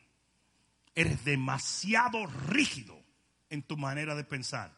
Eres 0.95 1.25
demasiado 1.25 2.27
rígido 2.27 3.03
en 3.49 3.63
tu 3.63 3.79
manera 3.79 4.15
de 4.15 4.25
pensar. 4.25 4.71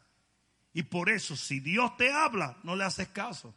Y 0.73 0.85
por 0.85 1.11
eso, 1.11 1.35
si 1.35 1.59
Dios 1.59 1.97
te 1.97 2.13
habla, 2.13 2.59
no 2.63 2.77
le 2.77 2.85
haces 2.85 3.09
caso. 3.09 3.57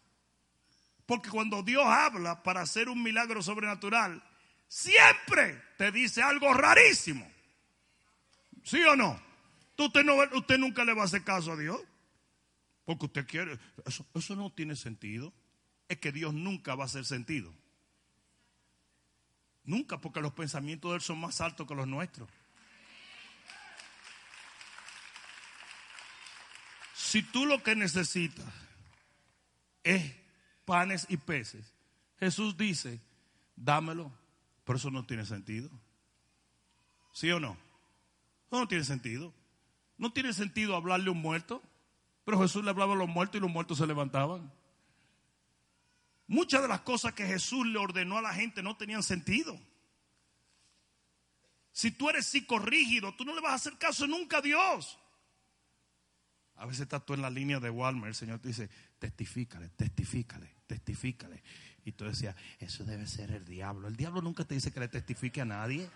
Porque 1.05 1.29
cuando 1.29 1.61
Dios 1.61 1.85
habla 1.85 2.41
para 2.41 2.61
hacer 2.61 2.89
un 2.89 3.03
milagro 3.03 3.43
sobrenatural, 3.43 4.23
siempre 4.69 5.61
te 5.77 5.91
dice 5.91 6.21
algo 6.21 6.53
rarísimo. 6.53 7.29
¿Sí 8.63 8.81
o 8.83 8.95
no? 8.95 9.21
Usted, 9.77 10.03
no, 10.03 10.15
usted 10.37 10.57
nunca 10.57 10.85
le 10.85 10.93
va 10.93 11.01
a 11.01 11.05
hacer 11.05 11.23
caso 11.23 11.51
a 11.51 11.57
Dios. 11.57 11.81
Porque 12.85 13.05
usted 13.07 13.27
quiere. 13.27 13.59
Eso, 13.85 14.05
eso 14.13 14.35
no 14.35 14.51
tiene 14.51 14.75
sentido. 14.75 15.33
Es 15.89 15.97
que 15.97 16.11
Dios 16.11 16.33
nunca 16.33 16.75
va 16.75 16.83
a 16.83 16.87
hacer 16.87 17.05
sentido. 17.05 17.53
Nunca, 19.63 19.99
porque 19.99 20.21
los 20.21 20.33
pensamientos 20.33 20.91
de 20.91 20.95
Él 20.95 21.01
son 21.01 21.19
más 21.19 21.41
altos 21.41 21.67
que 21.67 21.75
los 21.75 21.87
nuestros. 21.87 22.29
Si 26.95 27.23
tú 27.23 27.45
lo 27.45 27.63
que 27.63 27.75
necesitas 27.75 28.45
es 29.83 30.13
panes 30.65 31.07
y 31.09 31.17
peces, 31.17 31.73
Jesús 32.19 32.57
dice, 32.57 32.99
dámelo. 33.55 34.18
Pero 34.69 34.77
eso 34.77 34.91
no 34.91 35.03
tiene 35.03 35.25
sentido. 35.25 35.67
¿Sí 37.11 37.31
o 37.31 37.39
no? 37.39 37.57
No, 38.51 38.59
no 38.59 38.67
tiene 38.67 38.83
sentido. 38.83 39.33
No 39.97 40.13
tiene 40.13 40.31
sentido 40.31 40.75
hablarle 40.75 41.09
a 41.09 41.11
un 41.11 41.21
muerto. 41.23 41.63
Pero 42.23 42.39
Jesús 42.39 42.63
le 42.63 42.69
hablaba 42.69 42.93
a 42.93 42.95
los 42.95 43.09
muertos 43.09 43.39
y 43.39 43.41
los 43.41 43.49
muertos 43.49 43.79
se 43.79 43.87
levantaban. 43.87 44.53
Muchas 46.27 46.61
de 46.61 46.67
las 46.67 46.81
cosas 46.81 47.13
que 47.13 47.25
Jesús 47.25 47.65
le 47.65 47.79
ordenó 47.79 48.19
a 48.19 48.21
la 48.21 48.31
gente 48.31 48.61
no 48.61 48.77
tenían 48.77 49.01
sentido. 49.01 49.59
Si 51.71 51.89
tú 51.89 52.07
eres 52.07 52.27
psicorrígido, 52.27 53.15
tú 53.15 53.25
no 53.25 53.33
le 53.33 53.41
vas 53.41 53.53
a 53.53 53.55
hacer 53.55 53.79
caso 53.79 54.05
nunca 54.05 54.37
a 54.37 54.41
Dios. 54.41 54.99
A 56.57 56.67
veces 56.67 56.81
estás 56.81 57.03
tú 57.03 57.15
en 57.15 57.23
la 57.23 57.31
línea 57.31 57.59
de 57.59 57.71
Walmart, 57.71 58.09
el 58.09 58.13
Señor 58.15 58.37
te 58.37 58.49
dice, 58.49 58.69
testifícale, 58.99 59.69
testifícale, 59.69 60.57
testifícale. 60.67 61.41
Y 61.89 61.91
tú 61.91 62.05
decías, 62.05 62.35
eso 62.59 62.83
debe 62.83 63.07
ser 63.07 63.31
el 63.31 63.43
diablo. 63.43 63.87
El 63.87 63.95
diablo 63.95 64.21
nunca 64.21 64.43
te 64.43 64.53
dice 64.53 64.71
que 64.71 64.79
le 64.79 64.87
testifique 64.87 65.41
a 65.41 65.45
nadie. 65.45 65.89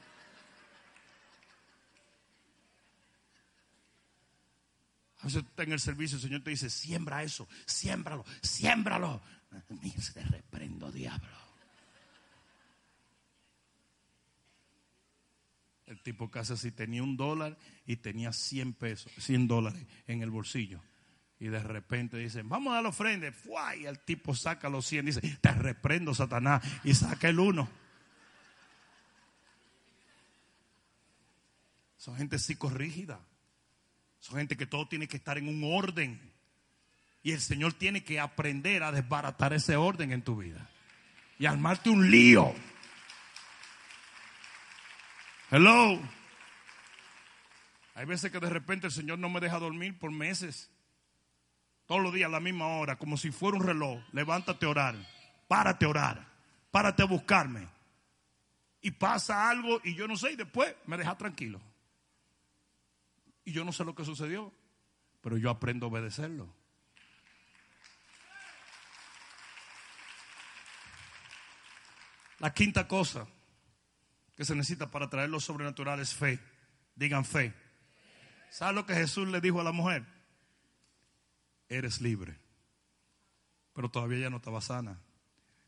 A 5.20 5.26
veces 5.26 5.44
está 5.44 5.62
en 5.62 5.72
el 5.72 5.80
servicio, 5.80 6.16
el 6.16 6.24
Señor 6.24 6.41
te 6.41 6.50
dice, 6.50 6.72
siembra 6.72 7.22
eso, 7.22 7.48
siémbralo, 7.68 8.26
siémbralo. 8.41 9.22
Mira, 9.70 9.96
te 10.16 10.24
reprendo, 10.24 10.91
diablo. 10.91 11.30
El 15.86 16.02
tipo 16.02 16.32
casi 16.32 16.54
así 16.54 16.72
tenía 16.72 17.04
un 17.04 17.16
dólar 17.18 17.56
y 17.86 17.98
tenía 17.98 18.34
100 18.34 18.74
pesos, 18.74 19.12
100 19.20 19.48
dólares 19.48 19.86
en 20.08 20.24
el 20.24 20.32
bolsillo. 20.32 20.82
Y 21.44 21.50
de 21.50 21.60
repente 21.60 22.16
dicen, 22.16 22.48
vamos 22.48 22.72
a 22.72 22.76
dar 22.76 22.84
la 22.84 22.89
ofrenda. 22.89 23.30
Y 23.78 23.84
el 23.84 24.00
tipo 24.00 24.34
saca 24.34 24.70
los 24.70 24.86
100 24.86 25.04
y 25.04 25.12
dice, 25.12 25.38
te 25.41 25.52
reprendo, 25.52 26.16
Satanás. 26.16 26.64
Y 26.86 26.96
saca 26.96 27.28
el 27.28 27.38
uno. 27.38 27.68
Son 31.98 32.16
gente 32.16 32.39
psicorrígida. 32.39 33.20
Son 34.22 34.38
gente 34.38 34.56
que 34.56 34.66
todo 34.66 34.88
tiene 34.88 35.10
que 35.10 35.18
estar 35.18 35.38
en 35.38 35.50
un 35.50 35.66
orden. 35.66 36.18
Y 37.24 37.34
el 37.34 37.41
Señor 37.41 37.74
tiene 37.74 38.06
que 38.06 38.22
aprender 38.22 38.82
a 38.82 38.94
desbaratar 38.94 39.52
ese 39.52 39.76
orden 39.76 40.14
en 40.14 40.22
tu 40.22 40.38
vida. 40.38 40.70
Y 41.39 41.46
armarte 41.46 41.89
un 41.89 42.10
lío. 42.10 42.56
Hello. 45.52 46.00
Hay 47.96 48.06
veces 48.06 48.32
que 48.32 48.39
de 48.39 48.50
repente 48.50 48.88
el 48.88 48.94
Señor 48.94 49.20
no 49.20 49.28
me 49.28 49.41
deja 49.41 49.60
dormir 49.60 50.00
por 50.00 50.10
meses. 50.10 50.70
Todos 51.94 52.06
los 52.06 52.14
días 52.16 52.28
a 52.28 52.32
la 52.32 52.39
misma 52.39 52.66
hora, 52.70 52.96
como 52.96 53.18
si 53.18 53.30
fuera 53.30 53.56
un 53.56 53.64
reloj. 53.64 54.02
Levántate 54.14 54.66
a 54.66 54.70
orar. 54.70 54.96
Párate 55.48 55.86
a 55.86 55.89
orar. 55.89 56.28
Párate 56.72 57.04
a 57.04 57.06
buscarme. 57.06 57.70
Y 58.82 58.89
pasa 58.89 59.48
algo 59.48 59.80
y 59.84 59.94
yo 59.94 60.08
no 60.08 60.18
sé, 60.18 60.32
y 60.32 60.36
después 60.36 60.76
me 60.88 60.98
deja 60.98 61.16
tranquilo. 61.16 61.62
Y 63.46 63.52
yo 63.52 63.64
no 63.64 63.72
sé 63.72 63.86
lo 63.86 63.94
que 63.94 64.06
sucedió, 64.06 64.52
pero 65.22 65.38
yo 65.38 65.52
aprendo 65.52 65.86
a 65.86 65.89
obedecerlo. 65.89 66.52
La 72.39 72.52
quinta 72.56 72.88
cosa 72.88 73.28
que 74.36 74.46
se 74.46 74.56
necesita 74.56 74.89
para 74.89 75.12
traer 75.12 75.30
lo 75.30 75.39
sobrenatural 75.39 76.00
es 76.00 76.16
fe. 76.16 76.39
Digan 76.96 77.24
fe. 77.24 77.54
¿Sabe 78.50 78.74
lo 78.74 78.88
que 78.88 78.96
Jesús 78.96 79.28
le 79.28 79.41
dijo 79.41 79.62
a 79.62 79.64
la 79.64 79.72
mujer? 79.72 80.12
Eres 81.70 82.01
libre. 82.01 82.36
Pero 83.74 83.89
todavía 83.89 84.20
ella 84.20 84.30
no 84.30 84.38
estaba 84.38 84.61
sana. 84.61 84.99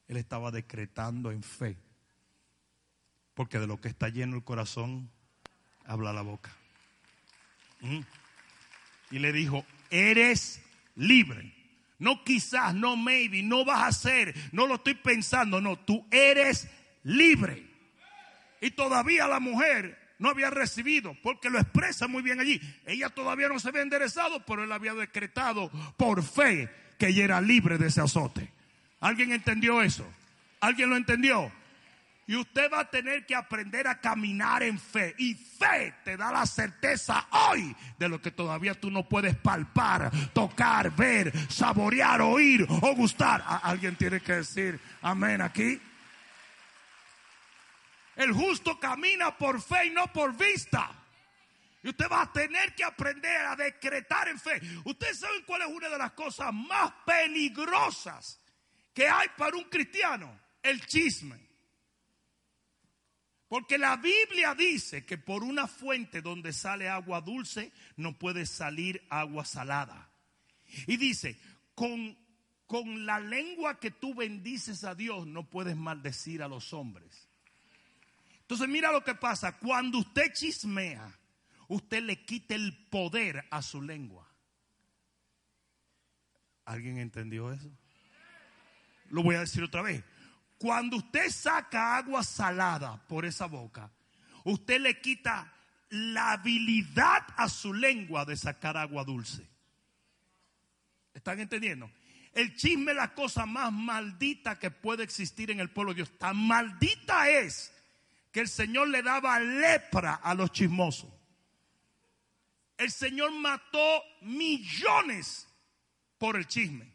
Él 0.07 0.17
estaba 0.17 0.51
decretando 0.51 1.31
en 1.31 1.43
fe. 1.43 1.77
Porque 3.33 3.59
de 3.59 3.67
lo 3.67 3.81
que 3.81 3.87
está 3.87 4.09
lleno 4.09 4.35
el 4.35 4.43
corazón, 4.43 5.09
habla 5.85 6.13
la 6.13 6.21
boca. 6.21 6.51
Y 9.11 9.19
le 9.19 9.31
dijo, 9.33 9.65
eres 9.89 10.61
libre. 10.95 11.53
No 11.97 12.23
quizás, 12.23 12.75
no 12.75 12.97
maybe, 12.97 13.41
no 13.41 13.63
vas 13.63 13.83
a 13.83 13.91
ser, 13.91 14.35
no 14.51 14.67
lo 14.67 14.75
estoy 14.75 14.95
pensando, 14.95 15.61
no, 15.61 15.77
tú 15.77 16.05
eres 16.11 16.69
libre. 17.03 17.65
Y 18.59 18.71
todavía 18.71 19.27
la 19.27 19.39
mujer 19.39 20.04
no 20.19 20.29
había 20.29 20.49
recibido, 20.49 21.15
porque 21.21 21.49
lo 21.49 21.59
expresa 21.59 22.07
muy 22.07 22.23
bien 22.23 22.39
allí. 22.39 22.59
Ella 22.85 23.09
todavía 23.09 23.47
no 23.47 23.59
se 23.59 23.69
había 23.69 23.81
enderezado, 23.81 24.45
pero 24.45 24.63
él 24.63 24.71
había 24.71 24.93
decretado 24.93 25.69
por 25.97 26.23
fe 26.23 26.69
que 26.97 27.07
ella 27.07 27.23
era 27.23 27.41
libre 27.41 27.77
de 27.77 27.87
ese 27.87 28.01
azote. 28.01 28.51
¿Alguien 28.99 29.31
entendió 29.31 29.81
eso? 29.81 30.07
¿Alguien 30.59 30.89
lo 30.89 30.97
entendió? 30.97 31.51
Y 32.27 32.35
usted 32.35 32.71
va 32.73 32.79
a 32.79 32.89
tener 32.89 33.25
que 33.25 33.35
aprender 33.35 33.87
a 33.87 33.99
caminar 33.99 34.63
en 34.63 34.79
fe. 34.79 35.13
Y 35.19 35.35
fe 35.35 35.93
te 36.03 36.17
da 36.17 36.31
la 36.31 36.45
certeza 36.45 37.27
hoy 37.29 37.75
de 37.99 38.09
lo 38.09 38.19
que 38.19 38.31
todavía 38.31 38.73
tú 38.73 38.89
no 38.89 39.07
puedes 39.07 39.35
palpar, 39.35 40.11
tocar, 40.33 40.95
ver, 40.95 41.31
saborear, 41.49 42.21
oír 42.21 42.65
o 42.67 42.95
gustar. 42.95 43.43
Alguien 43.61 43.95
tiene 43.95 44.21
que 44.21 44.33
decir 44.33 44.79
amén 45.01 45.41
aquí. 45.41 45.79
El 48.15 48.31
justo 48.31 48.79
camina 48.79 49.37
por 49.37 49.61
fe 49.61 49.87
y 49.87 49.89
no 49.89 50.11
por 50.11 50.35
vista. 50.35 50.91
Y 51.83 51.89
usted 51.89 52.05
va 52.11 52.23
a 52.23 52.31
tener 52.31 52.73
que 52.73 52.83
aprender 52.83 53.45
a 53.45 53.55
decretar 53.55 54.27
en 54.27 54.39
fe. 54.39 54.59
Ustedes 54.85 55.19
saben 55.19 55.43
cuál 55.45 55.61
es 55.61 55.67
una 55.67 55.89
de 55.89 55.97
las 55.97 56.13
cosas 56.13 56.51
más 56.53 56.91
peligrosas 57.05 58.39
que 58.93 59.07
hay 59.07 59.27
para 59.37 59.55
un 59.55 59.65
cristiano. 59.65 60.39
El 60.63 60.83
chisme. 60.87 61.45
Porque 63.47 63.77
la 63.77 63.97
Biblia 63.97 64.55
dice 64.55 65.05
que 65.05 65.17
por 65.17 65.43
una 65.43 65.67
fuente 65.67 66.21
donde 66.21 66.53
sale 66.53 66.89
agua 66.89 67.21
dulce 67.21 67.71
no 67.97 68.17
puede 68.17 68.45
salir 68.45 69.05
agua 69.09 69.45
salada. 69.45 70.09
Y 70.87 70.97
dice, 70.97 71.39
con, 71.75 72.17
con 72.65 73.05
la 73.05 73.19
lengua 73.19 73.79
que 73.79 73.91
tú 73.91 74.15
bendices 74.15 74.83
a 74.83 74.95
Dios 74.95 75.27
no 75.27 75.47
puedes 75.47 75.75
maldecir 75.75 76.41
a 76.41 76.47
los 76.47 76.73
hombres. 76.73 77.24
Entonces 78.45 78.67
mira 78.69 78.91
lo 78.91 79.03
que 79.03 79.15
pasa. 79.15 79.57
Cuando 79.57 79.97
usted 79.97 80.31
chismea, 80.31 81.11
usted 81.67 82.03
le 82.03 82.23
quita 82.23 82.53
el 82.53 82.77
poder 82.89 83.43
a 83.49 83.63
su 83.63 83.81
lengua. 83.81 84.29
¿Alguien 86.63 86.99
entendió 86.99 87.51
eso? 87.51 87.71
Lo 89.09 89.23
voy 89.23 89.33
a 89.33 89.39
decir 89.39 89.63
otra 89.63 89.81
vez. 89.81 90.03
Cuando 90.59 90.97
usted 90.97 91.31
saca 91.31 91.97
agua 91.97 92.23
salada 92.23 93.03
por 93.07 93.25
esa 93.25 93.47
boca, 93.47 93.91
usted 94.43 94.79
le 94.79 95.01
quita 95.01 95.51
la 95.89 96.33
habilidad 96.33 97.25
a 97.37 97.49
su 97.49 97.73
lengua 97.73 98.25
de 98.25 98.37
sacar 98.37 98.77
agua 98.77 99.03
dulce. 99.03 99.49
¿Están 101.15 101.39
entendiendo? 101.39 101.89
El 102.31 102.55
chisme 102.55 102.91
es 102.91 102.97
la 102.97 103.15
cosa 103.15 103.47
más 103.47 103.71
maldita 103.71 104.59
que 104.59 104.69
puede 104.69 105.03
existir 105.03 105.49
en 105.49 105.59
el 105.59 105.71
pueblo 105.71 105.93
de 105.93 106.03
Dios. 106.03 106.15
Tan 106.19 106.37
maldita 106.37 107.27
es 107.27 107.74
que 108.35 108.41
el 108.41 108.49
Señor 108.49 108.89
le 108.89 109.01
daba 109.01 109.39
lepra 109.39 110.15
a 110.15 110.35
los 110.35 110.51
chismosos. 110.51 111.09
El 112.77 112.91
Señor 112.91 113.31
mató 113.31 114.03
millones 114.23 115.47
por 116.17 116.35
el 116.35 116.45
chisme. 116.45 116.91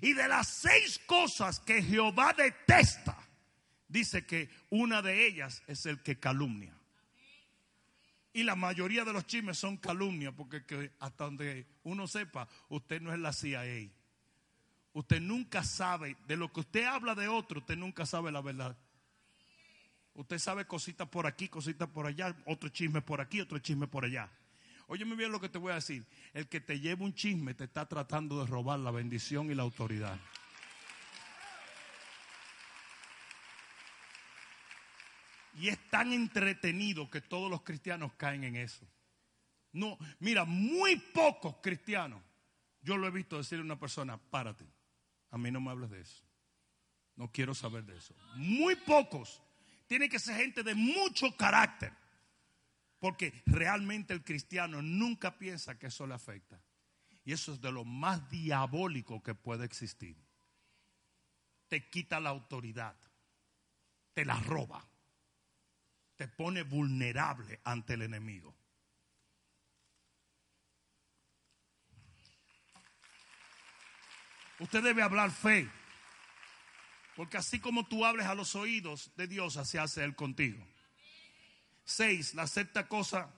Y 0.00 0.12
de 0.12 0.28
las 0.28 0.46
seis 0.46 1.00
cosas 1.04 1.58
que 1.58 1.82
Jehová 1.82 2.34
detesta, 2.34 3.18
dice 3.88 4.24
que 4.26 4.48
una 4.70 5.02
de 5.02 5.26
ellas 5.26 5.60
es 5.66 5.86
el 5.86 6.04
que 6.04 6.20
calumnia. 6.20 6.72
Y 8.32 8.44
la 8.44 8.54
mayoría 8.54 9.04
de 9.04 9.12
los 9.12 9.26
chismes 9.26 9.58
son 9.58 9.78
calumnia, 9.78 10.30
porque 10.30 10.92
hasta 11.00 11.24
donde 11.24 11.66
uno 11.82 12.06
sepa, 12.06 12.46
usted 12.68 13.02
no 13.02 13.12
es 13.12 13.18
la 13.18 13.32
CIA. 13.32 13.90
Usted 14.92 15.20
nunca 15.20 15.64
sabe, 15.64 16.16
de 16.28 16.36
lo 16.36 16.52
que 16.52 16.60
usted 16.60 16.84
habla 16.84 17.16
de 17.16 17.26
otro, 17.26 17.58
usted 17.58 17.76
nunca 17.76 18.06
sabe 18.06 18.30
la 18.30 18.40
verdad. 18.40 18.76
Usted 20.16 20.38
sabe 20.38 20.66
cositas 20.66 21.06
por 21.08 21.26
aquí, 21.26 21.48
cositas 21.48 21.88
por 21.88 22.06
allá, 22.06 22.34
otro 22.46 22.70
chisme 22.70 23.02
por 23.02 23.20
aquí, 23.20 23.40
otro 23.40 23.58
chisme 23.58 23.86
por 23.86 24.04
allá. 24.04 24.30
Óyeme 24.88 25.14
bien 25.14 25.30
lo 25.30 25.40
que 25.40 25.50
te 25.50 25.58
voy 25.58 25.72
a 25.72 25.76
decir. 25.76 26.06
El 26.32 26.48
que 26.48 26.60
te 26.60 26.80
lleva 26.80 27.04
un 27.04 27.14
chisme 27.14 27.52
te 27.52 27.64
está 27.64 27.86
tratando 27.86 28.40
de 28.40 28.50
robar 28.50 28.78
la 28.78 28.90
bendición 28.90 29.50
y 29.50 29.54
la 29.54 29.62
autoridad. 29.62 30.18
Y 35.58 35.68
es 35.68 35.78
tan 35.90 36.12
entretenido 36.12 37.10
que 37.10 37.20
todos 37.20 37.50
los 37.50 37.62
cristianos 37.62 38.12
caen 38.14 38.44
en 38.44 38.56
eso. 38.56 38.86
No, 39.72 39.98
mira, 40.20 40.46
muy 40.46 40.96
pocos 40.96 41.56
cristianos. 41.62 42.22
Yo 42.80 42.96
lo 42.96 43.06
he 43.06 43.10
visto 43.10 43.36
decirle 43.36 43.62
a 43.62 43.64
una 43.64 43.78
persona, 43.78 44.16
párate, 44.16 44.64
a 45.30 45.36
mí 45.36 45.50
no 45.50 45.60
me 45.60 45.70
hables 45.70 45.90
de 45.90 46.00
eso. 46.00 46.22
No 47.16 47.30
quiero 47.30 47.54
saber 47.54 47.84
de 47.84 47.96
eso. 47.96 48.14
Muy 48.36 48.76
pocos. 48.76 49.42
Tiene 49.86 50.08
que 50.08 50.18
ser 50.18 50.36
gente 50.36 50.62
de 50.62 50.74
mucho 50.74 51.36
carácter. 51.36 51.92
Porque 52.98 53.42
realmente 53.46 54.14
el 54.14 54.24
cristiano 54.24 54.82
nunca 54.82 55.38
piensa 55.38 55.78
que 55.78 55.88
eso 55.88 56.06
le 56.06 56.14
afecta. 56.14 56.60
Y 57.24 57.32
eso 57.32 57.52
es 57.52 57.60
de 57.60 57.72
lo 57.72 57.84
más 57.84 58.30
diabólico 58.30 59.22
que 59.22 59.34
puede 59.34 59.64
existir. 59.64 60.16
Te 61.68 61.90
quita 61.90 62.20
la 62.20 62.30
autoridad, 62.30 62.96
te 64.14 64.24
la 64.24 64.38
roba, 64.40 64.88
te 66.14 66.28
pone 66.28 66.62
vulnerable 66.62 67.60
ante 67.64 67.94
el 67.94 68.02
enemigo. 68.02 68.56
Usted 74.58 74.82
debe 74.82 75.02
hablar 75.02 75.30
fe. 75.30 75.68
Porque 77.16 77.38
así 77.38 77.58
como 77.58 77.86
tú 77.86 78.04
hables 78.04 78.26
a 78.26 78.34
los 78.34 78.54
oídos 78.54 79.10
de 79.16 79.26
Dios, 79.26 79.56
así 79.56 79.78
hace 79.78 80.04
Él 80.04 80.14
contigo. 80.14 80.64
Seis, 81.84 82.34
la 82.34 82.46
sexta 82.46 82.88
cosa 82.88 83.30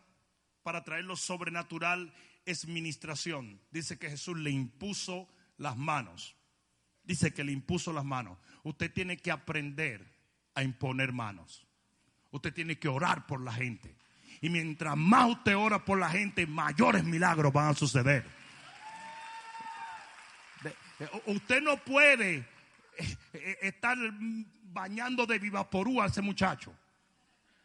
para 0.65 0.83
traer 0.83 1.05
lo 1.05 1.17
sobrenatural 1.17 2.13
es 2.45 2.67
ministración. 2.67 3.61
Dice 3.71 3.99
que 3.99 4.11
Jesús 4.11 4.37
le 4.37 4.51
impuso 4.51 5.29
las 5.59 5.77
manos. 5.77 6.35
Dice 7.05 7.33
que 7.33 7.45
le 7.45 7.53
impuso 7.53 7.93
las 7.93 8.05
manos. 8.05 8.39
Usted 8.65 8.93
tiene 8.93 9.17
que 9.17 9.31
aprender 9.31 10.05
a 10.55 10.63
imponer 10.63 11.13
manos. 11.13 11.67
Usted 12.31 12.53
tiene 12.53 12.79
que 12.79 12.89
orar 12.89 13.27
por 13.27 13.41
la 13.41 13.53
gente. 13.53 13.95
Y 14.41 14.51
mientras 14.51 14.97
más 14.97 15.31
usted 15.31 15.57
ora 15.57 15.85
por 15.85 15.99
la 15.99 16.11
gente, 16.11 16.47
mayores 16.47 17.05
milagros 17.05 17.53
van 17.53 17.69
a 17.69 17.75
suceder. 17.75 18.27
Usted 21.27 21.63
no 21.63 21.77
puede 21.85 22.47
estar 23.63 23.97
bañando 24.65 25.27
de 25.27 25.39
vivaporú 25.39 26.01
a 26.03 26.07
ese 26.07 26.23
muchacho. 26.23 26.75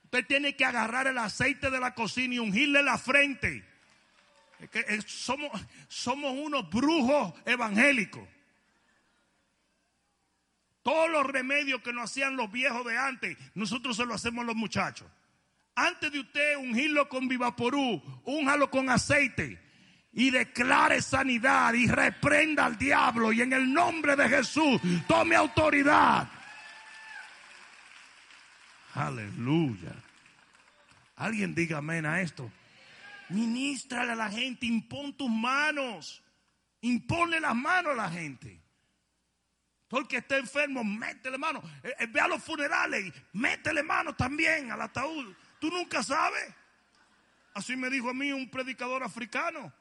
Usted 0.05 0.25
tiene 0.27 0.55
que 0.55 0.65
agarrar 0.65 1.07
el 1.07 1.17
aceite 1.17 1.71
de 1.71 1.79
la 1.79 1.95
cocina 1.95 2.35
y 2.35 2.39
ungirle 2.39 2.83
la 2.83 2.97
frente. 2.97 3.65
que 4.71 5.01
somos, 5.07 5.49
somos 5.87 6.33
unos 6.33 6.69
brujos 6.69 7.33
evangélicos. 7.45 8.27
Todos 10.83 11.09
los 11.09 11.25
remedios 11.25 11.81
que 11.81 11.93
nos 11.93 12.11
hacían 12.11 12.35
los 12.35 12.51
viejos 12.51 12.85
de 12.85 12.97
antes, 12.97 13.37
nosotros 13.55 13.95
se 13.95 14.05
lo 14.05 14.13
hacemos 14.13 14.43
a 14.43 14.47
los 14.47 14.55
muchachos. 14.55 15.07
Antes 15.75 16.11
de 16.11 16.19
usted 16.19 16.57
ungirlo 16.57 17.07
con 17.09 17.27
vivaporú, 17.27 18.01
únjalo 18.25 18.69
con 18.69 18.89
aceite 18.89 19.62
y 20.13 20.29
declare 20.29 21.01
sanidad 21.01 21.73
y 21.73 21.87
reprenda 21.87 22.65
al 22.65 22.77
diablo 22.77 23.33
y 23.33 23.41
en 23.41 23.53
el 23.53 23.73
nombre 23.73 24.15
de 24.15 24.29
Jesús 24.29 24.79
tome 25.07 25.35
autoridad. 25.35 26.29
Aleluya. 28.93 29.93
Alguien 31.15 31.55
diga 31.55 31.79
amén 31.79 32.05
a 32.05 32.21
esto. 32.21 32.51
Ministrale 33.29 34.11
a 34.11 34.15
la 34.15 34.29
gente, 34.29 34.65
impon 34.67 35.13
tus 35.13 35.29
manos. 35.29 36.21
Impone 36.81 37.39
las 37.39 37.55
manos 37.55 37.93
a 37.93 37.95
la 37.95 38.09
gente. 38.09 38.61
Todo 39.87 40.01
el 40.01 40.07
que 40.07 40.17
esté 40.17 40.37
enfermo, 40.37 40.83
métele 40.83 41.37
mano. 41.37 41.61
Eh, 41.83 41.95
eh, 41.99 42.07
ve 42.07 42.19
a 42.19 42.27
los 42.27 42.43
funerales 42.43 43.05
y 43.05 43.13
métele 43.33 43.83
mano 43.83 44.15
también 44.15 44.71
al 44.71 44.81
ataúd. 44.81 45.33
Tú 45.59 45.69
nunca 45.69 46.03
sabes. 46.03 46.53
Así 47.53 47.75
me 47.75 47.89
dijo 47.89 48.09
a 48.09 48.13
mí 48.13 48.31
un 48.31 48.49
predicador 48.49 49.03
africano. 49.03 49.71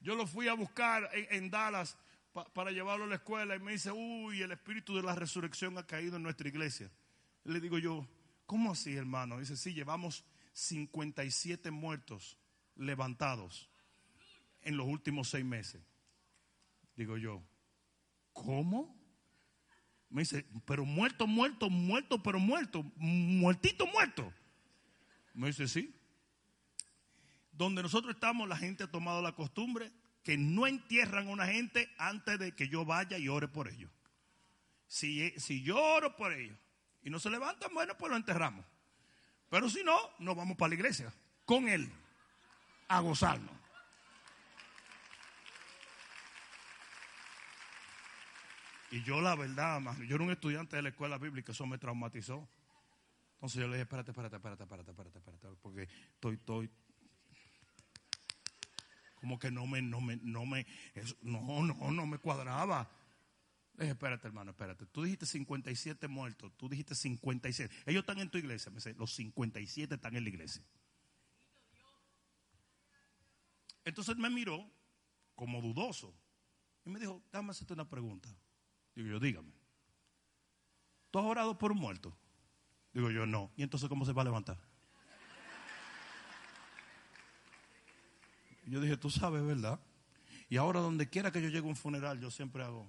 Yo 0.00 0.14
lo 0.14 0.26
fui 0.26 0.48
a 0.48 0.54
buscar 0.54 1.08
en, 1.12 1.50
Dallas 1.50 1.96
para 2.54 2.70
llevarlo 2.70 3.04
a 3.04 3.08
la 3.08 3.16
escuela 3.16 3.56
y 3.56 3.60
me 3.60 3.72
dice, 3.72 3.90
uy, 3.90 4.42
el 4.42 4.52
espíritu 4.52 4.94
de 4.96 5.02
la 5.02 5.14
resurrección 5.14 5.76
ha 5.78 5.86
caído 5.86 6.16
en 6.16 6.22
nuestra 6.22 6.48
iglesia. 6.48 6.90
Le 7.44 7.60
digo 7.60 7.78
yo, 7.78 8.06
¿cómo 8.46 8.72
así, 8.72 8.94
hermano? 8.94 9.38
Dice, 9.38 9.56
sí, 9.56 9.74
llevamos 9.74 10.24
57 10.52 11.70
muertos 11.70 12.38
levantados 12.76 13.68
en 14.62 14.76
los 14.76 14.86
últimos 14.86 15.28
seis 15.28 15.44
meses. 15.44 15.82
Digo 16.96 17.16
yo, 17.16 17.42
¿cómo? 18.32 18.96
Me 20.10 20.22
dice, 20.22 20.46
pero 20.64 20.84
muerto, 20.84 21.26
muerto, 21.26 21.68
muerto, 21.68 22.22
pero 22.22 22.38
muerto, 22.38 22.82
muertito, 22.96 23.86
muerto. 23.86 24.32
Me 25.34 25.48
dice, 25.48 25.68
sí. 25.68 25.94
Donde 27.58 27.82
nosotros 27.82 28.14
estamos, 28.14 28.48
la 28.48 28.56
gente 28.56 28.84
ha 28.84 28.86
tomado 28.86 29.20
la 29.20 29.32
costumbre 29.32 29.90
que 30.22 30.38
no 30.38 30.68
entierran 30.68 31.26
a 31.26 31.30
una 31.30 31.48
gente 31.48 31.92
antes 31.98 32.38
de 32.38 32.52
que 32.52 32.68
yo 32.68 32.84
vaya 32.84 33.18
y 33.18 33.28
ore 33.28 33.48
por 33.48 33.66
ellos. 33.66 33.90
Si, 34.86 35.30
si 35.40 35.62
yo 35.64 35.76
oro 35.76 36.14
por 36.14 36.32
ellos 36.32 36.56
y 37.02 37.10
no 37.10 37.18
se 37.18 37.30
levantan, 37.30 37.74
bueno, 37.74 37.98
pues 37.98 38.10
lo 38.10 38.16
enterramos. 38.16 38.64
Pero 39.50 39.68
si 39.68 39.82
no, 39.82 39.98
nos 40.20 40.36
vamos 40.36 40.56
para 40.56 40.68
la 40.68 40.74
iglesia 40.76 41.12
con 41.44 41.68
Él 41.68 41.90
a 42.86 43.00
gozarnos. 43.00 43.50
Y 48.92 49.02
yo 49.02 49.20
la 49.20 49.34
verdad, 49.34 49.82
yo 50.06 50.14
era 50.14 50.24
un 50.24 50.30
estudiante 50.30 50.76
de 50.76 50.82
la 50.82 50.90
escuela 50.90 51.18
bíblica, 51.18 51.50
eso 51.50 51.66
me 51.66 51.76
traumatizó. 51.76 52.48
Entonces 53.34 53.60
yo 53.60 53.66
le 53.66 53.74
dije, 53.74 53.82
espérate, 53.82 54.12
espérate, 54.12 54.36
espérate, 54.36 54.62
espérate, 54.62 54.90
espérate, 54.92 55.18
espérate, 55.18 55.48
porque 55.60 55.88
estoy, 56.14 56.34
estoy, 56.36 56.70
como 59.20 59.38
que 59.38 59.50
no 59.50 59.66
me, 59.66 59.82
no 59.82 60.00
me, 60.00 60.16
no 60.16 60.46
me, 60.46 60.66
no, 61.22 61.62
no, 61.62 61.90
no 61.90 62.06
me 62.06 62.18
cuadraba 62.18 62.90
espérate, 63.86 64.26
hermano, 64.26 64.50
espérate. 64.50 64.86
Tú 64.86 65.02
dijiste 65.02 65.26
57 65.26 66.08
muertos, 66.08 66.52
tú 66.56 66.68
dijiste 66.68 66.94
57. 66.94 67.72
Ellos 67.86 68.00
están 68.00 68.18
en 68.18 68.30
tu 68.30 68.38
iglesia. 68.38 68.70
Me 68.70 68.76
dice, 68.76 68.94
los 68.94 69.14
57 69.14 69.94
están 69.94 70.16
en 70.16 70.24
la 70.24 70.28
iglesia. 70.28 70.64
Entonces 73.84 74.16
me 74.16 74.28
miró 74.30 74.68
como 75.34 75.62
dudoso 75.62 76.12
y 76.84 76.90
me 76.90 76.98
dijo, 76.98 77.22
déjame 77.32 77.52
hacerte 77.52 77.72
una 77.72 77.88
pregunta. 77.88 78.28
Digo 78.94 79.08
yo, 79.08 79.20
dígame. 79.20 79.52
¿Tú 81.10 81.20
has 81.20 81.24
orado 81.24 81.56
por 81.56 81.72
un 81.72 81.78
muerto? 81.78 82.16
Digo 82.92 83.10
yo, 83.10 83.26
no. 83.26 83.52
¿Y 83.56 83.62
entonces 83.62 83.88
cómo 83.88 84.04
se 84.04 84.12
va 84.12 84.22
a 84.22 84.26
levantar? 84.26 84.58
Yo 88.68 88.80
dije, 88.80 88.96
tú 88.96 89.08
sabes, 89.08 89.44
¿verdad? 89.44 89.80
Y 90.50 90.56
ahora 90.56 90.80
donde 90.80 91.08
quiera 91.08 91.32
que 91.32 91.40
yo 91.40 91.48
llegue 91.48 91.66
a 91.66 91.70
un 91.70 91.76
funeral, 91.76 92.20
yo 92.20 92.30
siempre 92.30 92.62
hago. 92.62 92.86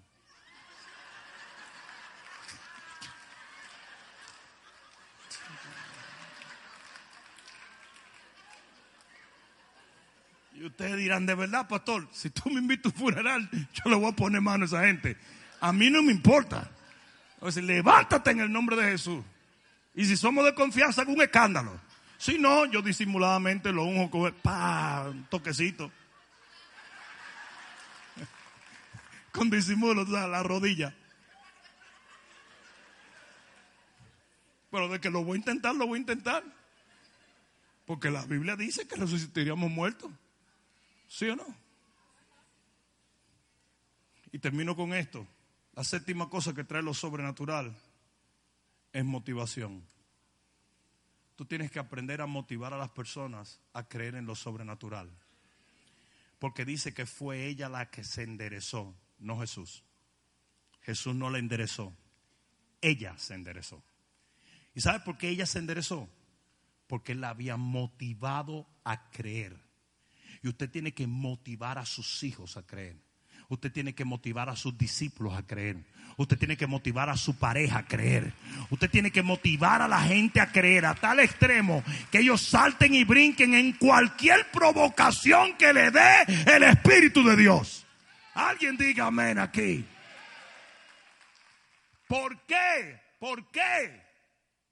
Y 10.54 10.66
ustedes 10.66 10.98
dirán, 10.98 11.26
de 11.26 11.36
verdad, 11.36 11.70
pastor, 11.70 12.10
si 12.12 12.30
tú 12.30 12.50
me 12.50 12.60
invitas 12.60 12.92
a 12.92 12.96
un 12.96 13.02
funeral, 13.02 13.50
yo 13.52 13.90
le 13.90 13.96
voy 13.96 14.12
a 14.12 14.16
poner 14.16 14.42
mano 14.42 14.66
a 14.66 14.68
esa 14.68 14.86
gente. 14.86 15.16
A 15.62 15.72
mí 15.72 15.90
no 15.90 16.04
me 16.04 16.12
importa. 16.12 16.70
O 17.40 17.50
levántate 17.50 18.32
en 18.32 18.42
el 18.42 18.52
nombre 18.52 18.76
de 18.76 18.92
Jesús. 18.92 19.24
Y 19.96 20.04
si 20.04 20.18
somos 20.18 20.44
de 20.44 20.54
confianza, 20.54 21.02
hago 21.04 21.14
un 21.14 21.22
escándalo. 21.22 21.80
Si 22.20 22.38
no, 22.38 22.66
yo 22.66 22.82
disimuladamente 22.82 23.72
lo 23.72 23.86
unjo 23.86 24.12
con 24.12 24.34
pa, 24.34 25.08
un 25.10 25.24
toquecito. 25.28 25.90
con 29.32 29.50
disimulo, 29.50 30.04
la 30.04 30.44
rodilla. 30.44 30.94
Pero 34.70 34.90
de 34.90 35.00
que 35.00 35.10
lo 35.10 35.24
voy 35.24 35.36
a 35.36 35.40
intentar, 35.40 35.74
lo 35.76 35.88
voy 35.88 35.98
a 35.98 36.02
intentar. 36.02 36.44
Porque 37.86 38.12
la 38.12 38.26
Biblia 38.26 38.58
dice 38.58 38.86
que 38.86 38.98
resucitaríamos 38.98 39.72
muertos. 39.72 40.12
¿Sí 41.08 41.30
o 41.30 41.38
no? 41.38 41.46
Y 44.34 44.40
termino 44.40 44.76
con 44.76 44.94
esto. 44.94 45.26
La 45.74 45.86
séptima 45.86 46.30
cosa 46.30 46.54
que 46.54 46.66
trae 46.66 46.84
lo 46.84 46.94
sobrenatural 46.94 47.76
es 48.92 49.06
motivación. 49.06 49.84
Tú 51.40 51.46
tienes 51.46 51.72
que 51.72 51.80
aprender 51.80 52.20
a 52.20 52.26
motivar 52.26 52.74
a 52.74 52.78
las 52.78 52.90
personas 52.90 53.62
a 53.72 53.88
creer 53.88 54.16
en 54.16 54.26
lo 54.26 54.36
sobrenatural. 54.36 55.10
Porque 56.38 56.66
dice 56.66 56.94
que 56.94 57.06
fue 57.06 57.46
ella 57.46 57.70
la 57.70 57.90
que 57.90 58.04
se 58.04 58.24
enderezó, 58.24 58.94
no 59.20 59.40
Jesús. 59.40 59.86
Jesús 60.82 61.16
no 61.16 61.30
la 61.30 61.40
enderezó. 61.40 61.96
Ella 62.82 63.18
se 63.18 63.36
enderezó. 63.36 63.82
¿Y 64.76 64.82
sabe 64.82 65.00
por 65.00 65.18
qué 65.18 65.30
ella 65.30 65.46
se 65.46 65.60
enderezó? 65.60 66.10
Porque 66.88 67.16
la 67.16 67.30
había 67.30 67.56
motivado 67.56 68.68
a 68.84 69.10
creer. 69.10 69.56
Y 70.44 70.50
usted 70.50 70.70
tiene 70.70 70.94
que 70.94 71.08
motivar 71.08 71.78
a 71.78 71.86
sus 71.86 72.22
hijos 72.24 72.58
a 72.58 72.68
creer. 72.68 72.98
Usted 73.48 73.72
tiene 73.72 73.96
que 73.96 74.04
motivar 74.04 74.50
a 74.50 74.58
sus 74.58 74.78
discípulos 74.78 75.36
a 75.36 75.48
creer. 75.48 75.86
Usted 76.20 76.38
tiene 76.38 76.58
que 76.58 76.68
motivar 76.68 77.10
a 77.10 77.16
su 77.16 77.38
pareja 77.38 77.78
a 77.78 77.88
creer. 77.88 78.34
Usted 78.70 78.90
tiene 78.90 79.10
que 79.10 79.24
motivar 79.24 79.82
a 79.82 79.88
la 79.88 80.02
gente 80.02 80.42
a 80.42 80.52
creer 80.52 80.86
a 80.86 80.94
tal 80.94 81.22
extremo 81.22 81.82
que 82.12 82.20
ellos 82.20 82.42
salten 82.42 82.94
y 82.94 83.06
brinquen 83.06 83.54
en 83.54 83.72
cualquier 83.72 84.52
provocación 84.52 85.56
que 85.56 85.72
le 85.72 85.92
dé 85.92 86.26
el 86.46 86.64
Espíritu 86.64 87.24
de 87.24 87.38
Dios. 87.38 87.86
Alguien 88.34 88.76
diga 88.76 89.06
amén 89.06 89.40
aquí. 89.40 89.86
¿Por 92.06 92.38
qué? 92.42 93.00
¿Por 93.18 93.50
qué? 93.50 94.10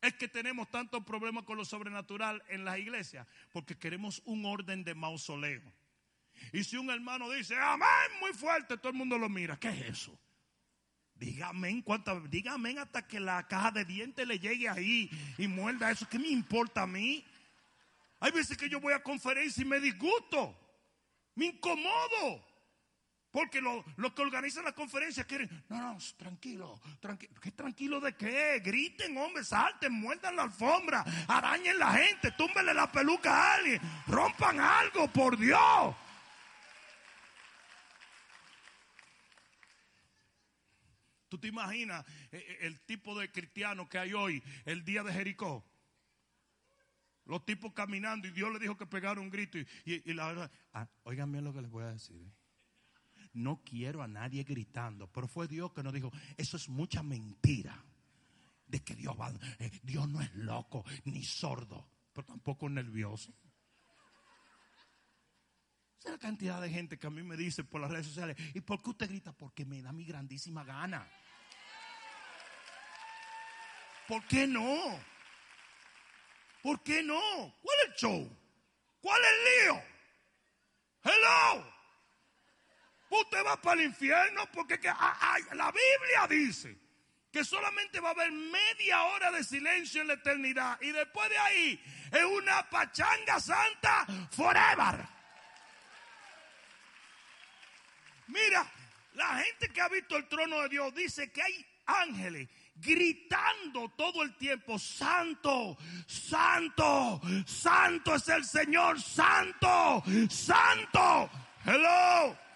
es 0.02 0.14
que 0.16 0.28
tenemos 0.28 0.70
tantos 0.70 1.02
problemas 1.06 1.46
con 1.46 1.56
lo 1.56 1.64
sobrenatural 1.64 2.44
en 2.50 2.66
las 2.66 2.78
iglesias? 2.78 3.26
Porque 3.54 3.78
queremos 3.78 4.22
un 4.26 4.46
orden 4.46 4.84
de 4.84 4.96
mausoleo. 4.96 5.64
Y 6.52 6.66
si 6.66 6.76
un 6.76 6.90
hermano 6.90 7.32
dice, 7.32 7.56
amén, 7.58 7.88
muy 8.20 8.34
fuerte, 8.34 8.78
todo 8.78 8.90
el 8.90 8.98
mundo 8.98 9.18
lo 9.18 9.30
mira. 9.30 9.58
¿Qué 9.58 9.70
es 9.70 9.82
eso? 9.86 10.20
Dígame, 11.20 11.84
dígame 12.30 12.80
hasta 12.80 13.08
que 13.08 13.20
la 13.20 13.48
caja 13.48 13.72
de 13.72 13.86
dientes 13.86 14.28
le 14.28 14.40
llegue 14.40 14.70
ahí 14.70 15.10
y 15.38 15.48
muerda 15.48 15.92
eso. 15.92 16.08
¿Qué 16.10 16.20
me 16.20 16.28
importa 16.28 16.84
a 16.84 16.88
mí? 16.88 17.26
Hay 18.20 18.32
veces 18.32 18.58
que 18.58 18.70
yo 18.70 18.80
voy 18.80 18.94
a 18.94 19.02
conferencia 19.02 19.62
y 19.62 19.66
me 19.66 19.80
disgusto. 19.80 20.56
Me 21.36 21.48
incomodo. 21.48 22.46
Porque 23.32 23.62
los 23.62 23.84
lo 23.98 24.16
que 24.16 24.22
organizan 24.22 24.64
la 24.64 24.72
conferencia 24.72 25.24
quieren, 25.26 25.50
no, 25.70 25.94
no, 25.94 25.98
tranquilo, 26.18 26.80
tranquilo. 27.00 27.34
¿Qué 27.42 27.52
tranquilo 27.52 28.00
de 28.00 28.16
qué? 28.16 28.62
Griten, 28.64 29.18
hombre, 29.18 29.44
salten, 29.44 29.92
muerdan 29.92 30.38
la 30.38 30.44
alfombra, 30.44 31.04
arañen 31.28 31.78
la 31.78 31.92
gente, 31.92 32.32
túmbenle 32.32 32.74
la 32.74 32.92
peluca 32.92 33.32
a 33.32 33.56
alguien, 33.56 33.82
rompan 34.08 34.60
algo, 34.60 35.08
por 35.10 35.38
Dios. 35.38 35.96
¿Tú 41.30 41.38
te 41.38 41.48
imaginas 41.48 42.06
eh, 42.32 42.38
eh, 42.38 42.58
el 42.62 42.80
tipo 42.82 43.18
de 43.18 43.32
cristiano 43.32 43.88
que 43.88 43.98
hay 43.98 44.14
hoy, 44.14 44.44
el 44.66 44.84
día 44.86 45.04
de 45.04 45.14
Jericó? 45.14 45.66
Los 47.26 47.46
tipos 47.46 47.74
caminando 47.74 48.28
y 48.28 48.32
Dios 48.32 48.52
le 48.54 48.60
dijo 48.60 48.78
que 48.78 48.86
pegara 48.86 49.20
un 49.20 49.30
grito 49.30 49.58
y, 49.84 50.14
la 50.14 50.28
verdad, 50.28 50.52
ah, 50.74 50.88
oigan 51.04 51.32
bien 51.32 51.44
lo 51.44 51.54
que 51.54 51.62
les 51.62 51.70
voy 51.70 51.84
a 51.84 51.92
decir. 51.92 52.22
¿eh? 52.22 52.32
no 53.34 53.62
quiero 53.64 54.02
a 54.02 54.08
nadie 54.08 54.44
gritando, 54.44 55.12
pero 55.12 55.28
fue 55.28 55.48
Dios 55.48 55.72
que 55.74 55.84
nos 55.84 55.94
dijo, 55.94 56.12
eso 56.38 56.58
es 56.58 56.70
mucha 56.70 57.04
mentira. 57.04 57.84
De 58.66 58.84
que 58.84 58.96
Dios, 58.96 59.16
va, 59.18 59.32
Dios 59.82 60.10
no 60.10 60.22
es 60.22 60.34
loco 60.36 60.84
ni 61.06 61.24
sordo, 61.24 61.90
pero 62.12 62.28
tampoco 62.28 62.68
nervioso. 62.68 63.34
Esa 66.00 66.10
es 66.10 66.12
la 66.14 66.20
cantidad 66.20 66.62
de 66.62 66.70
gente 66.70 66.98
que 66.98 67.08
a 67.08 67.10
mí 67.10 67.24
me 67.24 67.36
dice 67.36 67.64
por 67.64 67.82
las 67.82 67.90
redes 67.90 68.08
sociales, 68.08 68.38
¿y 68.54 68.62
por 68.62 68.82
qué 68.82 68.92
usted 68.92 69.10
grita? 69.10 69.32
Porque 69.34 69.66
me 69.66 69.82
da 69.82 69.92
mi 69.92 70.06
grandísima 70.06 70.64
gana. 70.64 71.08
¿Por 74.08 74.24
qué 74.26 74.48
no? 74.48 75.00
¿Por 76.62 76.82
qué 76.84 77.04
no? 77.04 77.20
¿Cuál 77.62 77.78
es 77.84 77.88
el 77.88 77.94
show? 77.96 78.38
¿Cuál 79.02 79.22
es 79.22 79.30
el 79.30 79.66
lío? 79.66 79.84
Hello. 81.04 81.74
Usted 83.10 83.46
va 83.46 83.62
para 83.62 83.82
el 83.82 83.88
infierno 83.88 84.50
porque 84.54 84.80
la 84.84 85.72
Biblia 85.72 86.28
dice 86.30 86.78
que 87.32 87.44
solamente 87.44 88.00
va 88.00 88.10
a 88.10 88.12
haber 88.12 88.32
media 88.32 89.04
hora 89.04 89.32
de 89.32 89.44
silencio 89.44 90.02
en 90.02 90.08
la 90.08 90.14
eternidad 90.14 90.80
y 90.82 90.92
después 90.92 91.30
de 91.30 91.38
ahí 91.38 91.84
es 92.12 92.24
una 92.24 92.70
pachanga 92.70 93.40
santa 93.40 94.06
forever. 94.32 95.17
Mira, 98.28 98.70
la 99.14 99.44
gente 99.44 99.70
que 99.70 99.82
ha 99.82 99.90
visto 99.90 100.16
el 100.16 100.28
trono 100.28 100.62
de 100.62 100.70
Dios 100.70 100.94
dice 100.94 101.32
que 101.32 101.42
hay 101.42 101.66
ángeles 101.86 102.48
gritando 102.76 103.90
todo 103.98 104.24
el 104.24 104.36
tiempo, 104.36 104.78
santo, 104.78 105.78
santo, 106.06 107.22
santo 107.46 108.16
es 108.16 108.28
el 108.30 108.46
Señor, 108.46 109.02
santo, 109.02 110.04
santo. 110.30 111.30
Hello. 111.66 112.47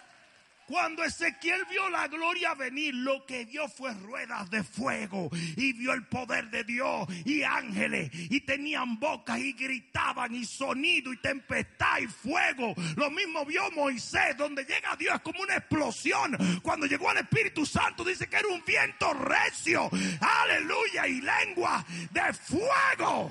Cuando 0.72 1.04
Ezequiel 1.04 1.66
vio 1.68 1.90
la 1.90 2.08
gloria 2.08 2.54
venir, 2.54 2.94
lo 2.94 3.26
que 3.26 3.44
vio 3.44 3.68
fue 3.68 3.92
ruedas 3.92 4.48
de 4.48 4.64
fuego 4.64 5.28
y 5.54 5.74
vio 5.74 5.92
el 5.92 6.06
poder 6.06 6.48
de 6.48 6.64
Dios 6.64 7.06
y 7.26 7.42
ángeles 7.42 8.08
y 8.14 8.40
tenían 8.40 8.98
bocas 8.98 9.38
y 9.38 9.52
gritaban 9.52 10.34
y 10.34 10.46
sonido 10.46 11.12
y 11.12 11.18
tempestad 11.18 11.98
y 11.98 12.06
fuego. 12.06 12.72
Lo 12.96 13.10
mismo 13.10 13.44
vio 13.44 13.70
Moisés, 13.72 14.34
donde 14.38 14.64
llega 14.64 14.96
Dios 14.96 15.20
como 15.20 15.42
una 15.42 15.56
explosión. 15.56 16.38
Cuando 16.62 16.86
llegó 16.86 17.10
al 17.10 17.18
Espíritu 17.18 17.66
Santo 17.66 18.02
dice 18.02 18.26
que 18.26 18.36
era 18.36 18.48
un 18.48 18.64
viento 18.64 19.12
recio, 19.12 19.90
aleluya, 20.22 21.06
y 21.06 21.20
lengua 21.20 21.84
de 22.12 22.32
fuego. 22.32 23.30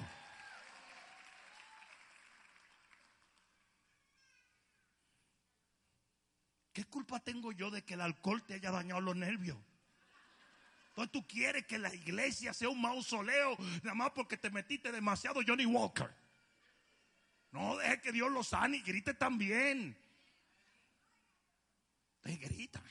¿Qué 6.82 6.88
culpa 6.88 7.20
tengo 7.20 7.52
yo 7.52 7.70
de 7.70 7.84
que 7.84 7.94
el 7.94 8.02
alcohol 8.02 8.42
te 8.42 8.56
haya 8.56 8.72
dañado 8.72 9.02
los 9.02 9.16
nervios? 9.16 9.56
Entonces 10.88 11.12
tú 11.12 11.28
quieres 11.28 11.68
que 11.68 11.78
la 11.78 11.94
iglesia 11.94 12.56
sea 12.56 12.70
un 12.70 12.82
mausoleo 12.82 13.56
nada 13.84 13.94
más 13.94 14.10
porque 14.16 14.36
te 14.36 14.50
metiste 14.50 14.92
demasiado 14.92 15.42
Johnny 15.46 15.68
Walker. 15.68 16.12
No 17.52 17.78
deje 17.78 18.02
que 18.02 18.12
Dios 18.12 18.32
lo 18.32 18.44
sane 18.44 18.78
y 18.78 18.82
grite 18.82 19.14
también. 19.14 19.96
Te 22.22 22.36
grita. 22.38 22.82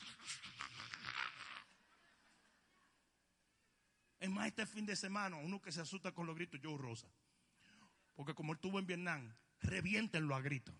Es 4.21 4.29
más, 4.29 4.47
este 4.47 4.65
fin 4.65 4.85
de 4.85 4.95
semana, 4.95 5.35
uno 5.35 5.61
que 5.61 5.73
se 5.73 5.81
asusta 5.81 6.13
con 6.13 6.27
los 6.27 6.35
gritos, 6.37 6.61
yo 6.61 6.77
Rosa. 6.77 7.07
Porque 8.15 8.33
como 8.33 8.53
él 8.53 8.55
estuvo 8.55 8.79
en 8.79 8.87
Vietnam, 8.87 9.35
reviéntenlo 9.59 10.33
a 10.33 10.39
gritos. 10.39 10.75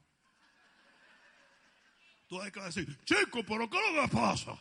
Tú 2.32 2.42
hay 2.42 2.50
que 2.50 2.62
decir, 2.62 2.98
chico, 3.04 3.44
pero 3.46 3.70
¿qué 3.70 3.78
es 3.78 3.94
lo 3.94 4.02
que 4.04 4.08
pasa? 4.08 4.58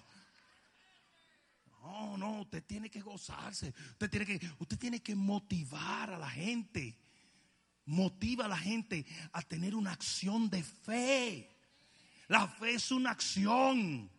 No, 1.80 2.18
no, 2.18 2.40
usted 2.40 2.64
tiene 2.64 2.90
que 2.90 3.00
gozarse. 3.00 3.72
Usted 3.92 4.10
tiene 4.10 4.26
que, 4.26 4.40
usted 4.58 4.76
tiene 4.76 5.00
que 5.00 5.14
motivar 5.14 6.10
a 6.10 6.18
la 6.18 6.28
gente. 6.28 6.98
Motiva 7.84 8.46
a 8.46 8.48
la 8.48 8.58
gente 8.58 9.06
a 9.32 9.40
tener 9.42 9.76
una 9.76 9.92
acción 9.92 10.50
de 10.50 10.64
fe. 10.64 11.48
La 12.26 12.48
fe 12.48 12.74
es 12.74 12.90
una 12.90 13.12
acción. 13.12 14.10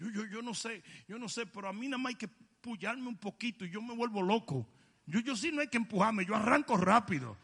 Yo, 0.00 0.10
yo, 0.10 0.26
yo 0.26 0.42
no 0.42 0.52
sé, 0.52 0.82
yo 1.06 1.16
no 1.16 1.28
sé, 1.28 1.46
pero 1.46 1.68
a 1.68 1.72
mí 1.72 1.86
nada 1.86 1.98
más 1.98 2.10
hay 2.10 2.16
que 2.16 2.28
puyarme 2.28 3.06
un 3.06 3.18
poquito 3.18 3.64
y 3.64 3.70
yo 3.70 3.80
me 3.80 3.94
vuelvo 3.94 4.20
loco. 4.20 4.66
Yo, 5.06 5.20
yo 5.20 5.36
sí 5.36 5.52
no 5.52 5.60
hay 5.60 5.68
que 5.68 5.76
empujarme, 5.76 6.26
yo 6.26 6.34
arranco 6.34 6.76
rápido. 6.76 7.38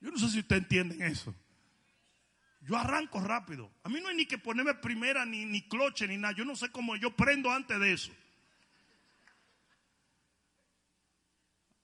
Yo 0.00 0.10
no 0.10 0.18
sé 0.18 0.28
si 0.28 0.40
ustedes 0.40 0.62
entienden 0.62 1.02
eso. 1.02 1.34
Yo 2.60 2.76
arranco 2.76 3.20
rápido. 3.20 3.70
A 3.84 3.88
mí 3.88 4.00
no 4.00 4.08
hay 4.08 4.16
ni 4.16 4.26
que 4.26 4.38
ponerme 4.38 4.74
primera, 4.74 5.24
ni, 5.24 5.44
ni 5.44 5.62
cloche, 5.62 6.08
ni 6.08 6.16
nada. 6.16 6.34
Yo 6.34 6.44
no 6.44 6.56
sé 6.56 6.70
cómo 6.70 6.96
yo 6.96 7.14
prendo 7.14 7.50
antes 7.50 7.78
de 7.78 7.92
eso. 7.92 8.12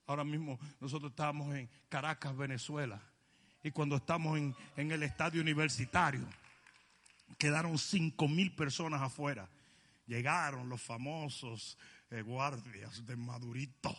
Ahora 0.06 0.24
mismo 0.24 0.58
nosotros 0.80 1.12
estamos 1.12 1.54
en 1.54 1.70
Caracas, 1.88 2.36
Venezuela. 2.36 3.00
Y 3.62 3.70
cuando 3.70 3.96
estamos 3.96 4.36
en, 4.36 4.56
en 4.76 4.90
el 4.90 5.04
estadio 5.04 5.40
universitario, 5.40 6.26
quedaron 7.38 7.78
cinco 7.78 8.26
mil 8.26 8.52
personas 8.52 9.00
afuera. 9.00 9.48
Llegaron 10.06 10.68
los 10.68 10.82
famosos 10.82 11.78
eh, 12.10 12.22
guardias 12.22 13.06
de 13.06 13.16
Madurito, 13.16 13.96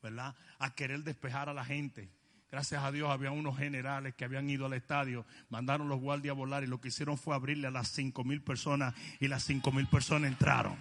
¿verdad? 0.00 0.34
A 0.60 0.74
querer 0.74 1.02
despejar 1.02 1.48
a 1.48 1.54
la 1.54 1.64
gente. 1.64 2.08
Gracias 2.54 2.84
a 2.84 2.92
Dios 2.92 3.10
había 3.10 3.32
unos 3.32 3.58
generales 3.58 4.14
que 4.14 4.24
habían 4.24 4.48
ido 4.48 4.66
al 4.66 4.74
estadio, 4.74 5.26
mandaron 5.48 5.88
los 5.88 5.98
guardias 5.98 6.36
a 6.36 6.38
volar 6.38 6.62
y 6.62 6.68
lo 6.68 6.80
que 6.80 6.86
hicieron 6.86 7.18
fue 7.18 7.34
abrirle 7.34 7.66
a 7.66 7.72
las 7.72 7.88
cinco 7.88 8.22
mil 8.22 8.42
personas 8.42 8.94
y 9.18 9.26
las 9.26 9.42
cinco 9.42 9.72
mil 9.72 9.88
personas 9.88 10.30
entraron. 10.30 10.76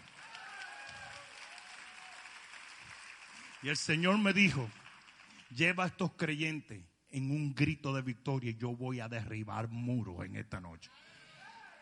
Y 3.63 3.69
el 3.69 3.75
Señor 3.75 4.19
me 4.19 4.33
dijo, 4.33 4.69
lleva 5.49 5.85
a 5.85 5.87
estos 5.87 6.11
creyentes 6.11 6.79
en 7.09 7.31
un 7.31 7.55
grito 7.55 7.91
de 7.91 8.03
victoria 8.03 8.51
y 8.51 8.55
yo 8.55 8.75
voy 8.75 8.99
a 8.99 9.09
derribar 9.09 9.67
muros 9.67 10.23
en 10.23 10.35
esta 10.35 10.61
noche. 10.61 10.91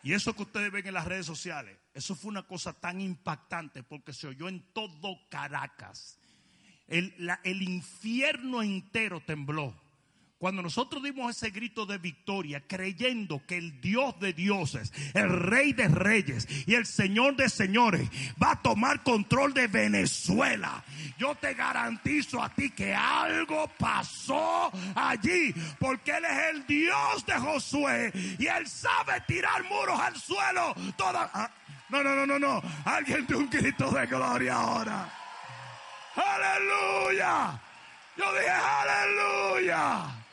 Y 0.04 0.14
eso 0.14 0.34
que 0.34 0.44
ustedes 0.44 0.72
ven 0.72 0.88
en 0.88 0.94
las 0.94 1.06
redes 1.06 1.26
sociales, 1.26 1.78
eso 1.94 2.16
fue 2.16 2.30
una 2.30 2.44
cosa 2.44 2.72
tan 2.72 3.02
impactante 3.02 3.84
porque 3.84 4.14
se 4.14 4.28
oyó 4.28 4.48
en 4.48 4.72
todo 4.72 5.18
Caracas. 5.30 6.18
El, 6.88 7.14
el 7.44 7.62
infierno 7.62 8.62
entero 8.62 9.22
tembló. 9.22 9.74
Cuando 10.42 10.64
nosotros 10.64 11.04
dimos 11.04 11.38
ese 11.38 11.52
grito 11.52 11.86
de 11.86 12.00
victoria, 12.00 12.64
creyendo 12.66 13.46
que 13.46 13.58
el 13.58 13.80
Dios 13.80 14.20
de 14.20 14.34
dioses, 14.34 14.92
el 15.14 15.30
Rey 15.30 15.72
de 15.72 15.88
reyes 15.88 16.48
y 16.66 16.74
el 16.74 16.88
Señor 16.88 17.36
de 17.36 17.48
señores 17.48 18.10
va 18.42 18.54
a 18.54 18.62
tomar 18.64 19.04
control 19.04 19.54
de 19.54 19.68
Venezuela, 19.68 20.84
yo 21.20 21.36
te 21.36 21.54
garantizo 21.54 22.42
a 22.42 22.50
ti 22.50 22.72
que 22.72 22.92
algo 22.92 23.70
pasó 23.78 24.72
allí, 24.96 25.54
porque 25.78 26.10
Él 26.10 26.26
es 26.26 26.56
el 26.56 26.66
Dios 26.66 27.24
de 27.28 27.34
Josué 27.34 28.12
y 28.40 28.48
Él 28.48 28.68
sabe 28.68 29.22
tirar 29.28 29.64
muros 29.66 30.00
al 30.00 30.16
suelo. 30.16 30.74
Ah, 31.04 31.52
no, 31.90 32.04
no, 32.04 32.16
no, 32.16 32.26
no, 32.26 32.40
no. 32.40 32.64
Alguien 32.86 33.28
de 33.28 33.36
un 33.36 33.48
grito 33.48 33.92
de 33.92 34.08
gloria 34.08 34.56
ahora. 34.56 35.21
Aleluya. 36.16 37.62
Yo 38.18 38.26
dije 38.34 38.50
aleluya. 38.50 40.26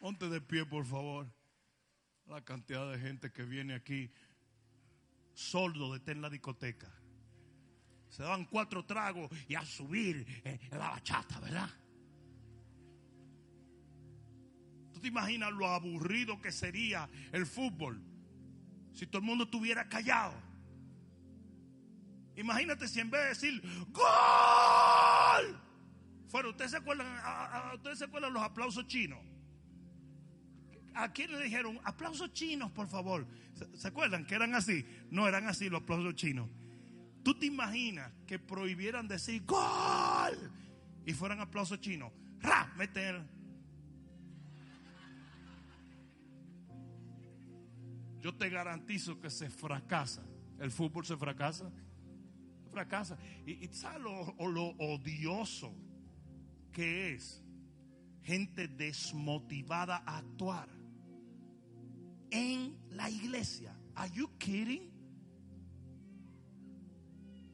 Ponte 0.00 0.28
de 0.28 0.40
pie, 0.40 0.66
por 0.66 0.84
favor. 0.84 1.26
La 2.26 2.40
cantidad 2.40 2.90
de 2.90 2.98
gente 2.98 3.30
que 3.30 3.44
viene 3.44 3.74
aquí, 3.74 4.10
sordo 5.34 5.92
de 5.92 5.98
estar 5.98 6.14
en 6.14 6.22
la 6.22 6.30
discoteca. 6.30 6.90
Se 8.08 8.22
daban 8.22 8.44
cuatro 8.46 8.84
tragos 8.84 9.30
y 9.48 9.54
a 9.54 9.64
subir 9.64 10.26
eh, 10.44 10.58
la 10.72 10.90
bachata, 10.90 11.40
¿verdad? 11.40 11.70
¿Tú 14.92 15.00
te 15.00 15.08
imaginas 15.08 15.52
lo 15.52 15.68
aburrido 15.68 16.40
que 16.40 16.52
sería 16.52 17.08
el 17.32 17.46
fútbol 17.46 18.02
si 18.92 19.06
todo 19.06 19.18
el 19.18 19.26
mundo 19.26 19.44
estuviera 19.44 19.88
callado? 19.88 20.51
Imagínate 22.42 22.88
si 22.88 22.98
en 23.00 23.10
vez 23.10 23.22
de 23.22 23.28
decir 23.28 23.62
¡Gol! 23.90 25.58
Fuera, 26.28 26.48
¿ustedes 26.48 26.70
se 26.72 26.76
acuerdan, 26.78 27.06
a- 27.22 27.72
¿ustedes 27.74 27.98
se 27.98 28.04
acuerdan 28.04 28.32
los 28.32 28.42
aplausos 28.42 28.86
chinos? 28.86 29.18
¿A 30.94 31.12
quién 31.12 31.30
le 31.32 31.42
dijeron 31.42 31.78
aplausos 31.84 32.32
chinos, 32.32 32.70
por 32.72 32.86
favor? 32.88 33.26
¿Se, 33.54 33.76
se 33.76 33.88
acuerdan 33.88 34.26
que 34.26 34.34
eran 34.34 34.54
así? 34.54 34.84
No 35.10 35.26
eran 35.28 35.46
así 35.46 35.68
los 35.70 35.82
aplausos 35.82 36.14
chinos. 36.16 36.48
¿Tú 37.22 37.38
te 37.38 37.46
imaginas 37.46 38.10
que 38.26 38.38
prohibieran 38.38 39.06
decir 39.08 39.44
gol 39.46 40.50
y 41.06 41.12
fueran 41.12 41.40
aplausos 41.40 41.80
chinos? 41.80 42.12
¡Ra! 42.40 42.72
Meten. 42.76 43.28
Yo 48.20 48.34
te 48.34 48.48
garantizo 48.50 49.20
que 49.20 49.30
se 49.30 49.50
fracasa. 49.50 50.22
El 50.58 50.70
fútbol 50.70 51.04
se 51.04 51.16
fracasa. 51.16 51.70
Fracasa. 52.72 53.18
Y, 53.46 53.64
y 53.64 53.68
¿sabes 53.72 54.00
lo, 54.00 54.66
odioso 54.78 55.74
que 56.72 57.14
es? 57.14 57.44
Gente 58.22 58.68
desmotivada 58.68 60.02
a 60.06 60.18
actuar 60.18 60.68
en 62.30 62.76
la 62.90 63.10
iglesia. 63.10 63.76
Are 63.94 64.10
you 64.12 64.28
kidding? 64.38 64.90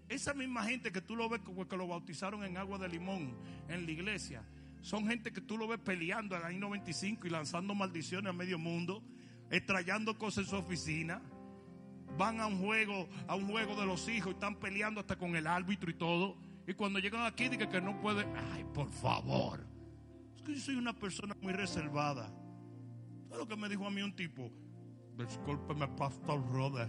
Esa 0.08 0.32
misma 0.32 0.64
gente 0.64 0.90
que 0.90 1.02
tú 1.02 1.16
lo 1.16 1.28
ves 1.28 1.40
que 1.68 1.76
lo 1.76 1.86
bautizaron 1.86 2.42
en 2.44 2.56
agua 2.56 2.78
de 2.78 2.88
limón 2.88 3.36
en 3.68 3.84
la 3.84 3.90
iglesia, 3.90 4.42
son 4.80 5.06
gente 5.06 5.32
que 5.32 5.42
tú 5.42 5.58
lo 5.58 5.68
ves 5.68 5.80
peleando 5.80 6.34
en 6.36 6.42
la 6.42 6.52
I-95 6.52 7.26
y 7.26 7.28
lanzando 7.28 7.74
maldiciones 7.74 8.30
a 8.30 8.32
medio 8.32 8.58
mundo, 8.58 9.02
extrayendo 9.50 10.16
cosas 10.16 10.44
en 10.44 10.50
su 10.50 10.56
oficina. 10.56 11.20
Van 12.16 12.40
a 12.40 12.46
un 12.46 12.58
juego, 12.58 13.08
a 13.26 13.34
un 13.34 13.48
juego 13.48 13.76
de 13.76 13.86
los 13.86 14.08
hijos 14.08 14.28
y 14.28 14.34
están 14.34 14.56
peleando 14.56 15.00
hasta 15.00 15.16
con 15.16 15.36
el 15.36 15.46
árbitro 15.46 15.90
y 15.90 15.94
todo. 15.94 16.36
Y 16.66 16.74
cuando 16.74 16.98
llegan 16.98 17.24
aquí 17.24 17.48
dicen 17.48 17.70
que 17.70 17.80
no 17.80 18.00
puede. 18.00 18.26
Ay, 18.52 18.64
por 18.74 18.90
favor. 18.90 19.64
Es 20.36 20.42
que 20.42 20.54
yo 20.54 20.60
soy 20.60 20.74
una 20.76 20.92
persona 20.92 21.36
muy 21.40 21.52
reservada. 21.52 22.32
¿Sabes 23.28 23.38
lo 23.38 23.48
que 23.48 23.56
me 23.56 23.68
dijo 23.68 23.86
a 23.86 23.90
mí 23.90 24.02
un 24.02 24.14
tipo? 24.14 24.50
Discúlpeme, 25.16 25.88
Pastor 25.88 26.46
Rode. 26.50 26.88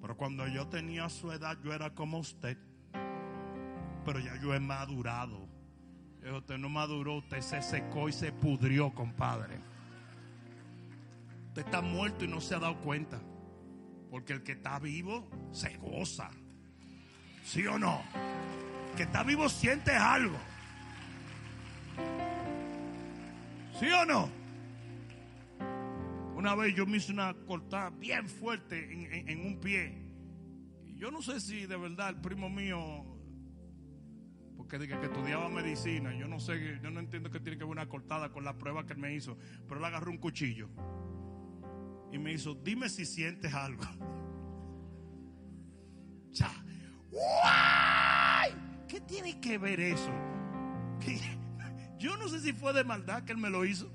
Pero 0.00 0.16
cuando 0.16 0.46
yo 0.48 0.66
tenía 0.68 1.08
su 1.08 1.30
edad, 1.30 1.58
yo 1.62 1.72
era 1.72 1.94
como 1.94 2.18
usted. 2.18 2.56
Pero 4.04 4.18
ya 4.18 4.40
yo 4.40 4.54
he 4.54 4.60
madurado. 4.60 5.48
Usted 6.36 6.58
no 6.58 6.68
maduró, 6.68 7.16
usted 7.16 7.40
se 7.40 7.62
secó 7.62 8.08
y 8.08 8.12
se 8.12 8.32
pudrió, 8.32 8.92
compadre. 8.92 9.58
Usted 11.48 11.64
está 11.64 11.80
muerto 11.80 12.24
y 12.24 12.28
no 12.28 12.40
se 12.40 12.54
ha 12.54 12.58
dado 12.58 12.76
cuenta. 12.80 13.20
Porque 14.10 14.32
el 14.32 14.42
que 14.42 14.52
está 14.52 14.78
vivo 14.78 15.28
se 15.52 15.76
goza. 15.76 16.30
¿Sí 17.44 17.66
o 17.66 17.78
no? 17.78 18.02
El 18.90 18.96
que 18.96 19.02
está 19.04 19.22
vivo 19.22 19.48
siente 19.48 19.92
algo. 19.92 20.36
¿Sí 23.78 23.86
o 23.86 24.04
no? 24.04 24.28
Una 26.34 26.54
vez 26.54 26.74
yo 26.74 26.86
me 26.86 26.96
hice 26.96 27.12
una 27.12 27.34
cortada 27.46 27.90
bien 27.90 28.28
fuerte 28.28 28.92
en, 29.30 29.46
un 29.46 29.60
pie. 29.60 30.02
Y 30.86 30.96
yo 30.96 31.10
no 31.10 31.22
sé 31.22 31.40
si 31.40 31.66
de 31.66 31.76
verdad 31.76 32.08
el 32.08 32.16
primo 32.16 32.48
mío, 32.48 33.04
porque 34.56 34.78
dije 34.78 34.98
que 34.98 35.06
estudiaba 35.06 35.48
medicina, 35.48 36.14
yo 36.14 36.26
no 36.28 36.40
sé, 36.40 36.80
yo 36.82 36.90
no 36.90 37.00
entiendo 37.00 37.30
que 37.30 37.40
tiene 37.40 37.58
que 37.58 37.64
ver 37.64 37.72
una 37.72 37.88
cortada 37.88 38.30
con 38.30 38.44
la 38.44 38.56
prueba 38.56 38.86
que 38.86 38.94
él 38.94 38.98
me 38.98 39.14
hizo, 39.14 39.36
pero 39.68 39.80
él 39.80 39.84
agarró 39.84 40.10
un 40.10 40.18
cuchillo 40.18 40.68
y 42.12 42.18
me 42.18 42.32
hizo, 42.32 42.54
dime 42.54 42.88
si 42.88 43.06
sientes 43.06 43.54
algo. 43.54 43.84
Cha. 46.32 46.50
¿Qué 48.88 49.00
tiene 49.00 49.40
que 49.40 49.58
ver 49.58 49.80
eso? 49.80 50.10
Yo 51.98 52.16
no 52.16 52.28
sé 52.28 52.40
si 52.40 52.52
fue 52.52 52.72
de 52.72 52.82
maldad 52.82 53.24
que 53.24 53.32
él 53.32 53.38
me 53.38 53.50
lo 53.50 53.64
hizo. 53.64 53.92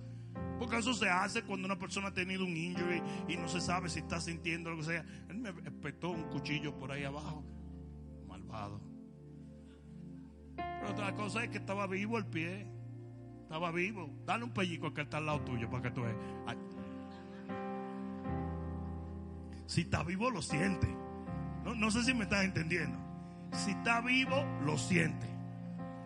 Porque 0.59 0.77
eso 0.77 0.93
se 0.93 1.09
hace 1.09 1.43
cuando 1.43 1.65
una 1.65 1.77
persona 1.77 2.07
ha 2.07 2.13
tenido 2.13 2.45
un 2.45 2.55
injury 2.55 3.01
y 3.27 3.35
no 3.35 3.47
se 3.47 3.59
sabe 3.59 3.89
si 3.89 3.99
está 3.99 4.21
sintiendo 4.21 4.69
lo 4.69 4.77
que 4.77 4.83
sea. 4.83 5.05
Él 5.27 5.37
me 5.37 5.49
espetó 5.49 6.11
un 6.11 6.23
cuchillo 6.29 6.77
por 6.77 6.91
ahí 6.91 7.03
abajo. 7.03 7.43
Malvado. 8.27 8.79
Pero 10.55 10.91
otra 10.91 11.13
cosa 11.13 11.43
es 11.43 11.49
que 11.49 11.57
estaba 11.57 11.87
vivo 11.87 12.17
el 12.17 12.25
pie. 12.25 12.67
Estaba 13.41 13.71
vivo. 13.71 14.09
Dale 14.25 14.45
un 14.45 14.53
pellico 14.53 14.93
que 14.93 15.01
está 15.01 15.17
al 15.17 15.25
lado 15.25 15.41
tuyo 15.41 15.69
para 15.69 15.83
que 15.83 15.91
tú 15.91 16.03
veas. 16.03 16.15
Si 19.67 19.81
está 19.81 20.03
vivo, 20.03 20.29
lo 20.29 20.41
siente. 20.41 20.87
No, 21.63 21.73
no 21.73 21.91
sé 21.91 22.03
si 22.03 22.13
me 22.13 22.23
estás 22.23 22.43
entendiendo. 22.43 22.97
Si 23.51 23.71
está 23.71 24.01
vivo, 24.01 24.45
lo 24.63 24.77
siente. 24.77 25.27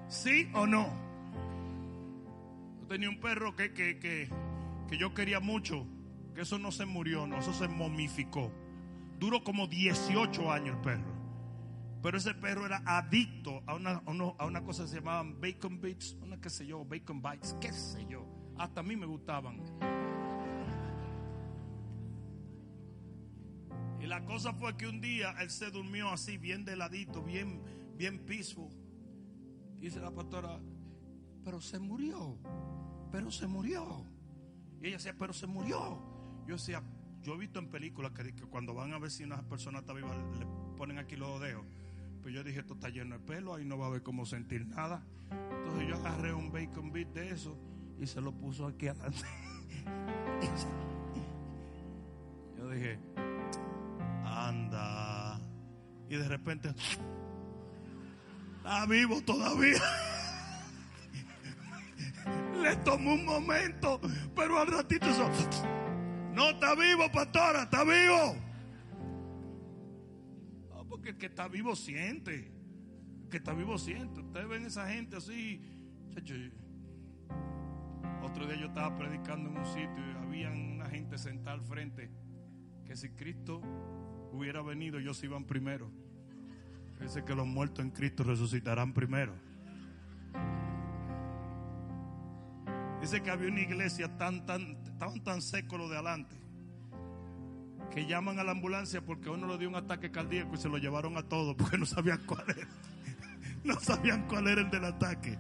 ¿Sí 0.08 0.50
o 0.54 0.66
no? 0.66 0.90
Yo 2.82 2.88
tenía 2.88 3.10
un 3.10 3.20
perro 3.20 3.56
que, 3.56 3.74
que, 3.74 4.00
que, 4.00 4.30
que 4.88 4.98
yo 4.98 5.14
quería 5.14 5.40
mucho. 5.40 5.86
Que 6.34 6.42
eso 6.42 6.58
no 6.58 6.72
se 6.72 6.86
murió, 6.86 7.28
no, 7.28 7.40
eso 7.40 7.54
se 7.54 7.68
momificó. 7.68 8.52
Duró 9.20 9.44
como 9.44 9.68
18 9.68 10.52
años 10.52 10.76
el 10.78 10.82
perro. 10.82 11.20
Pero 12.02 12.18
ese 12.18 12.34
perro 12.34 12.66
era 12.66 12.82
adicto 12.86 13.62
a 13.66 13.76
una, 13.76 14.02
a 14.06 14.10
una, 14.10 14.26
a 14.38 14.46
una 14.46 14.64
cosa 14.64 14.84
que 14.84 14.90
se 14.90 14.96
llamaban 14.96 15.42
bacon 15.42 15.82
bits, 15.82 16.16
una 16.22 16.40
qué 16.40 16.50
sé 16.50 16.66
yo, 16.66 16.86
bacon 16.86 17.22
bites, 17.22 17.58
qué 17.60 17.74
sé 17.74 18.06
yo. 18.08 18.26
Hasta 18.58 18.80
a 18.80 18.84
mí 18.84 18.96
me 18.96 19.06
gustaban. 19.06 19.62
La 24.10 24.26
cosa 24.26 24.54
fue 24.54 24.76
que 24.76 24.88
un 24.88 25.00
día 25.00 25.36
él 25.40 25.52
se 25.52 25.70
durmió 25.70 26.10
así, 26.10 26.38
bien 26.38 26.66
de 26.66 26.76
ladito, 26.76 27.22
bien, 27.22 27.62
bien 27.96 28.26
peaceful. 28.26 28.68
Y 29.78 29.82
dice 29.82 30.00
la 30.00 30.12
pastora, 30.12 30.60
pero 31.46 31.62
se 31.62 31.80
murió, 31.80 32.38
pero 33.12 33.30
se 33.30 33.46
murió. 33.46 34.04
Y 34.82 34.88
ella 34.88 34.98
decía, 34.98 35.16
pero 35.18 35.32
se 35.32 35.46
murió. 35.46 36.02
Yo 36.48 36.56
decía, 36.56 36.82
yo 37.22 37.36
he 37.36 37.38
visto 37.38 37.60
en 37.60 37.70
películas 37.70 38.12
que, 38.14 38.34
cuando 38.48 38.74
van 38.74 38.94
a 38.94 39.00
ver 39.00 39.12
si 39.12 39.24
una 39.24 39.48
persona 39.48 39.80
está 39.80 39.94
viva, 39.94 40.16
le 40.16 40.46
ponen 40.76 40.98
aquí 40.98 41.16
los 41.16 41.40
dedos. 41.40 41.64
Pues 42.24 42.34
yo 42.34 42.44
dije, 42.44 42.62
esto 42.62 42.74
está 42.74 42.90
lleno 42.90 43.16
de 43.16 43.24
pelo, 43.24 43.54
ahí 43.54 43.64
no 43.64 43.78
va 43.78 43.86
a 43.86 43.90
haber 43.90 44.02
cómo 44.02 44.26
sentir 44.26 44.66
nada. 44.66 45.06
Entonces 45.30 45.88
yo 45.88 45.96
agarré 45.98 46.34
un 46.34 46.52
bacon 46.52 46.92
bit 46.92 47.10
de 47.10 47.30
eso 47.30 47.56
y 48.00 48.08
se 48.08 48.22
lo 48.22 48.32
puso 48.32 48.66
aquí 48.66 48.88
adelante. 48.88 49.28
yo 52.58 52.70
dije, 52.72 52.98
anda. 54.50 55.40
Y 56.10 56.16
de 56.16 56.28
repente, 56.28 56.74
está 58.58 58.86
vivo 58.88 59.22
todavía. 59.22 59.78
Le 62.62 62.76
tomó 62.78 63.14
un 63.14 63.26
momento, 63.26 64.02
pero 64.36 64.60
al 64.60 64.68
ratito 64.68 65.06
eso, 65.06 65.30
no 66.34 66.50
está 66.50 66.76
vivo, 66.76 67.10
pastora, 67.12 67.64
está 67.64 67.84
vivo. 67.84 68.36
No, 70.70 70.86
porque 70.88 71.10
el 71.10 71.18
que 71.18 71.28
está 71.28 71.48
vivo 71.48 71.76
siente. 71.76 72.52
El 73.24 73.30
que 73.30 73.38
está 73.38 73.54
vivo 73.54 73.78
siente. 73.78 74.22
Ustedes 74.22 74.48
ven 74.48 74.66
esa 74.66 74.90
gente 74.90 75.18
así. 75.18 75.62
Otro 78.24 78.46
día 78.46 78.58
yo 78.58 78.68
estaba 78.68 78.96
predicando 78.98 79.50
en 79.50 79.58
un 79.58 79.66
sitio 79.66 79.98
y 79.98 80.18
había 80.18 80.50
una 80.50 80.90
gente 80.90 81.18
sentada 81.18 81.54
al 81.54 81.62
frente 81.62 82.12
que 82.86 82.96
si 82.96 83.10
Cristo 83.10 83.62
hubiera 84.32 84.62
venido, 84.62 85.00
ellos 85.00 85.24
iban 85.24 85.46
primero. 85.46 85.90
Dice 87.00 87.24
que 87.24 87.34
los 87.34 87.48
muertos 87.48 87.84
en 87.86 87.92
Cristo 87.92 88.24
resucitarán 88.24 88.94
primero. 88.94 89.34
Dice 93.02 93.22
que 93.22 93.32
había 93.32 93.48
una 93.48 93.62
iglesia 93.62 94.18
tan, 94.18 94.46
tan, 94.46 94.78
estaban 94.86 95.24
tan 95.24 95.42
secos 95.42 95.80
los 95.80 95.90
de 95.90 95.96
adelante 95.96 96.36
que 97.90 98.06
llaman 98.06 98.40
a 98.40 98.44
la 98.44 98.52
ambulancia 98.52 99.02
porque 99.02 99.30
uno 99.30 99.48
le 99.48 99.58
dio 99.58 99.68
un 99.68 99.76
ataque 99.76 100.12
cardíaco 100.12 100.56
y 100.56 100.58
se 100.58 100.70
lo 100.70 100.78
llevaron 100.78 101.18
a 101.18 101.24
todos 101.24 101.56
porque 101.56 101.78
no 101.78 101.86
sabían 101.86 102.22
cuál 102.26 102.46
era. 102.50 102.68
No 103.62 103.78
sabían 103.78 104.26
cuál 104.30 104.48
era 104.48 104.62
el 104.62 104.72
del 104.72 104.86
ataque. 104.86 105.38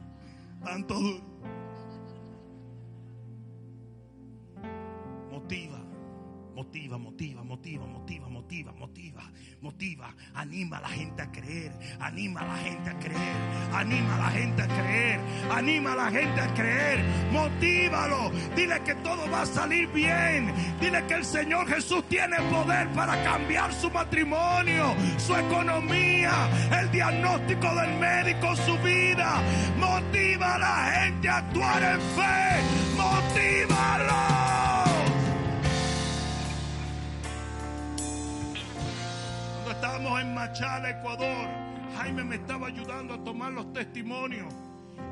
Tanto 0.61 0.93
duro. 0.93 1.23
Motiva, 5.31 5.78
motiva, 6.59 6.97
motiva, 6.97 7.41
motiva, 7.41 7.85
motiva, 7.85 8.27
motiva, 8.27 8.71
motiva, 8.73 9.23
motiva. 9.61 10.13
Anima 10.35 10.77
a 10.77 10.81
la 10.81 10.89
gente 10.89 11.21
a 11.21 11.31
creer, 11.31 11.71
anima 12.01 12.41
a 12.41 12.47
la 12.47 12.57
gente 12.57 12.89
a 12.89 12.99
creer, 12.99 13.31
anima 13.71 14.15
a 14.15 14.17
la 14.17 14.29
gente 14.29 14.61
a 14.61 14.67
creer, 14.67 15.19
anima 15.49 15.93
a 15.93 15.95
la 15.95 16.11
gente 16.11 16.41
a 16.41 16.53
creer. 16.53 16.99
Motívalo, 17.31 18.31
dile 18.57 18.77
que 18.83 18.93
todo 18.95 19.31
va 19.31 19.43
a 19.43 19.45
salir 19.45 19.87
bien. 19.93 20.53
Dile 20.81 21.01
que 21.07 21.13
el 21.13 21.23
Señor 21.23 21.65
Jesús 21.67 22.03
tiene 22.09 22.35
poder 22.51 22.89
para 22.89 23.23
cambiar 23.23 23.73
su 23.73 23.89
matrimonio, 23.89 24.95
su 25.17 25.33
economía, 25.35 26.49
el 26.77 26.91
diagnóstico 26.91 27.73
del 27.73 27.93
médico, 27.99 28.53
su 28.57 28.77
vida. 28.79 29.41
Motiva 29.77 30.55
a 30.55 30.59
la 30.59 30.91
gente 30.91 31.29
a 31.29 31.37
actuar 31.37 31.83
en 31.83 32.01
fe. 32.17 32.41
Motívalo. 32.97 34.28
Estábamos 39.81 40.19
en 40.19 40.33
Machala, 40.33 40.89
Ecuador, 40.89 41.47
Jaime 41.95 42.25
me 42.25 42.35
estaba 42.35 42.67
ayudando 42.67 43.13
a 43.13 43.23
tomar 43.23 43.53
los 43.53 43.71
testimonios. 43.71 44.53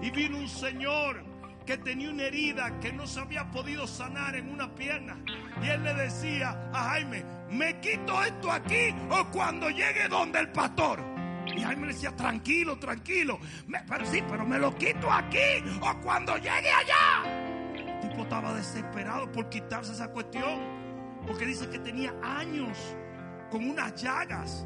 Y 0.01 0.11
vino 0.11 0.39
un 0.39 0.49
señor 0.49 1.23
que 1.65 1.77
tenía 1.77 2.09
una 2.09 2.23
herida 2.23 2.77
que 2.81 2.91
no 2.91 3.07
se 3.07 3.21
había 3.21 3.49
podido 3.49 3.87
sanar 3.87 4.35
en 4.35 4.49
una 4.49 4.75
pierna. 4.75 5.23
Y 5.63 5.69
él 5.69 5.85
le 5.85 5.93
decía 5.93 6.69
a 6.73 6.83
Jaime, 6.89 7.23
me 7.49 7.79
quito 7.79 8.21
esto 8.21 8.51
aquí 8.51 8.93
o 9.09 9.23
cuando 9.31 9.69
llegue 9.69 10.09
donde 10.09 10.39
el 10.39 10.51
pastor. 10.51 11.01
Y 11.45 11.61
Jaime 11.61 11.87
le 11.87 11.93
decía, 11.93 12.13
tranquilo, 12.13 12.77
tranquilo. 12.77 13.39
Pero 13.87 14.05
sí, 14.05 14.21
pero 14.29 14.45
me 14.45 14.59
lo 14.59 14.75
quito 14.75 15.09
aquí 15.09 15.63
o 15.79 16.01
cuando 16.01 16.35
llegue 16.35 16.71
allá. 16.73 17.23
El 17.73 18.01
tipo 18.01 18.23
estaba 18.23 18.53
desesperado 18.53 19.31
por 19.31 19.47
quitarse 19.47 19.93
esa 19.93 20.09
cuestión. 20.09 20.59
Porque 21.25 21.45
dice 21.45 21.69
que 21.69 21.79
tenía 21.79 22.13
años 22.21 22.77
con 23.49 23.69
unas 23.69 24.01
llagas. 24.01 24.65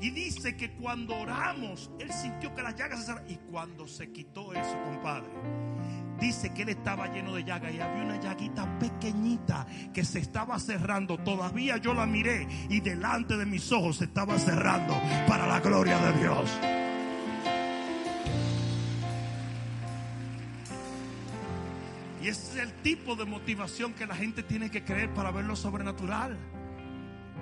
Y 0.00 0.10
dice 0.10 0.56
que 0.56 0.72
cuando 0.72 1.16
oramos, 1.16 1.90
él 1.98 2.12
sintió 2.12 2.54
que 2.54 2.62
las 2.62 2.76
llagas 2.76 3.00
se 3.00 3.06
cerraron. 3.06 3.30
Y 3.30 3.36
cuando 3.50 3.88
se 3.88 4.12
quitó 4.12 4.52
eso, 4.52 4.76
compadre, 4.84 5.28
dice 6.20 6.52
que 6.52 6.62
él 6.62 6.68
estaba 6.70 7.06
lleno 7.08 7.34
de 7.34 7.44
llagas 7.44 7.72
y 7.72 7.80
había 7.80 8.04
una 8.04 8.20
llaguita 8.20 8.78
pequeñita 8.78 9.66
que 9.94 10.04
se 10.04 10.18
estaba 10.18 10.58
cerrando. 10.58 11.16
Todavía 11.18 11.78
yo 11.78 11.94
la 11.94 12.04
miré 12.06 12.46
y 12.68 12.80
delante 12.80 13.36
de 13.36 13.46
mis 13.46 13.72
ojos 13.72 13.96
se 13.96 14.04
estaba 14.04 14.38
cerrando 14.38 14.94
para 15.26 15.46
la 15.46 15.60
gloria 15.60 15.98
de 15.98 16.20
Dios. 16.20 16.50
Y 22.22 22.28
ese 22.28 22.58
es 22.58 22.68
el 22.68 22.72
tipo 22.82 23.14
de 23.14 23.24
motivación 23.24 23.94
que 23.94 24.04
la 24.04 24.16
gente 24.16 24.42
tiene 24.42 24.68
que 24.70 24.84
creer 24.84 25.14
para 25.14 25.30
ver 25.30 25.44
lo 25.44 25.54
sobrenatural. 25.54 26.36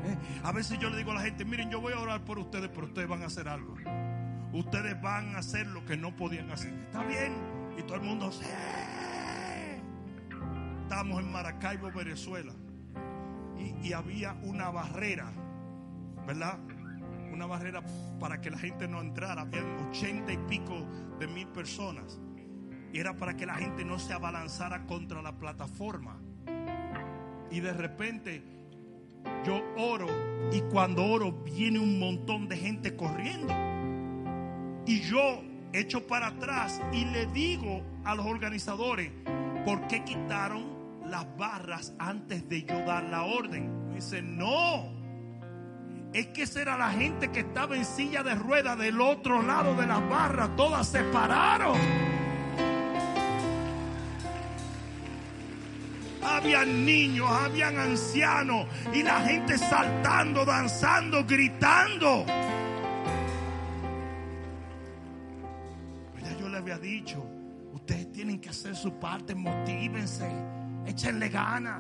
¿Eh? 0.05 0.19
A 0.43 0.53
veces 0.53 0.79
yo 0.79 0.91
le 0.91 0.99
digo 0.99 1.13
a 1.13 1.15
la 1.15 1.21
gente, 1.23 1.45
miren, 1.45 1.71
yo 1.71 1.81
voy 1.81 1.93
a 1.95 1.99
orar 1.99 2.25
por 2.25 2.39
ustedes, 2.39 2.69
pero 2.69 2.87
ustedes 2.87 3.09
van 3.09 3.23
a 3.23 3.27
hacer 3.27 3.49
algo. 3.49 3.75
Ustedes 4.53 5.01
van 5.01 5.35
a 5.35 5.39
hacer 5.39 5.67
lo 5.67 5.85
que 5.85 5.97
no 5.97 6.15
podían 6.15 6.51
hacer. 6.51 6.73
¿Está 6.75 7.03
bien? 7.05 7.35
Y 7.79 7.83
todo 7.83 7.97
el 7.97 8.03
mundo, 8.03 8.31
sí. 8.31 8.45
Estábamos 10.83 11.21
en 11.21 11.33
Maracaibo, 11.33 11.91
Venezuela. 11.91 12.53
Y, 13.59 13.89
y 13.89 13.93
había 13.93 14.35
una 14.43 14.71
barrera, 14.71 15.33
¿verdad? 16.27 16.59
Una 17.33 17.47
barrera 17.47 17.83
para 18.21 18.41
que 18.41 18.51
la 18.51 18.59
gente 18.59 18.87
no 18.87 19.01
entrara. 19.01 19.43
Habían 19.43 19.89
ochenta 19.89 20.33
y 20.33 20.37
pico 20.37 20.87
de 21.19 21.27
mil 21.27 21.49
personas. 21.49 22.21
Y 22.93 23.01
era 23.01 23.17
para 23.17 23.35
que 23.35 23.47
la 23.47 23.55
gente 23.55 23.85
no 23.85 23.99
se 23.99 24.13
abalanzara 24.13 24.87
contra 24.87 25.21
la 25.21 25.37
plataforma. 25.37 26.21
Y 27.51 27.59
de 27.59 27.73
repente 27.73 28.64
yo 29.45 29.63
oro 29.77 30.07
y 30.53 30.61
cuando 30.63 31.05
oro 31.05 31.33
viene 31.33 31.79
un 31.79 31.99
montón 31.99 32.49
de 32.49 32.57
gente 32.57 32.97
corriendo. 32.97 33.53
Y 34.87 35.01
yo 35.01 35.43
echo 35.73 36.07
para 36.07 36.29
atrás 36.29 36.81
y 36.93 37.05
le 37.07 37.27
digo 37.27 37.83
a 38.05 38.15
los 38.15 38.27
organizadores, 38.27 39.11
¿por 39.65 39.87
qué 39.87 40.05
quitaron 40.05 40.65
las 41.07 41.27
barras 41.37 41.95
antes 41.99 42.49
de 42.49 42.63
yo 42.65 42.79
dar 42.85 43.05
la 43.05 43.25
orden? 43.25 43.89
Me 43.89 43.97
dice, 43.97 44.23
no. 44.23 44.93
Es 46.13 46.29
que 46.29 46.43
esa 46.43 46.63
era 46.63 46.79
la 46.79 46.91
gente 46.91 47.33
que 47.33 47.41
estaba 47.41 47.77
en 47.77 47.85
silla 47.85 48.23
de 48.23 48.37
ruedas 48.37 48.79
del 48.79 49.01
otro 49.01 49.43
lado 49.43 49.75
de 49.75 49.87
las 49.87 50.09
barras. 50.09 50.55
Todas 50.57 50.87
se 50.87 51.03
pararon. 51.05 51.77
Habían 56.25 56.87
niños, 56.87 57.31
habían 57.31 57.79
ancianos 57.79 58.67
y 58.93 59.03
la 59.03 59.21
gente 59.21 59.59
saltando, 59.59 60.45
danzando, 60.45 61.25
gritando. 61.25 62.25
Ya 66.23 66.39
yo 66.39 66.49
le 66.49 66.59
había 66.59 66.79
dicho, 66.79 67.23
ustedes 67.73 68.11
tienen 68.13 68.41
que 68.41 68.49
hacer 68.49 68.75
su 68.75 68.99
parte, 68.99 69.35
motívense, 69.35 70.27
échenle 70.87 71.29
ganas. 71.29 71.79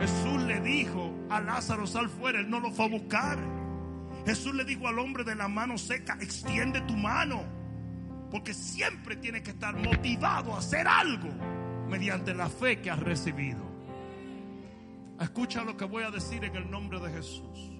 Jesús 0.00 0.42
le 0.42 0.60
dijo 0.60 1.12
a 1.30 1.40
Lázaro, 1.40 1.86
sal 1.86 2.08
fuera, 2.08 2.40
él 2.40 2.50
no 2.50 2.58
lo 2.58 2.72
fue 2.72 2.86
a 2.86 2.88
buscar. 2.88 3.38
Jesús 4.26 4.54
le 4.54 4.64
dijo 4.64 4.88
al 4.88 4.98
hombre 4.98 5.22
de 5.22 5.36
la 5.36 5.46
mano 5.46 5.78
seca, 5.78 6.18
extiende 6.20 6.80
tu 6.82 6.96
mano. 6.96 7.44
Porque 8.30 8.54
siempre 8.54 9.14
tiene 9.16 9.42
que 9.42 9.50
estar 9.50 9.76
motivado 9.76 10.54
a 10.54 10.58
hacer 10.58 10.88
algo 10.88 11.28
mediante 11.92 12.32
la 12.32 12.48
fe 12.48 12.80
que 12.80 12.90
has 12.90 12.98
recibido. 12.98 13.60
Escucha 15.20 15.62
lo 15.62 15.76
que 15.76 15.84
voy 15.84 16.04
a 16.04 16.10
decir 16.10 16.42
en 16.42 16.56
el 16.56 16.70
nombre 16.70 16.98
de 16.98 17.10
Jesús. 17.10 17.70